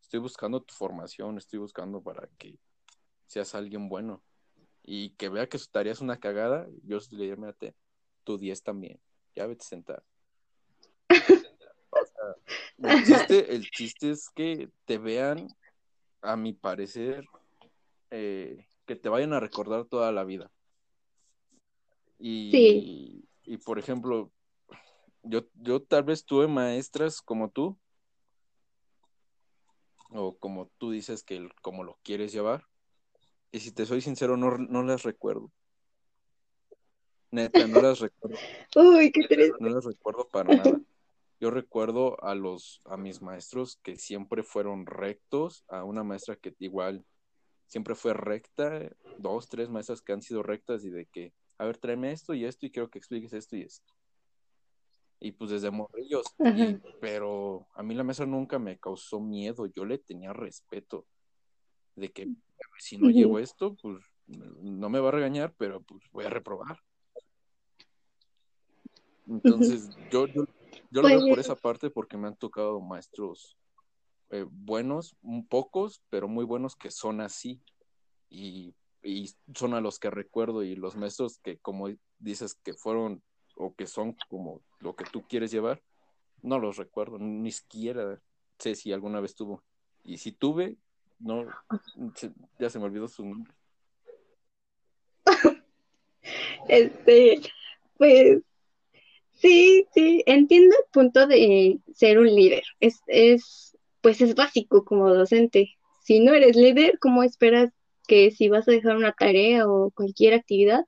estoy 0.00 0.20
buscando 0.20 0.60
tu 0.60 0.74
formación, 0.74 1.38
estoy 1.38 1.58
buscando 1.58 2.02
para 2.02 2.28
que 2.38 2.58
seas 3.26 3.54
alguien 3.54 3.88
bueno. 3.88 4.22
Y 4.82 5.10
que 5.10 5.28
vea 5.28 5.48
que 5.48 5.58
su 5.58 5.68
tarea 5.68 5.92
es 5.92 6.00
una 6.00 6.18
cagada, 6.18 6.68
yo 6.84 6.98
le 6.98 7.18
diría, 7.18 7.36
mírate, 7.36 7.74
tu 8.22 8.38
10 8.38 8.62
también, 8.62 9.00
ya 9.34 9.46
vete 9.46 9.64
a 9.64 9.68
sentar. 9.68 10.04
el, 12.78 13.04
chiste, 13.04 13.54
el 13.54 13.70
chiste 13.70 14.10
es 14.10 14.30
que 14.30 14.70
te 14.84 14.98
vean, 14.98 15.48
a 16.22 16.36
mi 16.36 16.52
parecer, 16.52 17.24
eh, 18.10 18.66
que 18.86 18.94
te 18.94 19.08
vayan 19.08 19.32
a 19.32 19.40
recordar 19.40 19.86
toda 19.86 20.12
la 20.12 20.24
vida. 20.24 20.52
Y, 22.18 23.25
y, 23.46 23.58
por 23.58 23.78
ejemplo, 23.78 24.32
yo, 25.22 25.46
yo 25.54 25.82
tal 25.82 26.04
vez 26.04 26.24
tuve 26.24 26.46
maestras 26.46 27.22
como 27.22 27.50
tú, 27.50 27.78
o 30.10 30.36
como 30.38 30.70
tú 30.78 30.90
dices 30.90 31.22
que 31.22 31.48
como 31.62 31.84
lo 31.84 31.98
quieres 32.02 32.32
llevar, 32.32 32.66
y 33.52 33.60
si 33.60 33.72
te 33.72 33.86
soy 33.86 34.00
sincero, 34.00 34.36
no, 34.36 34.58
no 34.58 34.82
las 34.82 35.02
recuerdo. 35.02 35.50
Neta, 37.30 37.66
no 37.66 37.80
las 37.80 38.00
recuerdo. 38.00 38.36
Uy, 38.76 39.10
qué 39.12 39.26
triste. 39.26 39.56
No 39.60 39.68
las 39.68 39.84
recuerdo 39.84 40.28
para 40.28 40.56
nada. 40.56 40.80
Yo 41.38 41.50
recuerdo 41.50 42.22
a 42.22 42.34
los, 42.34 42.80
a 42.84 42.96
mis 42.96 43.20
maestros 43.20 43.78
que 43.82 43.96
siempre 43.96 44.42
fueron 44.42 44.86
rectos, 44.86 45.64
a 45.68 45.84
una 45.84 46.02
maestra 46.02 46.36
que 46.36 46.54
igual 46.60 47.04
siempre 47.66 47.94
fue 47.94 48.14
recta, 48.14 48.90
dos, 49.18 49.48
tres 49.48 49.68
maestras 49.68 50.00
que 50.00 50.12
han 50.12 50.22
sido 50.22 50.42
rectas 50.42 50.84
y 50.84 50.90
de 50.90 51.06
que, 51.06 51.34
a 51.58 51.64
ver, 51.64 51.78
tráeme 51.78 52.12
esto 52.12 52.34
y 52.34 52.44
esto 52.44 52.66
y 52.66 52.70
quiero 52.70 52.90
que 52.90 52.98
expliques 52.98 53.32
esto 53.32 53.56
y 53.56 53.62
esto. 53.62 53.94
Y 55.18 55.32
pues 55.32 55.50
desde 55.50 55.70
morrillos, 55.70 56.26
pero 57.00 57.66
a 57.74 57.82
mí 57.82 57.94
la 57.94 58.04
maestra 58.04 58.26
nunca 58.26 58.58
me 58.58 58.78
causó 58.78 59.18
miedo, 59.18 59.66
yo 59.66 59.84
le 59.84 59.98
tenía 59.98 60.32
respeto 60.32 61.06
de 61.94 62.12
que 62.12 62.28
si 62.78 62.98
no 62.98 63.08
llevo 63.08 63.38
esto, 63.38 63.74
pues 63.80 64.04
no 64.26 64.90
me 64.90 65.00
va 65.00 65.08
a 65.08 65.12
regañar, 65.12 65.54
pero 65.56 65.80
pues 65.80 66.04
voy 66.12 66.26
a 66.26 66.30
reprobar. 66.30 66.78
Entonces, 69.26 69.88
yo, 70.10 70.26
yo, 70.26 70.44
yo 70.90 71.02
lo 71.02 71.08
veo 71.08 71.28
por 71.28 71.38
esa 71.38 71.56
parte 71.56 71.90
porque 71.90 72.16
me 72.16 72.28
han 72.28 72.36
tocado 72.36 72.80
maestros 72.80 73.56
eh, 74.30 74.46
buenos, 74.48 75.16
pocos, 75.48 76.02
pero 76.10 76.28
muy 76.28 76.44
buenos 76.44 76.76
que 76.76 76.90
son 76.90 77.20
así. 77.20 77.60
Y, 78.28 78.74
son 79.54 79.74
a 79.74 79.80
los 79.80 79.98
que 79.98 80.10
recuerdo 80.10 80.62
y 80.62 80.74
los 80.76 80.96
maestros 80.96 81.38
que 81.38 81.58
como 81.58 81.88
dices 82.18 82.54
que 82.54 82.74
fueron 82.74 83.22
o 83.56 83.74
que 83.74 83.86
son 83.86 84.16
como 84.28 84.62
lo 84.80 84.94
que 84.96 85.04
tú 85.04 85.22
quieres 85.22 85.50
llevar, 85.50 85.82
no 86.42 86.58
los 86.58 86.76
recuerdo, 86.76 87.18
ni 87.18 87.50
siquiera 87.52 88.20
sé 88.58 88.74
si 88.74 88.92
alguna 88.92 89.20
vez 89.20 89.34
tuvo. 89.34 89.62
Y 90.04 90.18
si 90.18 90.32
tuve, 90.32 90.76
no, 91.18 91.46
ya 92.58 92.70
se 92.70 92.78
me 92.78 92.84
olvidó 92.84 93.08
su 93.08 93.24
nombre. 93.24 93.52
Este, 96.68 97.40
pues 97.96 98.42
sí, 99.30 99.86
sí, 99.94 100.24
entiendo 100.26 100.74
el 100.74 100.90
punto 100.92 101.28
de 101.28 101.78
ser 101.94 102.18
un 102.18 102.26
líder. 102.26 102.64
Es, 102.80 103.00
es 103.06 103.76
pues 104.00 104.20
es 104.20 104.34
básico 104.34 104.84
como 104.84 105.14
docente. 105.14 105.76
Si 106.02 106.18
no 106.18 106.34
eres 106.34 106.56
líder, 106.56 106.98
¿cómo 106.98 107.22
esperas 107.22 107.70
que 108.06 108.30
si 108.30 108.48
vas 108.48 108.68
a 108.68 108.72
dejar 108.72 108.96
una 108.96 109.12
tarea 109.12 109.68
o 109.68 109.90
cualquier 109.90 110.34
actividad, 110.34 110.84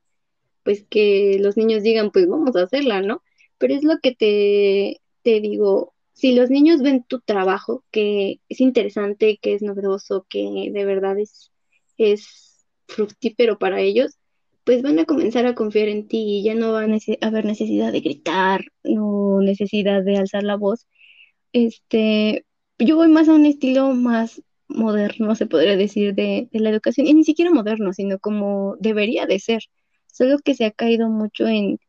pues 0.63 0.85
que 0.89 1.37
los 1.39 1.57
niños 1.57 1.83
digan, 1.83 2.11
pues 2.11 2.27
vamos 2.27 2.55
a 2.55 2.63
hacerla, 2.63 3.01
¿no? 3.01 3.23
Pero 3.57 3.73
es 3.75 3.83
lo 3.83 3.99
que 3.99 4.15
te, 4.15 5.01
te 5.23 5.41
digo, 5.41 5.93
si 6.13 6.33
los 6.35 6.49
niños 6.49 6.81
ven 6.81 7.03
tu 7.03 7.21
trabajo, 7.21 7.83
que 7.91 8.39
es 8.49 8.61
interesante, 8.61 9.39
que 9.41 9.53
es 9.53 9.61
novedoso, 9.61 10.25
que 10.29 10.69
de 10.71 10.85
verdad 10.85 11.17
es, 11.19 11.51
es 11.97 12.65
fructífero 12.87 13.57
para 13.59 13.81
ellos, 13.81 14.17
pues 14.65 14.81
van 14.81 14.99
a 14.99 15.05
comenzar 15.05 15.45
a 15.45 15.55
confiar 15.55 15.87
en 15.87 16.07
ti 16.07 16.39
y 16.39 16.43
ya 16.43 16.55
no 16.55 16.73
van 16.73 16.93
a 16.93 16.97
haber 17.21 17.45
necesidad 17.45 17.91
de 17.91 18.01
gritar, 18.01 18.65
no 18.83 19.39
necesidad 19.41 20.03
de 20.03 20.17
alzar 20.17 20.43
la 20.43 20.57
voz. 20.57 20.87
Este, 21.53 22.45
yo 22.77 22.95
voy 22.97 23.07
más 23.07 23.29
a 23.29 23.33
un 23.33 23.45
estilo 23.45 23.93
más 23.93 24.43
moderno, 24.69 25.35
se 25.35 25.47
podría 25.47 25.75
decir, 25.77 26.15
de, 26.15 26.49
la 26.53 26.69
educación, 26.69 27.07
y 27.07 27.13
ni 27.13 27.23
siquiera 27.23 27.51
moderno, 27.51 27.93
sino 27.93 28.19
como 28.19 28.77
debería 28.79 29.25
de 29.25 29.39
ser. 29.39 29.63
Solo 30.07 30.39
que 30.39 30.55
se 30.55 30.65
ha 30.65 30.71
caído 30.71 31.09
mucho 31.09 31.47
en, 31.47 31.79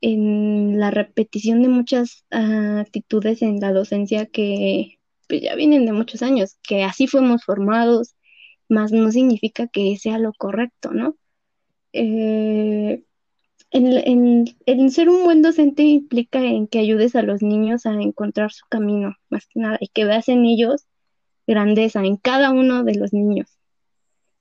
en 0.00 0.78
la 0.80 0.90
repetición 0.90 1.62
de 1.62 1.68
muchas 1.68 2.24
actitudes 2.30 3.42
en 3.42 3.60
la 3.60 3.72
docencia 3.72 4.26
que 4.26 4.98
pues, 5.28 5.42
ya 5.42 5.54
vienen 5.56 5.86
de 5.86 5.92
muchos 5.92 6.22
años, 6.22 6.58
que 6.62 6.84
así 6.84 7.06
fuimos 7.06 7.44
formados, 7.44 8.16
más 8.68 8.92
no 8.92 9.10
significa 9.12 9.66
que 9.68 9.96
sea 9.98 10.18
lo 10.18 10.32
correcto, 10.32 10.92
¿no? 10.92 11.16
Eh, 11.92 13.04
en, 13.70 14.90
ser 14.90 15.08
un 15.08 15.24
buen 15.24 15.42
docente 15.42 15.82
implica 15.82 16.42
en 16.44 16.66
que 16.66 16.78
ayudes 16.78 17.16
a 17.16 17.22
los 17.22 17.42
niños 17.42 17.86
a 17.86 17.92
encontrar 17.94 18.52
su 18.52 18.66
camino, 18.68 19.16
más 19.30 19.46
que 19.46 19.60
nada, 19.60 19.78
y 19.80 19.88
que 19.88 20.04
veas 20.04 20.28
en 20.28 20.44
ellos 20.44 20.86
grandeza, 21.46 22.04
en 22.04 22.16
cada 22.16 22.50
uno 22.50 22.84
de 22.84 22.94
los 22.94 23.12
niños. 23.12 23.48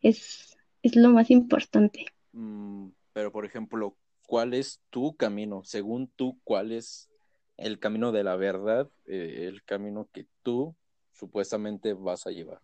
Es, 0.02 0.58
es 0.82 0.95
lo 0.95 1.10
más 1.10 1.30
importante. 1.30 2.06
Mm, 2.34 2.89
pero, 3.14 3.32
por 3.32 3.45
ejemplo, 3.45 3.95
¿cuál 4.26 4.54
es 4.54 4.82
tu 4.89 5.16
camino? 5.16 5.64
Según 5.64 6.08
tú, 6.16 6.39
¿cuál 6.43 6.72
es 6.72 7.10
el 7.58 7.80
camino 7.80 8.12
de 8.12 8.24
la 8.24 8.36
verdad, 8.36 8.89
eh, 9.06 9.45
el 9.47 9.64
camino 9.64 10.10
que 10.12 10.26
tú 10.41 10.76
supuestamente 11.14 11.93
vas 11.93 12.26
a 12.26 12.32
llevar? 12.32 12.60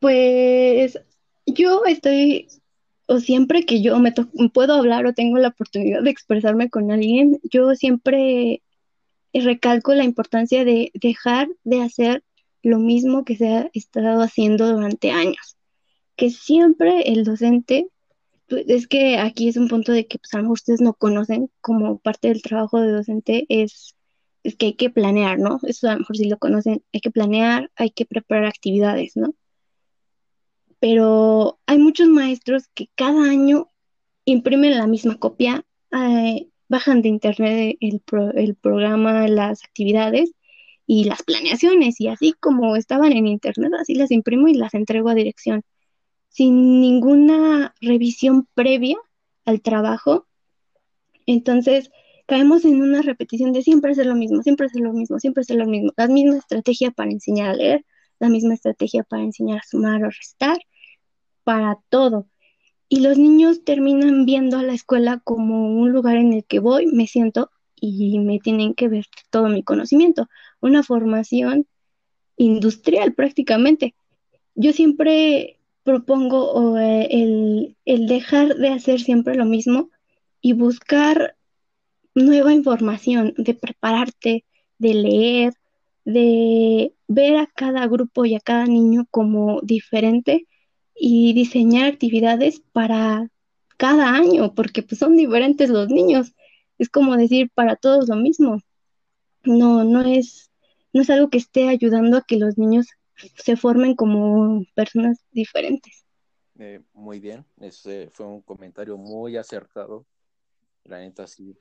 Pues 0.00 0.98
yo 1.46 1.84
estoy 1.84 2.48
o 3.06 3.20
siempre 3.20 3.64
que 3.64 3.82
yo 3.82 3.98
me 3.98 4.12
puedo 4.52 4.74
hablar 4.74 5.06
o 5.06 5.12
tengo 5.12 5.38
la 5.38 5.48
oportunidad 5.48 6.02
de 6.02 6.10
expresarme 6.10 6.70
con 6.70 6.90
alguien, 6.90 7.38
yo 7.44 7.74
siempre 7.74 8.62
recalco 9.40 9.94
la 9.94 10.04
importancia 10.04 10.64
de 10.64 10.90
dejar 10.94 11.48
de 11.64 11.82
hacer 11.82 12.24
lo 12.62 12.78
mismo 12.78 13.24
que 13.24 13.36
se 13.36 13.48
ha 13.48 13.70
estado 13.74 14.22
haciendo 14.22 14.72
durante 14.72 15.10
años. 15.10 15.56
Que 16.16 16.30
siempre 16.30 17.12
el 17.12 17.24
docente, 17.24 17.88
pues, 18.48 18.64
es 18.68 18.86
que 18.86 19.18
aquí 19.18 19.48
es 19.48 19.56
un 19.56 19.68
punto 19.68 19.92
de 19.92 20.06
que 20.06 20.18
pues, 20.18 20.32
a 20.34 20.38
lo 20.38 20.44
mejor 20.44 20.54
ustedes 20.54 20.80
no 20.80 20.94
conocen 20.94 21.50
como 21.60 21.98
parte 21.98 22.28
del 22.28 22.42
trabajo 22.42 22.80
de 22.80 22.92
docente 22.92 23.46
es, 23.48 23.94
es 24.44 24.56
que 24.56 24.66
hay 24.66 24.74
que 24.74 24.90
planear, 24.90 25.38
¿no? 25.38 25.58
Eso 25.64 25.88
a 25.88 25.94
lo 25.94 26.00
mejor 26.00 26.16
si 26.16 26.28
lo 26.28 26.38
conocen, 26.38 26.82
hay 26.92 27.00
que 27.00 27.10
planear, 27.10 27.70
hay 27.76 27.90
que 27.90 28.06
preparar 28.06 28.46
actividades, 28.46 29.16
¿no? 29.16 29.34
Pero 30.80 31.58
hay 31.66 31.78
muchos 31.78 32.08
maestros 32.08 32.68
que 32.74 32.88
cada 32.94 33.30
año 33.30 33.70
imprimen 34.24 34.78
la 34.78 34.86
misma 34.86 35.18
copia, 35.18 35.64
eh, 35.92 36.48
bajan 36.68 37.02
de 37.02 37.08
internet 37.08 37.76
el, 37.80 38.02
el 38.34 38.54
programa, 38.56 39.28
las 39.28 39.64
actividades 39.64 40.32
y 40.86 41.04
las 41.04 41.22
planeaciones 41.22 42.00
y 42.00 42.08
así 42.08 42.34
como 42.38 42.76
estaban 42.76 43.12
en 43.12 43.26
internet, 43.26 43.72
así 43.78 43.94
las 43.94 44.10
imprimo 44.10 44.48
y 44.48 44.54
las 44.54 44.74
entrego 44.74 45.08
a 45.08 45.14
dirección, 45.14 45.62
sin 46.28 46.80
ninguna 46.80 47.74
revisión 47.80 48.48
previa 48.54 48.96
al 49.44 49.60
trabajo. 49.62 50.26
Entonces, 51.26 51.90
caemos 52.26 52.64
en 52.64 52.82
una 52.82 53.02
repetición 53.02 53.52
de 53.52 53.62
siempre 53.62 53.92
hacer 53.92 54.06
lo 54.06 54.14
mismo, 54.14 54.42
siempre 54.42 54.66
hacer 54.66 54.82
lo 54.82 54.92
mismo, 54.92 55.18
siempre 55.18 55.42
hacer 55.42 55.56
lo 55.56 55.66
mismo, 55.66 55.92
la 55.96 56.08
misma 56.08 56.38
estrategia 56.38 56.90
para 56.90 57.10
enseñar 57.10 57.50
a 57.50 57.54
leer, 57.54 57.84
la 58.18 58.28
misma 58.28 58.54
estrategia 58.54 59.04
para 59.04 59.22
enseñar 59.22 59.58
a 59.58 59.62
sumar 59.68 60.04
o 60.04 60.10
restar, 60.10 60.58
para 61.44 61.78
todo. 61.88 62.28
Y 62.94 63.00
los 63.00 63.18
niños 63.18 63.64
terminan 63.64 64.24
viendo 64.24 64.56
a 64.56 64.62
la 64.62 64.72
escuela 64.72 65.18
como 65.24 65.66
un 65.66 65.90
lugar 65.90 66.14
en 66.14 66.32
el 66.32 66.44
que 66.44 66.60
voy, 66.60 66.86
me 66.86 67.08
siento 67.08 67.50
y 67.74 68.20
me 68.20 68.38
tienen 68.38 68.72
que 68.72 68.86
ver 68.86 69.06
todo 69.30 69.48
mi 69.48 69.64
conocimiento, 69.64 70.28
una 70.60 70.84
formación 70.84 71.66
industrial 72.36 73.12
prácticamente. 73.12 73.96
Yo 74.54 74.72
siempre 74.72 75.58
propongo 75.82 76.78
eh, 76.78 77.08
el, 77.10 77.76
el 77.84 78.06
dejar 78.06 78.54
de 78.54 78.68
hacer 78.68 79.00
siempre 79.00 79.34
lo 79.34 79.44
mismo 79.44 79.90
y 80.40 80.52
buscar 80.52 81.34
nueva 82.14 82.54
información, 82.54 83.34
de 83.36 83.54
prepararte, 83.54 84.44
de 84.78 84.94
leer, 84.94 85.54
de 86.04 86.94
ver 87.08 87.38
a 87.38 87.48
cada 87.48 87.88
grupo 87.88 88.24
y 88.24 88.36
a 88.36 88.40
cada 88.40 88.66
niño 88.66 89.08
como 89.10 89.60
diferente 89.62 90.46
y 90.94 91.32
diseñar 91.34 91.86
actividades 91.86 92.62
para 92.72 93.28
cada 93.76 94.14
año, 94.14 94.54
porque 94.54 94.82
pues 94.82 94.98
son 94.98 95.16
diferentes 95.16 95.68
los 95.68 95.88
niños 95.88 96.34
es 96.78 96.88
como 96.88 97.16
decir 97.16 97.50
para 97.54 97.76
todos 97.76 98.08
lo 98.08 98.16
mismo. 98.16 98.60
No, 99.44 99.84
no 99.84 100.02
es, 100.02 100.50
no 100.92 101.02
es 101.02 101.10
algo 101.10 101.30
que 101.30 101.38
esté 101.38 101.68
ayudando 101.68 102.16
a 102.16 102.24
que 102.26 102.36
los 102.36 102.58
niños 102.58 102.86
se 103.36 103.56
formen 103.56 103.94
como 103.94 104.64
personas 104.74 105.24
diferentes. 105.30 106.04
Eh, 106.58 106.80
muy 106.92 107.20
bien, 107.20 107.44
ese 107.60 108.10
fue 108.10 108.26
un 108.26 108.42
comentario 108.42 108.96
muy 108.96 109.36
acertado. 109.36 110.06
La 110.84 110.98
neta 110.98 111.26
sí 111.26 111.56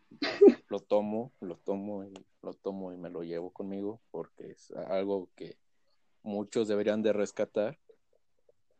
lo 0.69 0.79
tomo, 0.79 1.31
lo 1.39 1.57
tomo 1.57 2.03
y 2.03 2.13
lo 2.41 2.53
tomo 2.53 2.91
y 2.93 2.97
me 2.97 3.09
lo 3.09 3.23
llevo 3.23 3.51
conmigo 3.51 4.01
porque 4.11 4.51
es 4.51 4.71
algo 4.71 5.29
que 5.35 5.57
muchos 6.23 6.67
deberían 6.67 7.01
de 7.01 7.13
rescatar, 7.13 7.79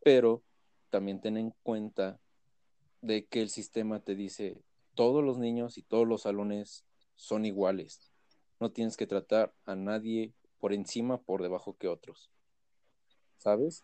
pero 0.04 0.44
también 0.90 1.22
ten 1.22 1.38
en 1.38 1.54
cuenta 1.64 2.20
de 3.02 3.26
que 3.26 3.42
el 3.42 3.50
sistema 3.50 4.00
te 4.00 4.16
dice 4.16 4.62
todos 4.96 5.24
los 5.24 5.38
niños 5.38 5.78
y 5.78 5.82
todos 5.82 6.08
los 6.08 6.24
salones 6.24 6.86
son 7.16 7.46
iguales. 7.46 8.12
No 8.60 8.72
tienes 8.72 8.96
que 8.98 9.08
tratar 9.08 9.54
a 9.66 9.76
nadie 9.76 10.34
por 10.60 10.74
encima, 10.74 11.22
por 11.22 11.42
debajo 11.42 11.76
que 11.78 11.88
otros. 11.88 12.32
¿Sabes? 13.38 13.84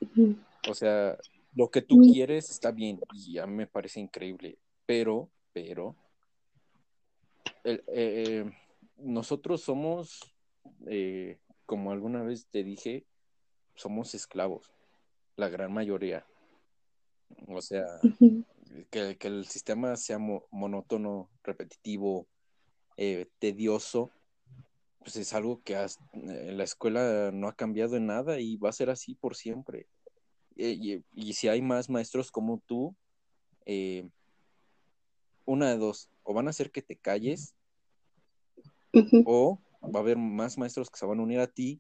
O 0.70 0.74
sea, 0.74 1.18
lo 1.54 1.70
que 1.70 1.82
tú 1.82 1.98
quieres 2.14 2.50
está 2.50 2.72
bien 2.72 3.00
y 3.14 3.38
a 3.40 3.48
mí 3.48 3.56
me 3.56 3.68
parece 3.68 4.00
increíble, 4.00 4.58
pero, 4.86 5.30
pero, 5.52 5.96
eh, 7.64 7.84
eh, 7.88 8.52
nosotros 8.98 9.62
somos, 9.62 10.34
eh, 10.88 11.40
como 11.66 11.92
alguna 11.92 12.24
vez 12.24 12.48
te 12.48 12.64
dije, 12.64 13.06
somos 13.76 14.16
esclavos, 14.16 14.72
la 15.40 15.50
gran 15.50 15.74
mayoría. 15.74 16.26
O 17.48 17.62
sea, 17.62 17.86
que, 18.90 19.18
el 19.22 19.46
sistema 19.46 19.96
sea 19.96 20.20
monótono, 20.20 21.30
repetitivo, 21.44 22.28
eh, 22.98 23.28
tedioso, 23.40 24.12
pues 25.00 25.16
es 25.16 25.34
algo 25.34 25.62
que 25.64 25.76
en 26.14 26.58
la 26.58 26.64
escuela 26.64 27.32
no 27.32 27.48
ha 27.48 27.56
cambiado 27.56 27.96
en 27.96 28.08
nada 28.08 28.40
y 28.40 28.58
va 28.58 28.70
a 28.70 28.74
ser 28.74 28.90
así 28.90 29.16
por 29.16 29.36
siempre. 29.36 29.88
Eh, 30.58 31.02
y, 31.14 31.34
si 31.34 31.48
hay 31.48 31.62
más 31.62 31.90
maestros 31.90 32.32
como 32.32 32.62
tú, 32.66 32.96
eh, 33.66 34.10
una 35.46 35.70
de 35.70 35.78
dos, 35.78 36.10
o 36.24 36.34
van 36.34 36.48
a 36.48 36.50
hacer 36.50 36.70
que 36.70 36.82
te 36.82 36.98
calles, 36.98 37.56
o 39.26 39.60
va 39.84 40.00
a 40.00 40.04
haber 40.04 40.18
más 40.18 40.58
maestros 40.58 40.90
que 40.90 41.00
se 41.00 41.06
van 41.06 41.20
a 41.20 41.24
unir 41.24 41.40
a 41.40 41.48
ti, 41.48 41.80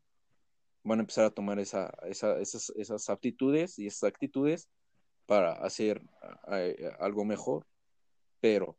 van 0.83 0.99
a 0.99 1.03
empezar 1.03 1.25
a 1.25 1.31
tomar 1.31 1.59
esa, 1.59 1.93
esas, 2.07 2.71
esas 2.75 3.09
aptitudes 3.09 3.79
y 3.79 3.87
esas 3.87 4.03
actitudes 4.03 4.69
para 5.25 5.51
hacer 5.53 6.01
eh, 6.51 6.91
algo 6.99 7.25
mejor. 7.25 7.65
Pero 8.39 8.77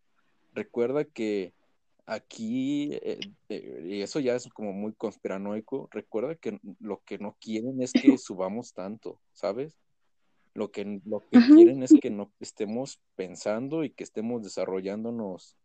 recuerda 0.53 1.05
que 1.05 1.53
aquí, 2.07 2.93
eh, 2.95 3.21
eh, 3.49 3.83
y 3.85 4.03
eso 4.03 4.19
ya 4.19 4.35
es 4.35 4.49
como 4.49 4.73
muy 4.73 4.93
conspiranoico, 4.95 5.89
recuerda 5.93 6.35
que 6.35 6.59
lo 6.81 7.03
que 7.05 7.19
no 7.19 7.37
quieren 7.41 7.81
es 7.83 7.93
que 7.93 8.01
subamos 8.19 8.73
tanto, 8.73 9.21
¿sabes? 9.33 9.79
Lo 10.55 10.73
que, 10.73 11.01
lo 11.05 11.21
que 11.21 11.39
quieren 11.47 11.85
es 11.85 11.95
que 12.03 12.11
no 12.11 12.33
estemos 12.41 13.01
pensando 13.15 13.85
y 13.85 13.91
que 13.91 14.03
estemos 14.03 14.43
desarrollándonos 14.43 15.57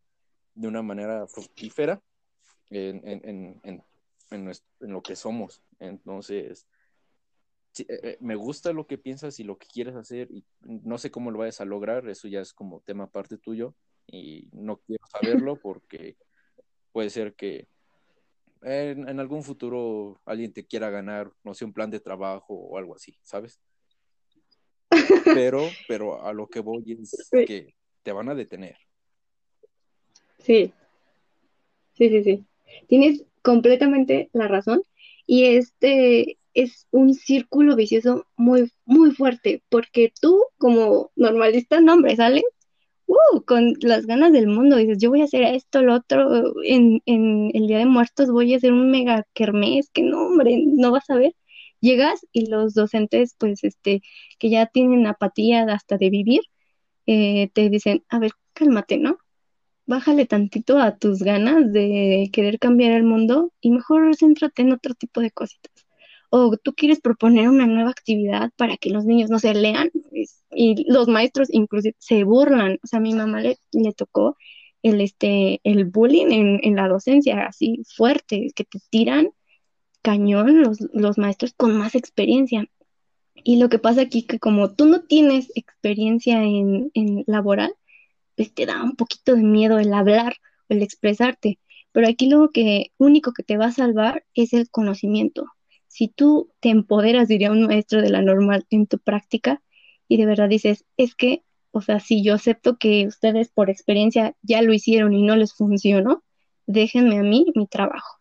de 0.53 0.67
una 0.67 0.83
manera 0.83 1.25
fructífera 1.27 1.99
en, 2.69 3.01
en, 3.07 3.27
en, 3.27 3.59
en 3.63 3.83
lo 4.80 5.01
que 5.01 5.15
somos. 5.15 5.61
Entonces, 5.80 6.67
eh, 7.80 7.86
eh, 7.89 8.17
me 8.21 8.36
gusta 8.36 8.71
lo 8.71 8.88
que 8.88 8.97
piensas 8.97 9.39
y 9.39 9.43
lo 9.43 9.57
que 9.57 9.67
quieres 9.67 9.95
hacer 9.95 10.32
y 10.32 10.45
no 10.61 10.97
sé 10.97 11.11
cómo 11.11 11.32
lo 11.32 11.39
vayas 11.39 11.59
a 11.61 11.65
lograr, 11.65 12.07
eso 12.07 12.28
ya 12.28 12.39
es 12.39 12.53
como 12.53 12.82
tema 12.82 13.05
aparte 13.05 13.38
tuyo 13.38 13.76
y 14.07 14.47
no 14.53 14.78
quiero 14.78 15.05
saberlo 15.07 15.55
porque 15.61 16.15
puede 16.91 17.09
ser 17.09 17.36
que 17.36 17.67
en, 18.61 19.19
algún 19.19 19.43
futuro 19.43 20.21
alguien 20.26 20.53
te 20.53 20.65
quiera 20.65 20.89
ganar, 20.89 21.32
no 21.43 21.53
sé, 21.53 21.65
un 21.65 21.73
plan 21.73 21.91
de 21.91 21.99
trabajo 21.99 22.53
o 22.53 22.78
algo 22.78 22.95
así, 22.95 23.17
¿sabes? 23.21 23.59
Pero, 25.26 25.69
pero 25.89 26.23
a 26.23 26.32
lo 26.32 26.47
que 26.47 26.61
voy 26.61 26.97
es 27.01 27.30
que 27.32 27.76
te 28.03 28.11
van 28.13 28.30
a 28.30 28.36
detener. 28.36 28.78
Sí, 30.38 30.71
sí, 31.93 32.09
sí, 32.09 32.23
sí. 32.23 32.45
Tienes 32.88 33.26
completamente 33.45 34.29
la 34.33 34.47
razón. 34.49 34.81
Y 35.27 35.45
este, 35.45 36.37
es 36.53 36.87
un 36.91 37.13
círculo 37.13 37.75
vicioso 37.75 38.25
muy, 38.37 38.71
muy 38.85 39.11
fuerte, 39.11 39.63
porque 39.69 40.11
tú 40.21 40.43
como 40.57 41.11
normalista, 41.15 41.79
no, 41.81 41.93
hombre, 41.93 42.15
sales 42.15 42.43
uh, 43.07 43.41
con 43.45 43.73
las 43.81 44.05
ganas 44.07 44.33
del 44.33 44.47
mundo, 44.47 44.77
dices, 44.77 44.97
yo 44.99 45.09
voy 45.11 45.21
a 45.21 45.25
hacer 45.25 45.43
esto, 45.43 45.81
lo 45.83 45.95
otro, 45.95 46.53
en, 46.63 47.01
en 47.05 47.51
el 47.53 47.67
Día 47.67 47.79
de 47.79 47.85
Muertos 47.85 48.31
voy 48.31 48.53
a 48.53 48.57
hacer 48.57 48.73
un 48.73 48.91
mega 48.91 49.25
kermés, 49.33 49.89
que 49.91 50.01
no, 50.03 50.27
hombre, 50.27 50.63
no 50.65 50.91
vas 50.91 51.09
a 51.09 51.15
ver. 51.15 51.33
Llegas 51.81 52.25
y 52.31 52.47
los 52.49 52.73
docentes, 52.73 53.35
pues, 53.37 53.63
este, 53.63 54.01
que 54.39 54.49
ya 54.49 54.65
tienen 54.67 55.07
apatía 55.07 55.63
hasta 55.65 55.97
de 55.97 56.09
vivir, 56.09 56.41
eh, 57.07 57.49
te 57.53 57.69
dicen, 57.69 58.03
a 58.09 58.19
ver, 58.19 58.31
cálmate, 58.53 58.97
¿no? 58.97 59.17
Bájale 59.88 60.25
tantito 60.25 60.79
a 60.79 60.97
tus 60.97 61.19
ganas 61.19 61.71
de 61.71 62.29
querer 62.33 62.59
cambiar 62.59 62.91
el 62.93 63.03
mundo 63.03 63.53
y 63.61 63.71
mejor 63.71 64.15
céntrate 64.15 64.63
en 64.63 64.73
otro 64.73 64.95
tipo 64.95 65.21
de 65.21 65.31
cositas 65.31 65.86
o 66.29 66.57
tú 66.57 66.73
quieres 66.73 66.99
proponer 66.99 67.47
una 67.49 67.65
nueva 67.65 67.91
actividad 67.91 68.51
para 68.57 68.77
que 68.77 68.89
los 68.89 69.05
niños 69.05 69.29
no 69.29 69.39
se 69.39 69.53
lean 69.53 69.89
y 70.51 70.91
los 70.91 71.07
maestros 71.07 71.47
inclusive 71.51 71.95
se 71.99 72.23
burlan. 72.23 72.79
O 72.83 72.88
sea, 72.88 72.97
a 72.99 73.01
mi 73.01 73.13
mamá 73.13 73.41
le, 73.41 73.57
tocó 73.95 74.38
el, 74.83 75.01
este, 75.01 75.61
el 75.63 75.86
bullying 75.86 76.31
en, 76.31 76.59
en, 76.63 76.75
la 76.75 76.89
docencia 76.89 77.45
así 77.45 77.81
fuerte, 77.95 78.51
que 78.55 78.65
te 78.65 78.79
tiran 78.89 79.29
cañón 80.01 80.61
los, 80.61 80.79
los 80.93 81.17
maestros 81.17 81.53
con 81.55 81.77
más 81.77 81.95
experiencia. 81.95 82.67
Y 83.36 83.57
lo 83.57 83.69
que 83.69 83.79
pasa 83.79 84.01
aquí 84.01 84.23
que 84.23 84.39
como 84.39 84.73
tú 84.73 84.86
no 84.88 85.03
tienes 85.03 85.51
experiencia 85.55 86.43
en, 86.43 86.91
en 86.93 87.23
laboral, 87.27 87.73
pues 88.36 88.53
te 88.53 88.65
da 88.65 88.83
un 88.83 88.95
poquito 88.95 89.36
de 89.36 89.43
miedo 89.43 89.79
el 89.79 89.93
hablar 89.93 90.36
o 90.69 90.73
el 90.73 90.83
expresarte. 90.83 91.59
Pero 91.91 92.07
aquí 92.07 92.27
lo 92.29 92.51
que 92.51 92.91
único 92.97 93.33
que 93.33 93.43
te 93.43 93.57
va 93.57 93.67
a 93.67 93.71
salvar 93.71 94.25
es 94.33 94.53
el 94.53 94.69
conocimiento 94.69 95.45
si 95.95 96.09
tú 96.09 96.51
te 96.59 96.69
empoderas, 96.69 97.29
diría 97.29 97.53
un 97.53 97.67
maestro 97.67 98.01
de 98.01 98.09
la 98.09 98.21
normal, 98.21 98.65
en 98.69 98.86
tu 98.86 98.99
práctica 98.99 99.61
y 100.09 100.17
de 100.17 100.25
verdad 100.25 100.49
dices, 100.49 100.83
es 100.97 101.15
que 101.15 101.43
o 101.71 101.81
sea, 101.81 102.01
si 102.01 102.21
yo 102.23 102.33
acepto 102.33 102.77
que 102.77 103.07
ustedes 103.07 103.49
por 103.49 103.69
experiencia 103.69 104.36
ya 104.41 104.61
lo 104.61 104.73
hicieron 104.73 105.13
y 105.13 105.23
no 105.23 105.38
les 105.38 105.53
funcionó, 105.53 106.23
déjenme 106.65 107.19
a 107.19 107.23
mí 107.23 107.45
mi 107.55 107.67
trabajo. 107.67 108.19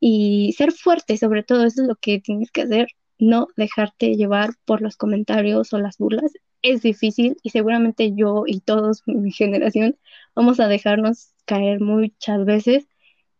Y 0.00 0.54
ser 0.58 0.72
fuerte, 0.72 1.16
sobre 1.18 1.42
todo, 1.42 1.64
eso 1.64 1.82
es 1.82 1.88
lo 1.88 1.96
que 1.96 2.20
tienes 2.20 2.50
que 2.50 2.62
hacer, 2.62 2.88
no 3.18 3.48
dejarte 3.56 4.14
llevar 4.14 4.50
por 4.66 4.82
los 4.82 4.96
comentarios 4.96 5.72
o 5.72 5.78
las 5.78 5.98
burlas. 5.98 6.32
Es 6.62 6.82
difícil 6.82 7.36
y 7.42 7.50
seguramente 7.50 8.12
yo 8.14 8.44
y 8.46 8.60
todos 8.60 9.02
mi 9.06 9.32
generación 9.32 9.96
vamos 10.34 10.60
a 10.60 10.68
dejarnos 10.68 11.32
caer 11.44 11.80
muchas 11.80 12.44
veces, 12.44 12.88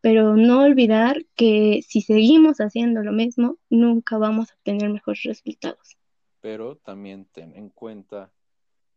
pero 0.01 0.37
no 0.37 0.62
olvidar 0.62 1.25
que 1.35 1.81
si 1.87 2.01
seguimos 2.01 2.59
haciendo 2.59 3.03
lo 3.03 3.12
mismo, 3.12 3.59
nunca 3.69 4.19
vamos 4.19 4.53
a 4.53 4.57
tener 4.62 4.91
mejores 4.91 5.23
resultados. 5.25 5.97
Pero 6.41 6.77
también 6.77 7.27
ten 7.27 7.55
en 7.57 7.71
cuenta 7.71 8.33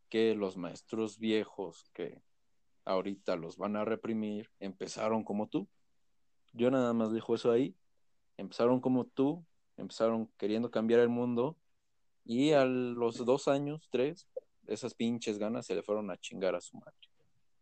que 0.10 0.36
los 0.36 0.58
maestros 0.58 1.18
viejos 1.18 1.86
que 1.94 2.22
ahorita 2.86 3.36
los 3.36 3.58
van 3.58 3.76
a 3.76 3.86
reprimir 3.86 4.50
empezaron 4.60 5.24
como 5.24 5.48
tú. 5.48 5.68
Yo 6.54 6.72
nada 6.72 6.94
más 6.94 7.12
dejo 7.12 7.36
eso 7.36 7.52
ahí. 7.52 7.76
Empezaron 8.38 8.80
como 8.80 9.06
tú, 9.06 9.46
empezaron 9.78 10.28
queriendo 10.38 10.72
cambiar 10.72 11.00
el 11.00 11.10
mundo 11.10 11.58
y 12.30 12.52
a 12.52 12.64
los 12.64 13.26
dos 13.26 13.48
años, 13.48 13.90
tres, 13.90 14.28
esas 14.68 14.94
pinches 14.94 15.40
ganas 15.40 15.66
se 15.66 15.74
le 15.74 15.82
fueron 15.82 16.12
a 16.12 16.18
chingar 16.18 16.54
a 16.54 16.62
su 16.62 16.78
madre. 16.78 16.94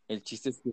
El 0.09 0.21
chiste 0.23 0.49
es 0.49 0.59
que 0.59 0.71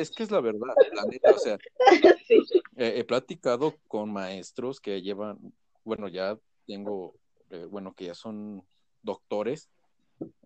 es, 0.00 0.10
que 0.10 0.24
es 0.24 0.32
la 0.32 0.40
verdad, 0.40 0.74
la 0.92 1.04
neta, 1.04 1.30
o 1.30 1.38
sea, 1.38 1.56
he 2.76 3.04
platicado 3.04 3.76
con 3.86 4.12
maestros 4.12 4.80
que 4.80 5.00
llevan, 5.00 5.38
bueno, 5.84 6.08
ya 6.08 6.36
tengo, 6.66 7.14
eh, 7.50 7.66
bueno, 7.70 7.94
que 7.94 8.06
ya 8.06 8.14
son 8.14 8.64
doctores 9.02 9.70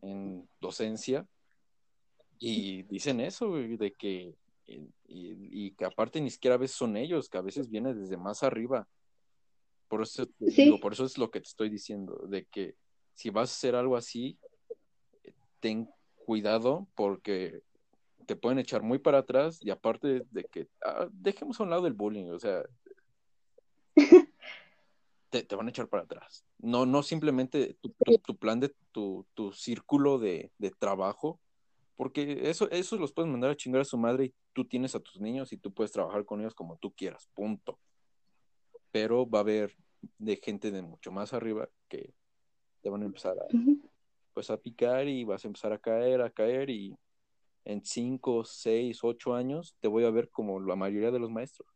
en 0.03 0.47
docencia 0.61 1.27
y 2.39 2.83
dicen 2.83 3.21
eso, 3.21 3.55
de 3.55 3.93
que, 3.93 4.35
y, 5.09 5.71
que 5.71 5.85
aparte 5.87 6.21
ni 6.21 6.29
siquiera 6.29 6.57
a 6.57 6.59
veces 6.59 6.77
son 6.77 6.99
ellos, 6.99 7.31
que 7.31 7.39
a 7.39 7.43
veces 7.43 7.71
viene 7.71 7.95
desde 7.95 8.19
más 8.19 8.43
arriba. 8.43 8.87
Por 9.89 10.03
eso, 10.03 10.29
por 10.83 10.93
eso 10.93 11.07
es 11.07 11.17
lo 11.17 11.31
que 11.31 11.41
te 11.41 11.49
estoy 11.49 11.71
diciendo, 11.71 12.27
de 12.29 12.45
que 12.45 12.77
si 13.15 13.31
vas 13.31 13.51
a 13.51 13.55
hacer 13.55 13.75
algo 13.75 13.97
así, 13.97 14.39
ten 15.61 15.89
cuidado 16.25 16.87
porque 16.95 17.63
te 18.27 18.37
pueden 18.37 18.59
echar 18.59 18.83
muy 18.83 18.99
para 18.99 19.19
atrás 19.19 19.59
y 19.61 19.71
aparte 19.71 20.23
de 20.31 20.45
que 20.45 20.69
ah, 20.85 21.09
dejemos 21.13 21.59
a 21.59 21.65
un 21.65 21.71
lado 21.71 21.87
el 21.87 21.95
bullying, 21.95 22.27
o 22.27 22.39
sea, 22.39 22.63
te, 25.31 25.57
van 25.57 25.67
a 25.67 25.71
echar 25.71 25.89
para 25.89 26.05
atrás. 26.05 26.45
No, 26.59 26.87
no 26.87 27.03
simplemente 27.03 27.77
tu, 27.81 27.93
plan 28.37 28.61
de 28.61 28.75
tu, 28.93 29.27
círculo 29.53 30.19
de, 30.19 30.53
trabajo, 30.79 31.41
porque 31.97 32.49
eso, 32.49 32.71
eso 32.71 32.97
los 32.97 33.13
puedes 33.13 33.31
mandar 33.31 33.51
a 33.51 33.57
chingar 33.57 33.83
a 33.83 33.85
su 33.85 33.99
madre 33.99 34.27
y 34.27 34.35
tú 34.53 34.65
tienes 34.65 34.95
a 34.95 35.01
tus 35.01 35.21
niños 35.21 35.53
y 35.53 35.57
tú 35.57 35.73
puedes 35.73 35.93
trabajar 35.93 36.25
con 36.25 36.41
ellos 36.41 36.55
como 36.55 36.77
tú 36.77 36.93
quieras, 36.93 37.29
punto. 37.35 37.79
Pero 38.93 39.29
va 39.29 39.41
a 39.41 39.43
haber 39.43 39.77
de 40.19 40.37
gente 40.37 40.71
de 40.71 40.83
mucho 40.83 41.13
más 41.13 41.33
arriba 41.33 41.69
que 41.89 42.15
te 42.83 42.91
van 42.91 43.03
a 43.03 43.07
empezar 43.07 43.37
a, 43.39 43.47
pues 44.33 44.51
a 44.51 44.57
picar 44.57 45.07
y 45.09 45.25
vas 45.25 45.45
a 45.45 45.49
empezar 45.49 45.73
a 45.73 45.79
caer, 45.79 46.21
a 46.23 46.31
caer 46.31 46.71
y 46.71 46.97
en 47.65 47.85
cinco, 47.85 48.45
seis, 48.45 49.01
ocho 49.03 49.35
años 49.35 49.77
te 49.81 49.89
voy 49.89 50.05
a 50.05 50.11
ver 50.11 50.31
como 50.31 50.61
la 50.61 50.77
mayoría 50.77 51.11
de 51.11 51.19
los 51.19 51.31
maestros. 51.31 51.69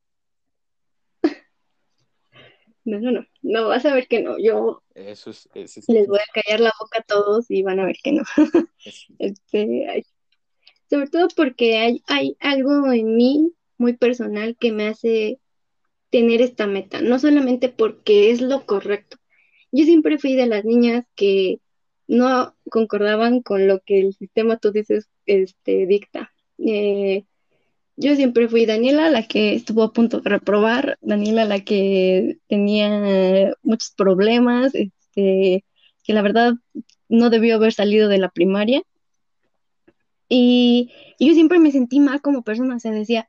No, 2.87 3.01
no, 3.01 3.13
no, 3.13 3.27
no, 3.41 3.69
vas 3.69 3.87
a 3.87 3.95
ver 3.95 4.09
que 4.09 4.21
no. 4.21 4.37
Yo 4.39 4.83
eso 4.95 5.31
es, 5.31 5.49
les 5.55 6.07
voy 6.07 6.19
a 6.19 6.43
callar 6.43 6.61
la 6.61 6.73
boca 6.79 6.99
a 6.99 7.03
todos 7.03 7.51
y 7.51 7.63
van 7.63 7.81
a 7.81 7.87
ver 7.87 7.97
que 8.03 8.13
no. 8.13 8.23
este, 9.19 10.05
sobre 10.91 11.09
todo 11.09 11.29
porque 11.35 11.79
hay, 11.79 12.03
hay 12.07 12.37
algo 12.41 12.93
en 12.93 13.17
mí 13.17 13.53
muy 13.79 13.95
personal 13.95 14.57
que 14.59 14.71
me 14.73 14.89
hace 14.89 15.41
tener 16.11 16.43
esta 16.43 16.67
meta, 16.67 17.01
no 17.01 17.19
solamente 17.19 17.69
porque 17.69 18.31
es 18.31 18.41
lo 18.41 18.67
correcto. 18.67 19.17
Yo 19.77 19.85
siempre 19.85 20.19
fui 20.19 20.37
de 20.37 20.47
las 20.47 20.65
niñas 20.65 21.05
que 21.17 21.59
no 22.07 22.55
concordaban 22.71 23.43
con 23.43 23.67
lo 23.67 23.81
que 23.81 23.99
el 24.03 24.15
sistema, 24.15 24.57
tú 24.57 24.71
dices, 24.71 25.09
este, 25.27 25.87
dicta. 25.87 26.33
Eh, 26.59 27.25
yo 27.97 28.15
siempre 28.15 28.47
fui 28.47 28.67
Daniela, 28.67 29.11
la 29.11 29.27
que 29.27 29.55
estuvo 29.55 29.83
a 29.83 29.93
punto 29.93 30.21
de 30.21 30.31
reprobar, 30.31 30.97
Daniela, 31.01 31.45
la 31.45 31.65
que 31.65 32.39
tenía 32.47 33.53
muchos 33.63 33.91
problemas, 33.97 34.77
este, 34.77 35.65
que 36.05 36.13
la 36.13 36.23
verdad 36.23 36.55
no 37.09 37.29
debió 37.31 37.57
haber 37.57 37.73
salido 37.73 38.09
de 38.09 38.19
la 38.19 38.29
primaria. 38.29 38.81
Y, 40.29 40.93
yo 41.19 41.35
siempre 41.35 41.59
me 41.59 41.73
sentí 41.73 41.99
mal 41.99 42.21
como 42.21 42.45
persona, 42.45 42.77
o 42.77 42.79
sea, 42.79 42.93
decía, 42.93 43.29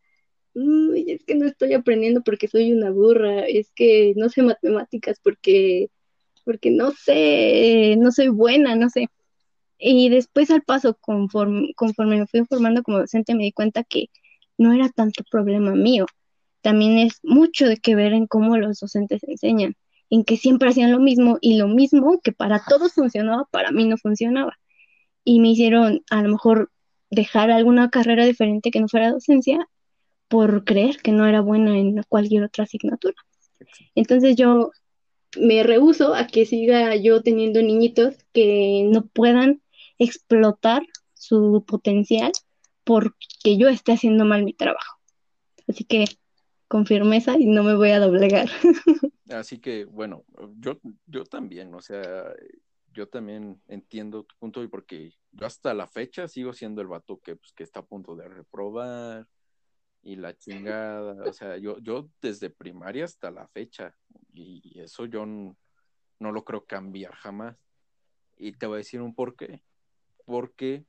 es 0.54 1.24
que 1.26 1.34
no 1.34 1.48
estoy 1.48 1.74
aprendiendo 1.74 2.22
porque 2.22 2.48
soy 2.48 2.72
una 2.72 2.92
burra, 2.92 3.46
es 3.48 3.72
que 3.72 4.14
no 4.16 4.30
sé 4.30 4.44
matemáticas 4.44 5.20
porque 5.24 5.90
porque 6.46 6.72
no 6.72 6.92
sé, 6.92 7.96
no 7.98 8.12
soy 8.12 8.30
buena, 8.30 8.76
no 8.76 8.90
sé. 8.90 9.10
Y 9.78 10.10
después 10.10 10.52
al 10.52 10.64
paso, 10.64 10.98
conforme, 11.02 11.74
conforme 11.76 12.20
me 12.20 12.28
fui 12.28 12.40
informando 12.42 12.84
como 12.84 13.00
docente, 13.00 13.36
me 13.36 13.44
di 13.44 13.52
cuenta 13.52 13.84
que 13.84 14.10
no 14.58 14.74
era 14.74 14.90
tanto 14.90 15.24
problema 15.30 15.76
mío. 15.76 16.06
También 16.62 16.98
es 16.98 17.20
mucho 17.24 17.68
de 17.68 17.78
que 17.78 17.96
ver 17.96 18.14
en 18.14 18.28
cómo 18.28 18.58
los 18.58 18.80
docentes 18.80 19.24
enseñan, 19.24 19.76
en 20.10 20.24
que 20.24 20.38
siempre 20.38 20.70
hacían 20.70 20.92
lo 20.92 21.00
mismo 21.00 21.38
y 21.42 21.58
lo 21.58 21.68
mismo 21.68 22.22
que 22.24 22.32
para 22.32 22.64
todos 22.68 22.94
funcionaba, 22.94 23.46
para 23.52 23.72
mí 23.72 23.86
no 23.86 23.98
funcionaba. 23.98 24.58
Y 25.24 25.40
me 25.42 25.50
hicieron 25.50 26.04
a 26.10 26.22
lo 26.22 26.30
mejor 26.30 26.72
dejar 27.10 27.52
alguna 27.52 27.90
carrera 27.90 28.26
diferente 28.26 28.72
que 28.72 28.80
no 28.80 28.88
fuera 28.88 29.12
docencia 29.12 29.68
por 30.28 30.64
creer 30.66 30.98
que 31.02 31.12
no 31.12 31.26
era 31.28 31.42
buena 31.42 31.78
en 31.78 32.02
cualquier 32.10 32.44
otra 32.44 32.64
asignatura. 32.66 33.16
Entonces 33.96 34.36
yo 34.36 34.72
me 35.38 35.64
rehuso 35.64 36.16
a 36.16 36.28
que 36.28 36.46
siga 36.46 36.96
yo 36.96 37.22
teniendo 37.22 37.62
niñitos 37.62 38.16
que 38.34 38.88
no 38.92 39.06
puedan 39.06 39.62
explotar 39.98 40.84
su 41.14 41.64
potencial 41.68 42.32
porque 42.84 43.58
yo 43.58 43.68
esté 43.68 43.94
haciendo 43.94 44.26
mal 44.26 44.44
mi 44.44 44.54
trabajo. 44.54 45.00
Así 45.68 45.84
que 45.84 46.06
con 46.68 46.86
firmeza 46.86 47.38
y 47.38 47.46
no 47.46 47.64
me 47.64 47.76
voy 47.76 47.92
a 47.92 48.00
doblegar. 48.00 48.50
Así 49.30 49.60
que 49.60 49.86
bueno, 49.86 50.24
yo, 50.60 50.80
yo 51.08 51.24
también, 51.24 51.74
o 51.74 51.82
sea, 51.82 52.34
yo 52.94 53.08
también 53.08 53.62
entiendo 53.68 54.24
tu 54.24 54.36
punto 54.38 54.64
y 54.64 54.68
porque 54.68 55.14
yo 55.32 55.46
hasta 55.46 55.74
la 55.74 55.88
fecha 55.88 56.28
sigo 56.28 56.54
siendo 56.54 56.82
el 56.82 56.88
vato 56.88 57.20
que, 57.20 57.36
pues, 57.36 57.52
que 57.54 57.64
está 57.64 57.82
a 57.82 57.86
punto 57.86 58.16
de 58.16 58.28
reprobar, 58.28 59.28
y 60.06 60.16
la 60.16 60.38
chingada, 60.38 61.28
o 61.28 61.34
sea, 61.34 61.58
yo, 61.58 61.80
yo 61.80 62.08
desde 62.22 62.52
primaria 62.52 63.06
hasta 63.06 63.32
la 63.32 63.48
fecha, 63.48 63.96
y 64.36 64.80
eso 64.80 65.06
yo 65.06 65.26
no, 65.26 65.58
lo 66.20 66.46
creo 66.46 66.64
cambiar 66.64 67.16
jamás. 67.16 67.58
Y 68.38 68.52
te 68.54 68.68
voy 68.68 68.76
a 68.76 68.78
decir 68.78 69.02
un 69.02 69.16
por 69.16 69.36
qué. 69.36 69.64
Porque 70.26 70.86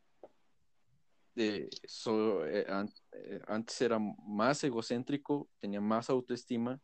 eh, 1.35 1.71
eh, 1.71 2.67
eh, 3.13 3.41
antes 3.49 3.81
era 3.81 3.99
más 3.99 4.63
egocéntrico, 4.65 5.49
tenía 5.61 5.81
más 5.81 6.11
autoestima 6.11 6.79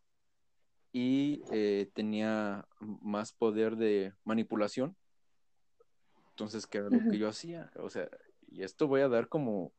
y 0.90 1.42
tenía 1.92 2.66
más 2.80 3.32
poder 3.34 3.76
de 3.76 4.14
manipulación. 4.24 4.96
Entonces, 6.30 6.66
¿qué 6.66 6.78
era 6.78 6.88
lo 6.88 7.10
que 7.10 7.18
yo 7.18 7.28
hacía? 7.28 7.70
O 7.76 7.90
sea, 7.90 8.08
y 8.48 8.62
esto 8.62 8.88
voy 8.88 9.02
a 9.02 9.08
dar 9.08 9.28
como, 9.28 9.72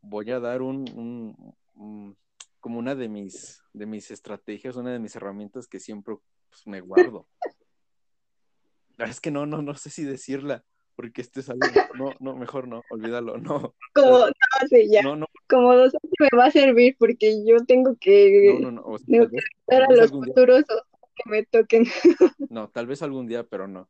voy 0.00 0.30
a 0.30 0.40
dar 0.40 0.62
un, 0.62 0.84
Mm, 0.84 1.52
como 2.60 2.78
una 2.78 2.94
de 2.94 3.08
mis, 3.08 3.62
de 3.72 3.86
mis 3.86 4.10
estrategias, 4.10 4.76
una 4.76 4.92
de 4.92 4.98
mis 4.98 5.14
herramientas 5.16 5.68
que 5.68 5.78
siempre 5.78 6.16
pues, 6.48 6.66
me 6.66 6.80
guardo. 6.80 7.28
Es 8.98 9.20
que 9.20 9.30
no, 9.30 9.46
no, 9.46 9.62
no 9.62 9.74
sé 9.74 9.90
si 9.90 10.04
decirla, 10.04 10.64
porque 10.94 11.20
este 11.20 11.40
es 11.40 11.50
algo, 11.50 11.66
no, 11.94 12.12
no, 12.18 12.34
mejor 12.34 12.66
no, 12.66 12.82
olvídalo, 12.90 13.36
no. 13.38 13.74
Como, 13.94 14.26
no, 14.26 14.68
sé, 14.68 14.88
ya. 14.88 15.02
Como 15.48 15.74
dos 15.74 15.92
me 16.18 16.28
va 16.36 16.46
a 16.46 16.50
servir 16.50 16.96
porque 16.98 17.44
yo 17.44 17.58
tengo 17.66 17.96
que, 18.00 18.58
no, 18.60 18.70
no, 18.70 18.82
no. 18.82 19.28
a 19.68 19.92
los 19.92 20.10
futuros 20.10 20.64
que 21.14 21.30
me 21.30 21.44
toquen. 21.44 21.84
No, 22.50 22.70
tal 22.70 22.86
vez 22.86 23.02
algún 23.02 23.26
día, 23.26 23.44
pero 23.44 23.68
no. 23.68 23.88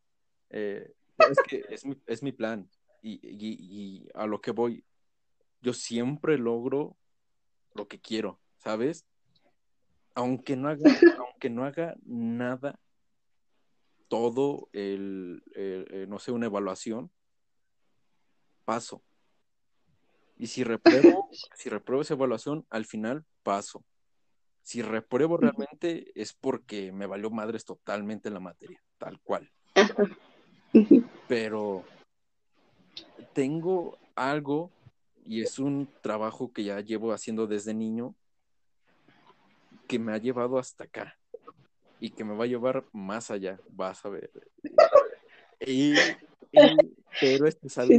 Eh, 0.50 0.92
es 1.30 1.38
que 1.48 1.64
es 1.70 1.86
mi, 1.86 1.96
es 2.06 2.22
mi 2.22 2.32
plan 2.32 2.68
y, 3.02 3.20
y, 3.22 3.56
y 3.60 4.08
a 4.14 4.26
lo 4.26 4.40
que 4.40 4.50
voy, 4.50 4.84
yo 5.60 5.72
siempre 5.72 6.38
logro 6.38 6.96
lo 7.76 7.88
que 7.88 8.00
quiero, 8.00 8.40
¿sabes? 8.58 9.06
Aunque 10.14 10.56
no 10.56 10.68
haga, 10.68 10.84
aunque 11.28 11.50
no 11.50 11.64
haga 11.64 11.96
nada, 12.04 12.78
todo 14.08 14.68
el, 14.72 15.42
eh, 15.54 16.06
no 16.08 16.18
sé, 16.18 16.32
una 16.32 16.46
evaluación, 16.46 17.10
paso. 18.64 19.02
Y 20.36 20.48
si 20.48 20.64
repruebo, 20.64 21.28
si 21.56 21.68
repruebo 21.68 22.02
esa 22.02 22.14
evaluación, 22.14 22.66
al 22.70 22.84
final 22.84 23.24
paso. 23.42 23.84
Si 24.62 24.82
repruebo 24.82 25.36
realmente 25.36 26.10
es 26.20 26.32
porque 26.34 26.90
me 26.90 27.06
valió 27.06 27.30
madres 27.30 27.64
totalmente 27.64 28.30
la 28.30 28.40
materia, 28.40 28.82
tal 28.98 29.20
cual. 29.20 29.48
Pero 31.28 31.84
tengo 33.32 33.96
algo 34.16 34.72
y 35.26 35.42
es 35.42 35.58
un 35.58 35.88
trabajo 36.02 36.52
que 36.52 36.64
ya 36.64 36.80
llevo 36.80 37.12
haciendo 37.12 37.46
desde 37.46 37.74
niño 37.74 38.14
que 39.88 39.98
me 39.98 40.12
ha 40.12 40.18
llevado 40.18 40.58
hasta 40.58 40.84
acá 40.84 41.18
y 42.00 42.10
que 42.10 42.24
me 42.24 42.34
va 42.34 42.44
a 42.44 42.48
llevar 42.48 42.84
más 42.92 43.30
allá, 43.30 43.58
vas 43.70 44.04
a 44.04 44.10
ver. 44.10 44.30
Y, 45.60 45.94
pero 47.20 47.46
este 47.46 47.66
es 47.66 47.78
algo, 47.78 47.94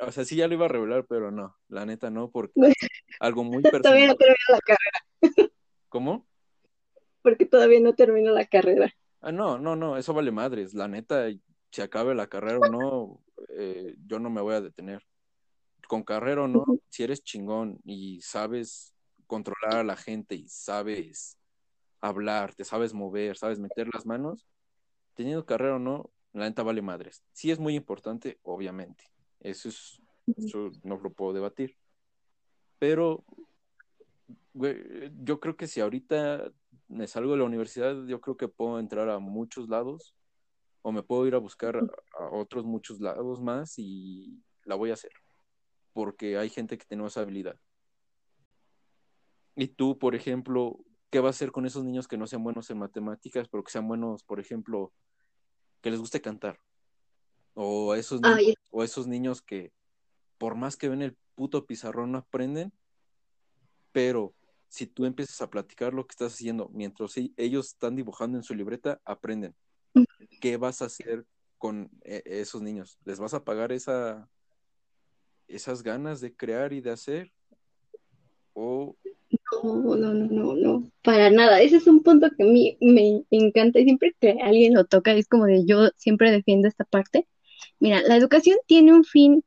o 0.00 0.12
sea, 0.12 0.24
sí 0.24 0.36
ya 0.36 0.46
lo 0.48 0.54
iba 0.54 0.66
a 0.66 0.68
revelar, 0.68 1.04
pero 1.06 1.30
no, 1.30 1.56
la 1.68 1.84
neta 1.84 2.10
no, 2.10 2.30
porque 2.30 2.54
algo 3.20 3.44
muy 3.44 3.62
personal. 3.62 3.82
Todavía 3.82 4.08
no 4.08 4.16
termino 4.16 4.36
la 4.48 4.60
carrera. 4.60 5.52
¿Cómo? 5.88 6.26
Porque 7.22 7.46
todavía 7.46 7.80
no 7.80 7.94
termino 7.94 8.32
la 8.32 8.46
carrera. 8.46 8.92
Ah, 9.20 9.32
no, 9.32 9.58
no, 9.58 9.74
no, 9.74 9.96
eso 9.96 10.14
vale 10.14 10.30
madres, 10.30 10.74
la 10.74 10.86
neta, 10.86 11.26
si 11.70 11.82
acabe 11.82 12.14
la 12.14 12.28
carrera 12.28 12.58
o 12.58 12.68
no, 12.70 13.24
eh, 13.48 13.96
yo 14.06 14.18
no 14.18 14.30
me 14.30 14.40
voy 14.40 14.54
a 14.54 14.60
detener. 14.60 15.02
Con 15.88 16.04
carrera 16.04 16.42
o 16.42 16.48
no, 16.48 16.64
si 16.88 17.02
eres 17.02 17.24
chingón 17.24 17.80
y 17.84 18.20
sabes 18.20 18.94
controlar 19.26 19.80
a 19.80 19.84
la 19.84 19.96
gente 19.96 20.36
y 20.36 20.46
sabes 20.46 21.36
hablar, 22.00 22.54
te 22.54 22.62
sabes 22.62 22.94
mover, 22.94 23.36
sabes 23.36 23.58
meter 23.58 23.88
las 23.92 24.06
manos, 24.06 24.46
teniendo 25.14 25.44
carrera 25.44 25.76
o 25.76 25.80
no, 25.80 26.10
la 26.32 26.44
neta 26.44 26.62
vale 26.62 26.82
madres. 26.82 27.24
Sí 27.32 27.50
es 27.50 27.58
muy 27.58 27.74
importante, 27.74 28.38
obviamente. 28.42 29.04
Eso 29.40 29.68
es, 29.68 30.00
eso 30.36 30.70
no 30.84 30.96
lo 30.98 31.10
puedo 31.10 31.32
debatir. 31.32 31.76
Pero, 32.78 33.24
yo 34.54 35.40
creo 35.40 35.56
que 35.56 35.66
si 35.66 35.80
ahorita 35.80 36.52
me 36.88 37.06
salgo 37.06 37.32
de 37.32 37.38
la 37.38 37.44
universidad, 37.44 38.06
yo 38.06 38.20
creo 38.20 38.36
que 38.36 38.48
puedo 38.48 38.78
entrar 38.78 39.08
a 39.08 39.18
muchos 39.18 39.68
lados 39.68 40.14
o 40.82 40.92
me 40.92 41.02
puedo 41.02 41.26
ir 41.26 41.34
a 41.34 41.38
buscar 41.38 41.76
a, 41.76 42.28
otros 42.32 42.64
muchos 42.64 43.00
lados 43.00 43.40
más 43.40 43.78
y 43.78 44.42
la 44.64 44.74
voy 44.74 44.90
a 44.90 44.94
hacer. 44.94 45.12
Porque 45.98 46.38
hay 46.38 46.48
gente 46.48 46.78
que 46.78 46.84
tiene 46.84 47.04
esa 47.04 47.22
habilidad. 47.22 47.58
Y 49.56 49.66
tú, 49.66 49.98
por 49.98 50.14
ejemplo, 50.14 50.78
¿qué 51.10 51.18
va 51.18 51.26
a 51.26 51.30
hacer 51.30 51.50
con 51.50 51.66
esos 51.66 51.82
niños 51.82 52.06
que 52.06 52.16
no 52.16 52.28
sean 52.28 52.44
buenos 52.44 52.70
en 52.70 52.78
matemáticas, 52.78 53.48
pero 53.48 53.64
que 53.64 53.72
sean 53.72 53.88
buenos, 53.88 54.22
por 54.22 54.38
ejemplo, 54.38 54.92
que 55.80 55.90
les 55.90 55.98
guste 55.98 56.20
cantar? 56.20 56.60
O 57.54 57.96
esos, 57.96 58.20
niños, 58.20 58.54
o 58.70 58.84
esos 58.84 59.08
niños 59.08 59.42
que, 59.42 59.72
por 60.38 60.54
más 60.54 60.76
que 60.76 60.88
ven 60.88 61.02
el 61.02 61.16
puto 61.34 61.66
pizarrón, 61.66 62.12
no 62.12 62.18
aprenden, 62.18 62.72
pero 63.90 64.36
si 64.68 64.86
tú 64.86 65.04
empiezas 65.04 65.42
a 65.42 65.50
platicar 65.50 65.94
lo 65.94 66.06
que 66.06 66.12
estás 66.12 66.34
haciendo 66.34 66.68
mientras 66.68 67.16
ellos 67.36 67.66
están 67.66 67.96
dibujando 67.96 68.38
en 68.38 68.44
su 68.44 68.54
libreta, 68.54 69.00
aprenden. 69.04 69.52
¿Qué 70.40 70.58
vas 70.58 70.80
a 70.80 70.84
hacer 70.84 71.26
con 71.56 71.90
e, 72.02 72.22
esos 72.24 72.62
niños? 72.62 73.00
¿Les 73.04 73.18
vas 73.18 73.34
a 73.34 73.42
pagar 73.42 73.72
esa, 73.72 74.30
esas 75.48 75.82
ganas 75.82 76.20
de 76.20 76.34
crear 76.34 76.72
y 76.72 76.80
de 76.80 76.90
hacer? 76.90 77.32
¿O 78.52 78.96
no, 79.62 79.96
no, 79.96 80.14
no, 80.14 80.54
no, 80.54 80.90
para 81.02 81.30
nada. 81.30 81.60
Ese 81.60 81.76
es 81.76 81.86
un 81.86 82.02
punto 82.02 82.28
que 82.36 82.44
a 82.44 82.46
mí 82.46 82.76
me 82.80 83.24
encanta 83.30 83.80
y 83.80 83.84
siempre 83.84 84.14
que 84.20 84.38
alguien 84.42 84.74
lo 84.74 84.84
toca 84.84 85.12
es 85.12 85.28
como 85.28 85.46
de 85.46 85.64
yo 85.66 85.88
siempre 85.96 86.30
defiendo 86.30 86.68
esta 86.68 86.84
parte. 86.84 87.26
Mira, 87.80 88.02
la 88.02 88.16
educación 88.16 88.56
tiene 88.66 88.92
un 88.92 89.04
fin 89.04 89.44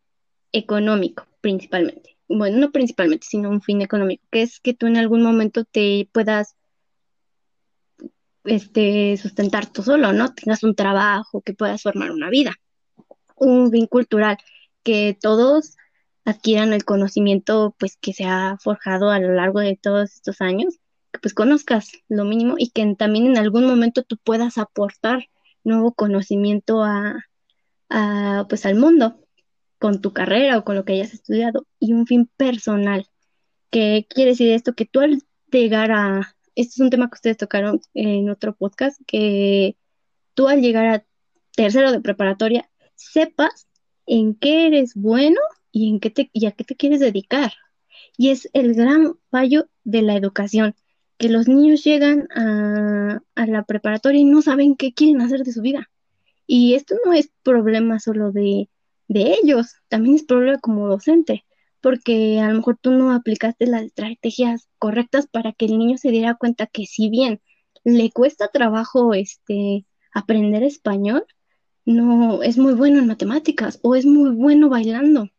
económico 0.51 1.27
principalmente. 1.41 2.17
Bueno, 2.27 2.57
no 2.59 2.71
principalmente, 2.71 3.27
sino 3.29 3.49
un 3.49 3.61
fin 3.61 3.81
económico, 3.81 4.23
que 4.31 4.41
es 4.41 4.59
que 4.59 4.73
tú 4.73 4.87
en 4.87 4.97
algún 4.97 5.21
momento 5.21 5.65
te 5.65 6.09
puedas 6.13 6.55
este, 8.45 9.17
sustentar 9.17 9.71
tú 9.71 9.83
solo, 9.83 10.13
¿no? 10.13 10.33
Tengas 10.33 10.63
un 10.63 10.75
trabajo, 10.75 11.41
que 11.41 11.53
puedas 11.53 11.81
formar 11.81 12.11
una 12.11 12.29
vida. 12.29 12.55
Un 13.35 13.71
fin 13.71 13.87
cultural, 13.87 14.37
que 14.83 15.17
todos 15.19 15.75
adquieran 16.25 16.73
el 16.73 16.85
conocimiento 16.85 17.75
pues 17.79 17.97
que 17.97 18.13
se 18.13 18.25
ha 18.25 18.57
forjado 18.59 19.09
a 19.09 19.19
lo 19.19 19.33
largo 19.33 19.59
de 19.59 19.77
todos 19.81 20.13
estos 20.13 20.41
años, 20.41 20.79
que 21.11 21.19
pues 21.19 21.33
conozcas 21.33 21.91
lo 22.07 22.25
mínimo 22.25 22.55
y 22.57 22.69
que 22.69 22.95
también 22.95 23.25
en 23.27 23.37
algún 23.37 23.65
momento 23.65 24.03
tú 24.03 24.17
puedas 24.17 24.57
aportar 24.57 25.25
nuevo 25.63 25.93
conocimiento 25.93 26.83
a, 26.83 27.27
pues 28.47 28.65
al 28.65 28.75
mundo 28.75 29.19
con 29.77 30.01
tu 30.01 30.13
carrera 30.13 30.57
o 30.57 30.63
con 30.63 30.75
lo 30.75 30.85
que 30.85 30.93
hayas 30.93 31.13
estudiado 31.13 31.67
y 31.79 31.93
un 31.93 32.05
fin 32.05 32.29
personal. 32.37 33.07
¿Qué 33.69 34.05
quiere 34.09 34.31
decir 34.31 34.51
esto? 34.51 34.73
Que 34.73 34.85
tú 34.85 34.99
al 35.01 35.21
llegar 35.51 35.91
a, 35.91 36.35
este 36.55 36.73
es 36.73 36.79
un 36.79 36.89
tema 36.89 37.09
que 37.09 37.15
ustedes 37.15 37.37
tocaron 37.37 37.81
en 37.93 38.29
otro 38.29 38.55
podcast, 38.55 39.01
que 39.07 39.75
tú 40.33 40.47
al 40.47 40.61
llegar 40.61 40.87
a 40.87 41.05
tercero 41.55 41.91
de 41.91 41.99
preparatoria 41.99 42.69
sepas 42.95 43.67
en 44.05 44.35
qué 44.35 44.67
eres 44.67 44.93
bueno 44.95 45.39
y, 45.71 45.89
en 45.89 45.99
qué 45.99 46.09
te, 46.09 46.29
y 46.33 46.45
a 46.45 46.51
qué 46.51 46.63
te 46.63 46.75
quieres 46.75 46.99
dedicar. 46.99 47.53
Y 48.17 48.29
es 48.29 48.49
el 48.53 48.73
gran 48.73 49.15
fallo 49.29 49.69
de 49.83 50.01
la 50.01 50.15
educación, 50.15 50.75
que 51.17 51.29
los 51.29 51.47
niños 51.47 51.83
llegan 51.83 52.27
a, 52.35 53.21
a 53.35 53.45
la 53.45 53.63
preparatoria 53.63 54.21
y 54.21 54.25
no 54.25 54.41
saben 54.41 54.75
qué 54.75 54.93
quieren 54.93 55.21
hacer 55.21 55.43
de 55.43 55.53
su 55.53 55.61
vida. 55.61 55.89
Y 56.47 56.73
esto 56.73 56.95
no 57.05 57.13
es 57.13 57.31
problema 57.43 57.99
solo 57.99 58.31
de, 58.31 58.69
de 59.07 59.35
ellos, 59.41 59.75
también 59.89 60.15
es 60.15 60.23
problema 60.23 60.59
como 60.59 60.87
docente, 60.87 61.45
porque 61.81 62.39
a 62.39 62.49
lo 62.49 62.55
mejor 62.55 62.77
tú 62.79 62.91
no 62.91 63.11
aplicaste 63.11 63.67
las 63.67 63.83
estrategias 63.83 64.69
correctas 64.77 65.27
para 65.27 65.53
que 65.53 65.65
el 65.65 65.77
niño 65.77 65.97
se 65.97 66.11
diera 66.11 66.35
cuenta 66.35 66.67
que 66.67 66.85
si 66.85 67.09
bien 67.09 67.41
le 67.83 68.11
cuesta 68.11 68.47
trabajo 68.47 69.13
este 69.13 69.85
aprender 70.13 70.63
español, 70.63 71.25
no 71.85 72.43
es 72.43 72.57
muy 72.57 72.73
bueno 72.73 72.99
en 72.99 73.07
matemáticas 73.07 73.79
o 73.81 73.95
es 73.95 74.05
muy 74.05 74.31
bueno 74.31 74.69
bailando 74.69 75.29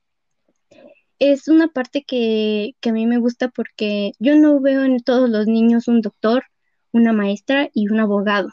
es 1.30 1.46
una 1.46 1.68
parte 1.68 2.02
que, 2.02 2.74
a 2.84 2.92
mí 2.92 3.06
me 3.06 3.18
gusta 3.18 3.48
porque 3.48 4.12
yo 4.18 4.34
no 4.34 4.60
veo 4.60 4.82
en 4.82 4.98
todos 5.00 5.30
los 5.30 5.46
niños 5.46 5.86
un 5.86 6.00
doctor, 6.00 6.44
una 6.90 7.12
maestra 7.12 7.70
y 7.72 7.88
un 7.88 8.00
abogado. 8.00 8.48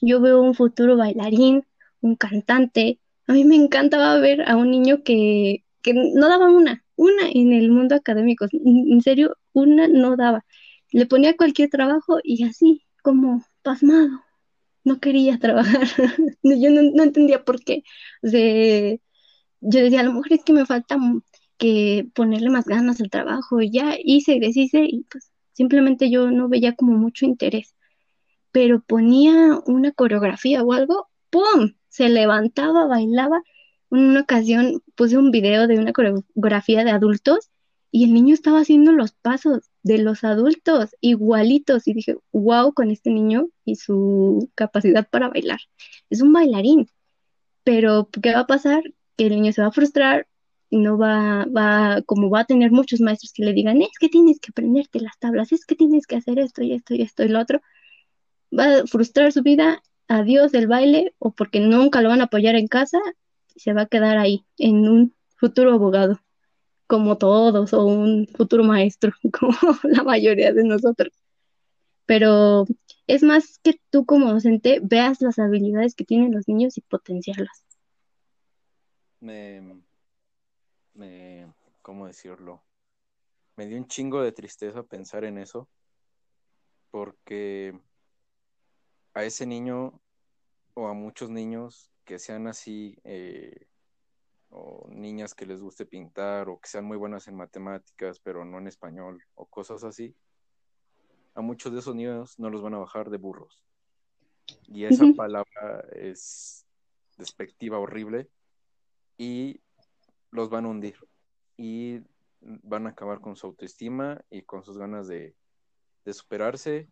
Yo 0.00 0.20
veo 0.20 0.40
un 0.40 0.54
futuro 0.54 0.96
bailarín, 0.96 1.64
un 2.00 2.16
cantante. 2.16 2.98
A 3.28 3.32
mí 3.34 3.44
me 3.44 3.54
encantaba 3.54 4.18
ver 4.18 4.48
a 4.48 4.56
un 4.56 4.72
niño 4.72 5.04
que, 5.04 5.64
que 5.80 5.94
no 5.94 6.28
daba 6.28 6.50
una, 6.50 6.84
una 6.96 7.28
en 7.32 7.52
el 7.52 7.70
mundo 7.70 7.94
académico. 7.94 8.46
En 8.50 9.00
serio, 9.00 9.36
una 9.52 9.86
no 9.86 10.16
daba. 10.16 10.44
Le 10.90 11.06
ponía 11.06 11.36
cualquier 11.36 11.70
trabajo 11.70 12.18
y 12.24 12.42
así, 12.42 12.82
como 13.02 13.44
pasmado. 13.62 14.20
No 14.82 14.98
quería 14.98 15.38
trabajar. 15.40 15.86
yo 16.42 16.70
no, 16.70 17.02
entendía 17.04 17.44
por 17.44 17.62
qué. 17.62 17.84
O 18.24 18.28
yo 19.64 19.80
decía, 19.80 20.00
a 20.00 20.04
lo 20.04 20.14
mejor 20.14 20.32
es 20.32 20.42
que 20.44 20.52
me 20.52 20.66
falta 20.66 20.98
que 21.62 22.08
ponerle 22.12 22.50
más 22.50 22.64
ganas 22.64 23.00
al 23.00 23.08
trabajo 23.08 23.60
y 23.60 23.70
ya 23.70 23.96
hice 24.02 24.40
deshice 24.40 24.84
y 24.84 25.04
pues 25.08 25.30
simplemente 25.52 26.10
yo 26.10 26.28
no 26.32 26.48
veía 26.48 26.74
como 26.74 26.94
mucho 26.98 27.24
interés. 27.24 27.76
Pero 28.50 28.82
ponía 28.82 29.60
una 29.66 29.92
coreografía 29.92 30.64
o 30.64 30.72
algo, 30.72 31.08
¡pum! 31.30 31.74
Se 31.88 32.08
levantaba, 32.08 32.88
bailaba. 32.88 33.42
En 33.92 33.98
una 34.00 34.22
ocasión 34.22 34.82
puse 34.96 35.16
un 35.16 35.30
video 35.30 35.68
de 35.68 35.78
una 35.78 35.92
coreografía 35.92 36.82
de 36.82 36.90
adultos 36.90 37.50
y 37.92 38.04
el 38.04 38.14
niño 38.14 38.34
estaba 38.34 38.58
haciendo 38.58 38.90
los 38.90 39.12
pasos 39.12 39.70
de 39.84 39.98
los 39.98 40.24
adultos 40.24 40.96
igualitos 41.00 41.86
y 41.86 41.94
dije, 41.94 42.16
wow, 42.32 42.72
con 42.74 42.90
este 42.90 43.10
niño 43.10 43.50
y 43.64 43.76
su 43.76 44.50
capacidad 44.56 45.08
para 45.08 45.28
bailar. 45.28 45.60
Es 46.10 46.22
un 46.22 46.32
bailarín, 46.32 46.88
pero 47.62 48.08
¿qué 48.20 48.32
va 48.34 48.40
a 48.40 48.46
pasar? 48.48 48.82
Que 49.16 49.26
el 49.26 49.34
niño 49.36 49.52
se 49.52 49.62
va 49.62 49.68
a 49.68 49.72
frustrar, 49.72 50.26
no 50.78 50.96
va, 50.98 51.46
va, 51.46 52.02
como 52.06 52.30
va 52.30 52.40
a 52.40 52.44
tener 52.46 52.72
muchos 52.72 53.00
maestros 53.00 53.32
que 53.32 53.44
le 53.44 53.52
digan, 53.52 53.82
es 53.82 53.98
que 54.00 54.08
tienes 54.08 54.40
que 54.40 54.50
aprenderte 54.50 55.00
las 55.00 55.18
tablas, 55.18 55.52
es 55.52 55.66
que 55.66 55.76
tienes 55.76 56.06
que 56.06 56.16
hacer 56.16 56.38
esto 56.38 56.62
y 56.62 56.72
esto 56.72 56.94
y 56.94 57.02
esto 57.02 57.22
y 57.24 57.28
lo 57.28 57.40
otro, 57.40 57.60
va 58.58 58.80
a 58.80 58.86
frustrar 58.86 59.32
su 59.32 59.42
vida, 59.42 59.82
adiós 60.08 60.50
del 60.50 60.66
baile, 60.66 61.14
o 61.18 61.32
porque 61.32 61.60
nunca 61.60 62.00
lo 62.00 62.08
van 62.08 62.22
a 62.22 62.24
apoyar 62.24 62.56
en 62.56 62.68
casa, 62.68 62.98
se 63.54 63.74
va 63.74 63.82
a 63.82 63.86
quedar 63.86 64.16
ahí, 64.16 64.46
en 64.58 64.88
un 64.88 65.14
futuro 65.36 65.74
abogado, 65.74 66.20
como 66.86 67.18
todos, 67.18 67.74
o 67.74 67.84
un 67.84 68.26
futuro 68.28 68.64
maestro, 68.64 69.12
como 69.38 69.56
la 69.84 70.04
mayoría 70.04 70.54
de 70.54 70.64
nosotros. 70.64 71.12
Pero 72.06 72.66
es 73.06 73.22
más 73.22 73.58
que 73.62 73.78
tú 73.90 74.06
como 74.06 74.32
docente 74.32 74.80
veas 74.82 75.20
las 75.20 75.38
habilidades 75.38 75.94
que 75.94 76.04
tienen 76.04 76.32
los 76.32 76.48
niños 76.48 76.78
y 76.78 76.80
potenciarlas. 76.80 77.62
Me, 79.20 79.60
me, 80.94 81.52
¿cómo 81.82 82.06
decirlo? 82.06 82.62
Me 83.56 83.66
dio 83.66 83.76
un 83.76 83.86
chingo 83.86 84.22
de 84.22 84.32
tristeza 84.32 84.82
pensar 84.82 85.24
en 85.24 85.38
eso, 85.38 85.68
porque 86.90 87.78
a 89.14 89.24
ese 89.24 89.46
niño 89.46 90.00
o 90.74 90.88
a 90.88 90.94
muchos 90.94 91.30
niños 91.30 91.90
que 92.04 92.18
sean 92.18 92.46
así, 92.46 92.98
eh, 93.04 93.66
o 94.50 94.88
niñas 94.90 95.34
que 95.34 95.46
les 95.46 95.60
guste 95.60 95.86
pintar, 95.86 96.48
o 96.48 96.58
que 96.60 96.68
sean 96.68 96.84
muy 96.84 96.96
buenas 96.96 97.28
en 97.28 97.36
matemáticas, 97.36 98.20
pero 98.20 98.44
no 98.44 98.58
en 98.58 98.68
español, 98.68 99.22
o 99.34 99.46
cosas 99.46 99.84
así, 99.84 100.14
a 101.34 101.40
muchos 101.40 101.72
de 101.72 101.78
esos 101.78 101.94
niños 101.94 102.38
no 102.38 102.50
los 102.50 102.62
van 102.62 102.74
a 102.74 102.78
bajar 102.78 103.10
de 103.10 103.18
burros. 103.18 103.64
Y 104.68 104.84
esa 104.84 105.04
palabra 105.16 105.84
es 105.92 106.66
despectiva, 107.16 107.78
horrible, 107.78 108.28
y 109.16 109.60
los 110.32 110.50
van 110.50 110.64
a 110.64 110.68
hundir. 110.68 110.96
y 111.56 112.00
van 112.40 112.86
a 112.86 112.90
acabar 112.90 113.20
con 113.20 113.36
su 113.36 113.46
autoestima 113.46 114.24
y 114.28 114.42
con 114.42 114.64
sus 114.64 114.76
ganas 114.76 115.06
de, 115.06 115.36
de 116.04 116.12
superarse 116.12 116.88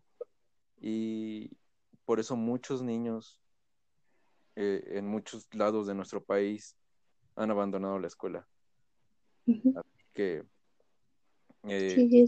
y 0.79 1.51
por 2.05 2.19
eso 2.19 2.37
muchos 2.37 2.81
niños 2.81 3.41
eh, 4.55 4.83
en 4.97 5.07
muchos 5.07 5.47
lados 5.53 5.87
de 5.87 5.95
nuestro 5.95 6.23
país 6.23 6.77
han 7.35 7.51
abandonado 7.51 7.99
la 7.99 8.07
escuela. 8.07 8.47
Así 9.47 10.05
que 10.13 10.43
eh, 11.63 12.27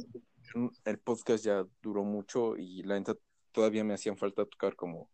el 0.85 0.99
podcast 0.99 1.43
ya 1.43 1.65
duró 1.81 2.03
mucho 2.03 2.57
y 2.57 2.83
la 2.83 2.97
neta 2.97 3.15
todavía 3.51 3.83
me 3.83 3.93
hacían 3.93 4.17
falta 4.17 4.45
tocar 4.45 4.75
como 4.75 5.09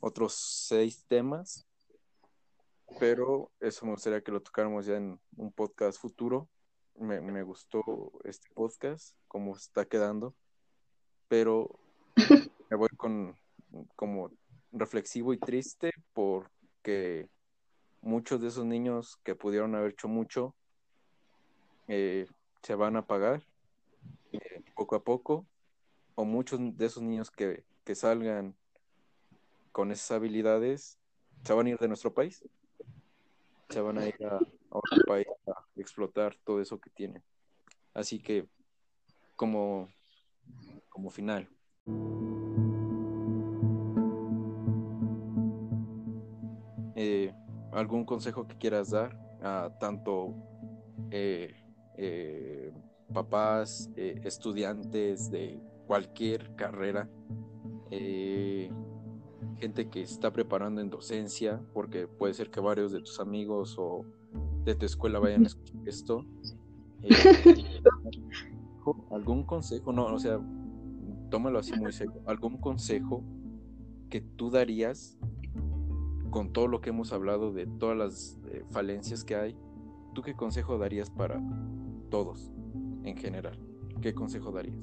otros 0.00 0.34
seis 0.34 1.04
temas, 1.06 1.66
pero 2.98 3.50
eso 3.60 3.86
me 3.86 3.92
gustaría 3.92 4.22
que 4.22 4.32
lo 4.32 4.40
tocáramos 4.40 4.86
ya 4.86 4.96
en 4.96 5.20
un 5.36 5.52
podcast 5.52 6.00
futuro. 6.00 6.48
Me, 6.96 7.20
me 7.20 7.42
gustó 7.42 8.12
este 8.24 8.48
podcast, 8.54 9.16
como 9.28 9.56
está 9.56 9.84
quedando, 9.84 10.34
pero 11.28 11.78
me 12.70 12.76
voy 12.76 12.90
con 12.96 13.36
como 13.96 14.30
reflexivo 14.72 15.32
y 15.32 15.38
triste 15.38 15.92
porque 16.12 17.28
muchos 18.00 18.40
de 18.40 18.48
esos 18.48 18.64
niños 18.64 19.16
que 19.22 19.34
pudieron 19.34 19.74
haber 19.74 19.92
hecho 19.92 20.08
mucho 20.08 20.54
eh, 21.88 22.26
se 22.62 22.74
van 22.74 22.96
a 22.96 23.06
pagar 23.06 23.42
eh, 24.32 24.62
poco 24.74 24.96
a 24.96 25.04
poco 25.04 25.46
o 26.14 26.24
muchos 26.24 26.58
de 26.76 26.86
esos 26.86 27.02
niños 27.02 27.30
que, 27.30 27.64
que 27.84 27.94
salgan 27.94 28.54
con 29.72 29.90
esas 29.90 30.10
habilidades 30.10 30.98
se 31.44 31.52
van 31.52 31.66
a 31.66 31.70
ir 31.70 31.78
de 31.78 31.88
nuestro 31.88 32.12
país 32.12 32.44
se 33.72 33.80
van 33.80 33.98
a 33.98 34.06
ir 34.06 34.24
a, 34.24 34.38
otro 34.70 35.04
país 35.06 35.26
a 35.46 35.64
explotar 35.76 36.36
todo 36.44 36.60
eso 36.60 36.78
que 36.78 36.90
tienen 36.90 37.22
así 37.94 38.18
que 38.18 38.46
como 39.36 39.88
como 40.88 41.10
final. 41.10 41.48
Eh, 46.94 47.32
algún 47.72 48.04
consejo 48.04 48.46
que 48.46 48.56
quieras 48.58 48.90
dar 48.90 49.18
a 49.42 49.70
tanto 49.80 50.34
eh, 51.10 51.54
eh, 51.96 52.72
papás, 53.12 53.90
eh, 53.96 54.20
estudiantes 54.24 55.30
de 55.30 55.60
cualquier 55.86 56.54
carrera, 56.54 57.08
gente 59.62 59.88
que 59.88 60.02
está 60.02 60.32
preparando 60.32 60.80
en 60.80 60.90
docencia, 60.90 61.60
porque 61.72 62.08
puede 62.08 62.34
ser 62.34 62.50
que 62.50 62.58
varios 62.58 62.90
de 62.90 62.98
tus 62.98 63.20
amigos 63.20 63.76
o 63.78 64.04
de 64.64 64.74
tu 64.74 64.86
escuela 64.86 65.20
vayan 65.20 65.44
a 65.44 65.46
escuchar 65.46 65.76
esto. 65.86 66.26
¿Algún 69.12 69.44
consejo? 69.44 69.92
No, 69.92 70.06
o 70.06 70.18
sea, 70.18 70.40
tómalo 71.30 71.60
así 71.60 71.78
muy 71.78 71.92
serio. 71.92 72.20
¿Algún 72.26 72.56
consejo 72.56 73.22
que 74.10 74.20
tú 74.20 74.50
darías 74.50 75.16
con 76.30 76.52
todo 76.52 76.66
lo 76.66 76.80
que 76.80 76.90
hemos 76.90 77.12
hablado 77.12 77.52
de 77.52 77.66
todas 77.66 77.96
las 77.96 78.40
eh, 78.50 78.64
falencias 78.70 79.22
que 79.22 79.36
hay, 79.36 79.56
¿tú 80.12 80.22
qué 80.22 80.34
consejo 80.34 80.76
darías 80.76 81.08
para 81.08 81.40
todos 82.10 82.50
en 83.04 83.16
general? 83.16 83.56
¿Qué 84.00 84.12
consejo 84.12 84.50
darías? 84.50 84.82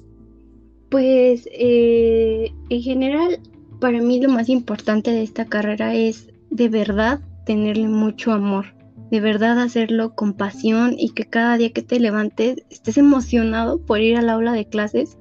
Pues 0.88 1.46
eh, 1.52 2.50
en 2.70 2.80
general, 2.80 3.42
para 3.80 4.00
mí 4.00 4.20
lo 4.20 4.28
más 4.28 4.48
importante 4.48 5.10
de 5.10 5.22
esta 5.22 5.46
carrera 5.46 5.94
es 5.94 6.28
de 6.50 6.68
verdad 6.68 7.20
tenerle 7.46 7.88
mucho 7.88 8.32
amor, 8.32 8.74
de 9.10 9.20
verdad 9.20 9.58
hacerlo 9.58 10.14
con 10.14 10.34
pasión 10.34 10.94
y 10.96 11.10
que 11.10 11.24
cada 11.24 11.56
día 11.56 11.72
que 11.72 11.82
te 11.82 11.98
levantes 11.98 12.62
estés 12.70 12.98
emocionado 12.98 13.84
por 13.84 14.00
ir 14.00 14.16
al 14.16 14.28
aula 14.28 14.52
de 14.52 14.68
clases, 14.68 15.18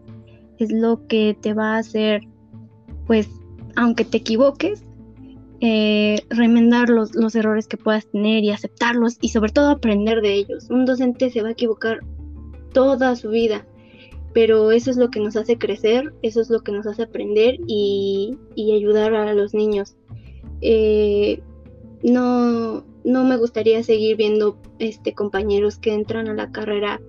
es 0.60 0.72
lo 0.72 1.08
que 1.08 1.38
te 1.40 1.54
va 1.54 1.76
a 1.76 1.80
hacer, 1.80 2.22
pues, 3.08 3.30
aunque 3.76 4.04
te 4.04 4.18
equivoques, 4.18 4.84
eh, 5.62 6.22
remendar 6.30 6.90
los, 6.90 7.16
los, 7.16 7.36
errores 7.36 7.68
que 7.68 7.78
puedas 7.78 8.10
tener 8.12 8.44
y 8.44 8.52
aceptarlos 8.52 9.18
y 9.22 9.30
sobre 9.30 9.52
todo 9.52 9.70
aprender 9.70 10.22
de 10.22 10.34
ellos. 10.34 10.70
Un 10.70 10.86
docente 10.86 11.30
se 11.30 11.42
va 11.42 11.50
a 11.50 11.52
equivocar 11.52 12.00
toda 12.74 13.16
su 13.16 13.30
vida, 13.30 13.66
pero 14.40 14.72
eso 14.72 14.90
es 14.90 14.96
lo 14.96 15.12
que 15.12 15.20
nos 15.20 15.36
hace 15.36 15.58
crecer, 15.58 16.14
eso 16.22 16.40
es 16.40 16.50
lo 16.50 16.62
que 16.62 16.72
nos 16.72 16.88
hace 16.88 17.04
aprender 17.04 17.58
y, 17.68 18.38
ayudar 18.74 19.14
a 19.14 19.34
los 19.34 19.54
niños. 19.54 19.98
Eh, 20.62 21.42
no, 22.04 22.86
no 23.04 23.24
me 23.26 23.36
gustaría 23.36 23.84
seguir 23.84 24.16
viendo 24.16 24.58
este, 24.80 25.14
compañeros 25.14 25.78
que 25.78 25.94
entran 25.94 26.30
a 26.30 26.34
la 26.36 26.54
carrera 26.54 27.02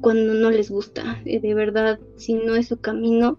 cuando 0.00 0.34
no 0.34 0.50
les 0.50 0.72
gusta. 0.72 1.22
Eh, 1.24 1.38
de 1.38 1.54
verdad, 1.54 2.00
si 2.16 2.34
no 2.34 2.56
es 2.56 2.66
su 2.66 2.80
camino, 2.80 3.38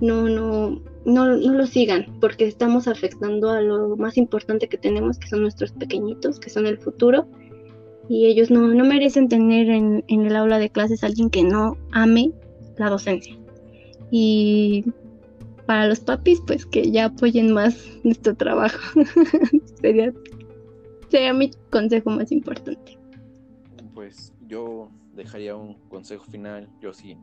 no, 0.00 0.28
no, 0.28 0.80
no, 1.04 1.36
no 1.36 1.52
lo 1.52 1.66
sigan, 1.66 2.06
porque 2.20 2.46
estamos 2.46 2.86
afectando 2.86 3.50
a 3.50 3.60
lo 3.62 3.96
más 3.96 4.16
importante 4.16 4.68
que 4.68 4.78
tenemos, 4.78 5.18
que 5.18 5.26
son 5.26 5.42
nuestros 5.42 5.72
pequeñitos, 5.72 6.38
que 6.38 6.50
son 6.50 6.68
el 6.68 6.78
futuro, 6.78 7.26
y 8.08 8.26
ellos 8.26 8.48
no, 8.48 8.68
no 8.68 8.84
merecen 8.84 9.28
tener 9.28 9.68
en, 9.70 10.04
el 10.06 10.36
aula 10.36 10.60
de 10.60 10.70
clases 10.70 11.02
alguien 11.02 11.30
que 11.30 11.42
no 11.42 11.76
ame 11.90 12.30
la 12.80 12.90
docencia. 12.90 13.36
Y 14.10 14.84
para 15.66 15.86
los 15.86 16.00
papis, 16.00 16.42
pues 16.46 16.66
que 16.66 16.90
ya 16.90 17.06
apoyen 17.06 17.52
más 17.52 17.76
nuestro 18.02 18.34
trabajo. 18.34 18.78
sería, 19.80 20.12
sería 21.08 21.32
mi 21.32 21.50
consejo 21.70 22.10
más 22.10 22.32
importante. 22.32 22.98
Pues 23.94 24.32
yo 24.48 24.90
dejaría 25.14 25.54
un 25.54 25.74
consejo 25.88 26.24
final, 26.24 26.68
yo 26.80 26.92
sí 26.92 27.16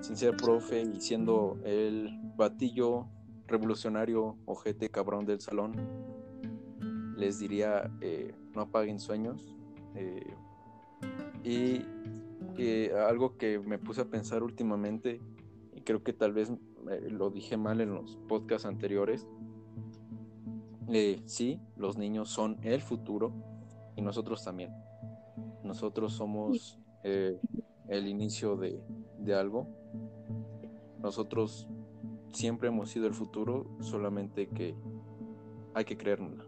sin 0.00 0.16
ser 0.16 0.36
profe 0.36 0.82
y 0.82 1.00
siendo 1.00 1.58
el 1.64 2.10
batillo 2.36 3.06
revolucionario 3.46 4.36
ojete 4.44 4.90
cabrón 4.90 5.24
del 5.24 5.40
salón, 5.40 5.74
les 7.16 7.38
diría 7.38 7.90
eh, 8.00 8.34
no 8.54 8.62
apaguen 8.62 9.00
sueños. 9.00 9.54
Eh, 9.94 10.34
y 11.42 11.82
algo 13.08 13.36
que 13.36 13.58
me 13.58 13.78
puse 13.78 14.02
a 14.02 14.04
pensar 14.06 14.42
últimamente, 14.42 15.20
y 15.74 15.82
creo 15.82 16.02
que 16.02 16.12
tal 16.12 16.32
vez 16.32 16.50
eh, 16.90 17.08
lo 17.10 17.30
dije 17.30 17.56
mal 17.56 17.80
en 17.80 17.94
los 17.94 18.16
podcasts 18.28 18.66
anteriores, 18.66 19.26
sí, 21.26 21.60
los 21.76 21.98
niños 21.98 22.30
son 22.30 22.58
el 22.62 22.80
futuro 22.80 23.32
y 23.96 24.02
nosotros 24.02 24.44
también. 24.44 24.72
Nosotros 25.62 26.14
somos 26.14 26.78
el 27.02 28.06
inicio 28.06 28.56
de, 28.56 28.82
de 29.18 29.34
algo. 29.34 29.66
Nosotros 31.00 31.68
siempre 32.32 32.68
hemos 32.68 32.90
sido 32.90 33.06
el 33.06 33.14
futuro, 33.14 33.66
solamente 33.80 34.48
que 34.48 34.74
hay 35.74 35.84
que 35.84 35.96
creérnosla. 35.96 36.44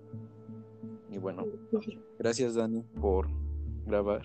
Y 1.10 1.18
bueno, 1.18 1.44
gracias 2.18 2.54
Dani 2.54 2.82
por 3.00 3.28
grabar. 3.86 4.22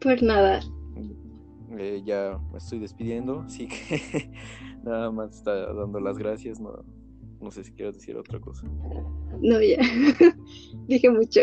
Por 0.00 0.22
nada. 0.22 0.60
Eh, 1.78 2.02
ya 2.04 2.38
me 2.52 2.58
estoy 2.58 2.78
despidiendo, 2.78 3.40
así 3.40 3.66
que 3.66 4.30
nada 4.84 5.10
más 5.10 5.36
está 5.36 5.72
dando 5.72 6.00
las 6.00 6.16
gracias. 6.16 6.60
No, 6.60 6.84
no 7.40 7.50
sé 7.50 7.64
si 7.64 7.72
quieres 7.72 7.94
decir 7.94 8.16
otra 8.16 8.40
cosa. 8.40 8.66
No, 9.40 9.60
ya. 9.60 9.78
Dije 10.86 11.10
mucho. 11.10 11.40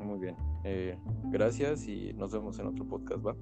Muy 0.00 0.18
bien. 0.18 0.36
Eh, 0.64 0.98
gracias 1.30 1.86
y 1.86 2.12
nos 2.14 2.32
vemos 2.32 2.58
en 2.58 2.66
otro 2.66 2.86
podcast, 2.86 3.24
¿va? 3.26 3.36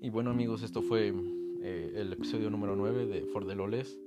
Y 0.00 0.10
bueno 0.10 0.30
amigos, 0.30 0.62
esto 0.62 0.82
fue 0.82 1.12
eh, 1.64 1.94
el 1.96 2.12
episodio 2.12 2.50
número 2.50 2.76
9 2.76 3.06
de 3.06 3.22
For 3.26 3.46
the 3.46 3.54
Loles. 3.54 3.98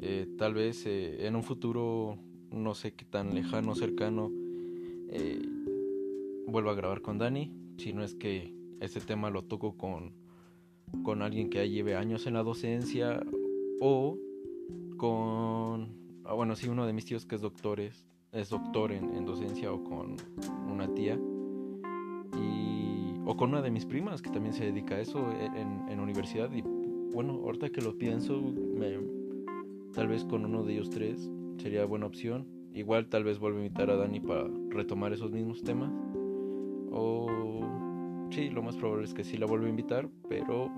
Eh, 0.00 0.26
tal 0.36 0.54
vez 0.54 0.84
en 0.86 1.36
un 1.36 1.42
futuro, 1.44 2.18
no 2.50 2.74
sé 2.74 2.94
qué 2.94 3.04
tan 3.04 3.34
lejano, 3.34 3.74
cercano, 3.74 4.32
vuelva 6.46 6.72
a 6.72 6.74
grabar 6.74 7.00
con 7.02 7.18
Dani. 7.18 7.52
Si 7.78 7.92
no 7.92 8.02
es 8.02 8.14
que 8.14 8.52
este 8.80 9.00
tema 9.00 9.30
lo 9.30 9.44
toco 9.44 9.76
con 9.76 10.24
con 11.02 11.22
alguien 11.22 11.50
que 11.50 11.68
lleve 11.68 11.96
años 11.96 12.26
en 12.26 12.34
la 12.34 12.42
docencia 12.42 13.22
o 13.80 14.16
con, 14.96 15.88
ah, 16.24 16.34
bueno, 16.34 16.54
sí, 16.56 16.68
uno 16.68 16.86
de 16.86 16.92
mis 16.92 17.04
tíos 17.04 17.26
que 17.26 17.34
es 17.34 17.40
doctor, 17.40 17.80
es, 17.80 18.04
doctor 18.48 18.92
en, 18.92 19.24
docencia 19.24 19.72
o 19.72 19.82
con 19.82 20.16
una 20.70 20.92
tía 20.94 21.18
y, 22.40 23.14
o 23.24 23.36
con 23.36 23.50
una 23.50 23.62
de 23.62 23.70
mis 23.70 23.86
primas 23.86 24.22
que 24.22 24.30
también 24.30 24.54
se 24.54 24.64
dedica 24.64 24.96
a 24.96 25.00
eso 25.00 25.30
en, 25.32 25.88
en 25.88 26.00
universidad 26.00 26.50
y 26.52 26.62
bueno, 27.14 27.40
ahorita 27.44 27.70
que 27.70 27.80
lo 27.80 27.96
pienso, 27.96 28.40
me, 28.42 28.98
tal 29.94 30.08
vez 30.08 30.24
con 30.24 30.44
uno 30.44 30.64
de 30.64 30.74
ellos 30.74 30.90
tres 30.90 31.30
sería 31.58 31.84
buena 31.84 32.06
opción. 32.06 32.46
Igual 32.74 33.08
tal 33.08 33.22
vez 33.22 33.38
vuelvo 33.38 33.58
a 33.58 33.62
invitar 33.62 33.88
a 33.88 33.96
Dani 33.96 34.18
para 34.18 34.50
retomar 34.70 35.12
esos 35.12 35.30
mismos 35.30 35.62
temas. 35.62 35.92
O 36.90 37.60
sí, 38.30 38.50
lo 38.50 38.62
más 38.62 38.76
probable 38.76 39.04
es 39.04 39.14
que 39.14 39.22
sí 39.22 39.36
la 39.36 39.46
vuelva 39.46 39.66
a 39.66 39.70
invitar, 39.70 40.08
pero 40.28 40.72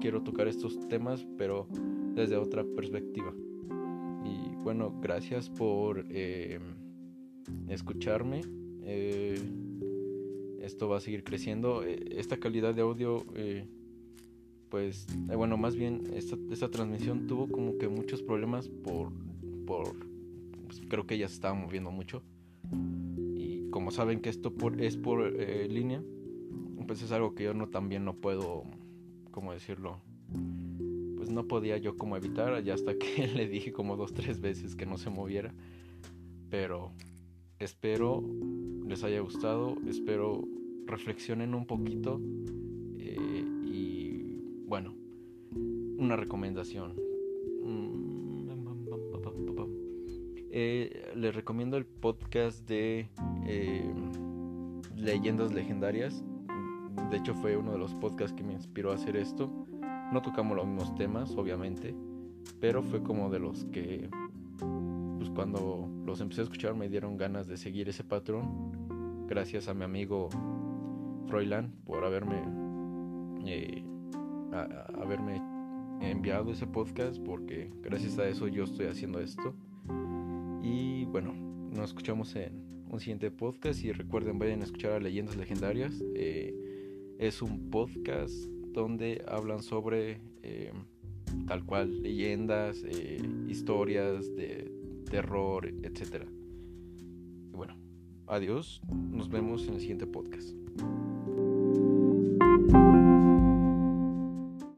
quiero 0.00 0.22
tocar 0.22 0.48
estos 0.48 0.88
temas, 0.88 1.26
pero 1.36 1.68
desde 2.14 2.36
otra 2.38 2.64
perspectiva. 2.64 3.34
Y 4.24 4.54
bueno, 4.62 4.98
gracias 5.02 5.50
por 5.50 6.06
eh, 6.08 6.58
escucharme. 7.68 8.40
Eh, 8.82 9.38
esto 10.60 10.88
va 10.88 10.96
a 10.96 11.00
seguir 11.00 11.22
creciendo. 11.22 11.84
Eh, 11.84 12.02
esta 12.12 12.38
calidad 12.38 12.74
de 12.74 12.80
audio, 12.80 13.24
pues, 14.70 15.06
bueno, 15.26 15.56
más 15.56 15.74
bien 15.74 16.04
esta, 16.14 16.36
esta, 16.50 16.70
transmisión 16.70 17.26
tuvo 17.26 17.48
como 17.48 17.76
que 17.78 17.88
muchos 17.88 18.22
problemas 18.22 18.68
por, 18.68 19.12
por 19.66 19.94
pues, 20.66 20.80
creo 20.88 21.06
que 21.06 21.18
ya 21.18 21.28
se 21.28 21.34
estaba 21.34 21.54
moviendo 21.54 21.90
mucho. 21.90 22.22
Y 23.34 23.68
como 23.70 23.90
saben 23.90 24.20
que 24.20 24.30
esto 24.30 24.54
por, 24.54 24.80
es 24.80 24.96
por 24.96 25.32
línea, 25.32 26.02
pues 26.86 27.02
es 27.02 27.12
algo 27.12 27.36
que 27.36 27.44
yo 27.44 27.54
no 27.54 27.68
también 27.68 28.04
no 28.04 28.14
puedo, 28.14 28.64
¿cómo 29.30 29.52
decirlo? 29.52 30.00
Pues 31.16 31.30
no 31.30 31.46
podía 31.46 31.78
yo 31.78 31.96
como 31.96 32.16
evitar, 32.16 32.62
ya 32.64 32.74
hasta 32.74 32.98
que 32.98 33.28
le 33.34 33.46
dije 33.48 33.72
como 33.72 33.96
dos, 33.96 34.12
tres 34.12 34.40
veces 34.40 34.74
que 34.74 34.86
no 34.86 34.98
se 34.98 35.08
moviera. 35.08 35.54
Pero 36.50 36.92
espero 37.60 38.24
les 38.86 39.04
haya 39.04 39.20
gustado, 39.20 39.76
espero 39.86 40.42
reflexionen 40.86 41.54
un 41.54 41.64
poquito 41.66 42.20
eh, 42.20 42.69
bueno, 44.70 44.94
una 45.98 46.16
recomendación. 46.16 46.94
Mm, 47.62 48.30
eh, 50.52 51.12
les 51.14 51.34
recomiendo 51.34 51.76
el 51.76 51.84
podcast 51.84 52.66
de 52.66 53.08
eh, 53.46 53.94
Leyendas 54.96 55.52
Legendarias 55.52 56.24
de 57.10 57.16
hecho 57.16 57.34
fue 57.34 57.56
uno 57.56 57.72
de 57.72 57.78
los 57.78 57.94
podcasts 57.94 58.36
que 58.36 58.44
me 58.44 58.52
inspiró 58.52 58.92
a 58.92 58.94
hacer 58.94 59.16
esto. 59.16 59.50
No 60.12 60.22
tocamos 60.22 60.56
los 60.56 60.66
mismos 60.66 60.94
temas, 60.94 61.34
obviamente, 61.36 61.94
pero 62.60 62.82
fue 62.82 63.02
como 63.02 63.30
de 63.30 63.40
los 63.40 63.64
que, 63.66 64.08
pues 65.18 65.30
cuando 65.30 65.88
los 66.04 66.20
empecé 66.20 66.42
a 66.42 66.44
escuchar 66.44 66.74
me 66.74 66.88
dieron 66.88 67.16
ganas 67.16 67.48
de 67.48 67.56
seguir 67.56 67.88
ese 67.88 68.04
patrón. 68.04 69.26
Gracias 69.28 69.66
a 69.66 69.74
mi 69.74 69.84
amigo 69.84 70.28
Froilán 71.26 71.72
por 71.84 72.04
haberme, 72.04 72.42
eh, 73.44 73.84
haberme 74.52 75.40
enviado 76.00 76.52
ese 76.52 76.66
podcast, 76.66 77.18
porque 77.22 77.70
gracias 77.82 78.18
a 78.18 78.28
eso 78.28 78.48
yo 78.48 78.64
estoy 78.64 78.86
haciendo 78.86 79.20
esto. 79.20 79.54
Y 80.62 81.04
bueno, 81.06 81.34
nos 81.70 81.90
escuchamos 81.90 82.34
en 82.36 82.84
un 82.90 83.00
siguiente 83.00 83.30
podcast 83.30 83.84
y 83.84 83.92
recuerden 83.92 84.38
vayan 84.38 84.60
a 84.60 84.64
escuchar 84.64 84.92
a 84.92 85.00
Leyendas 85.00 85.36
Legendarias. 85.36 86.02
Eh, 86.14 86.54
es 87.18 87.42
un 87.42 87.70
podcast 87.70 88.32
donde 88.72 89.24
hablan 89.28 89.62
sobre 89.62 90.20
eh, 90.42 90.72
tal 91.46 91.64
cual 91.64 92.02
leyendas, 92.02 92.82
eh, 92.84 93.20
historias 93.48 94.34
de 94.34 94.70
terror, 95.10 95.66
etc. 95.82 96.24
Y 97.52 97.56
bueno, 97.56 97.76
adiós, 98.26 98.80
nos 99.10 99.28
vemos 99.28 99.66
en 99.68 99.74
el 99.74 99.80
siguiente 99.80 100.06
podcast. 100.06 100.54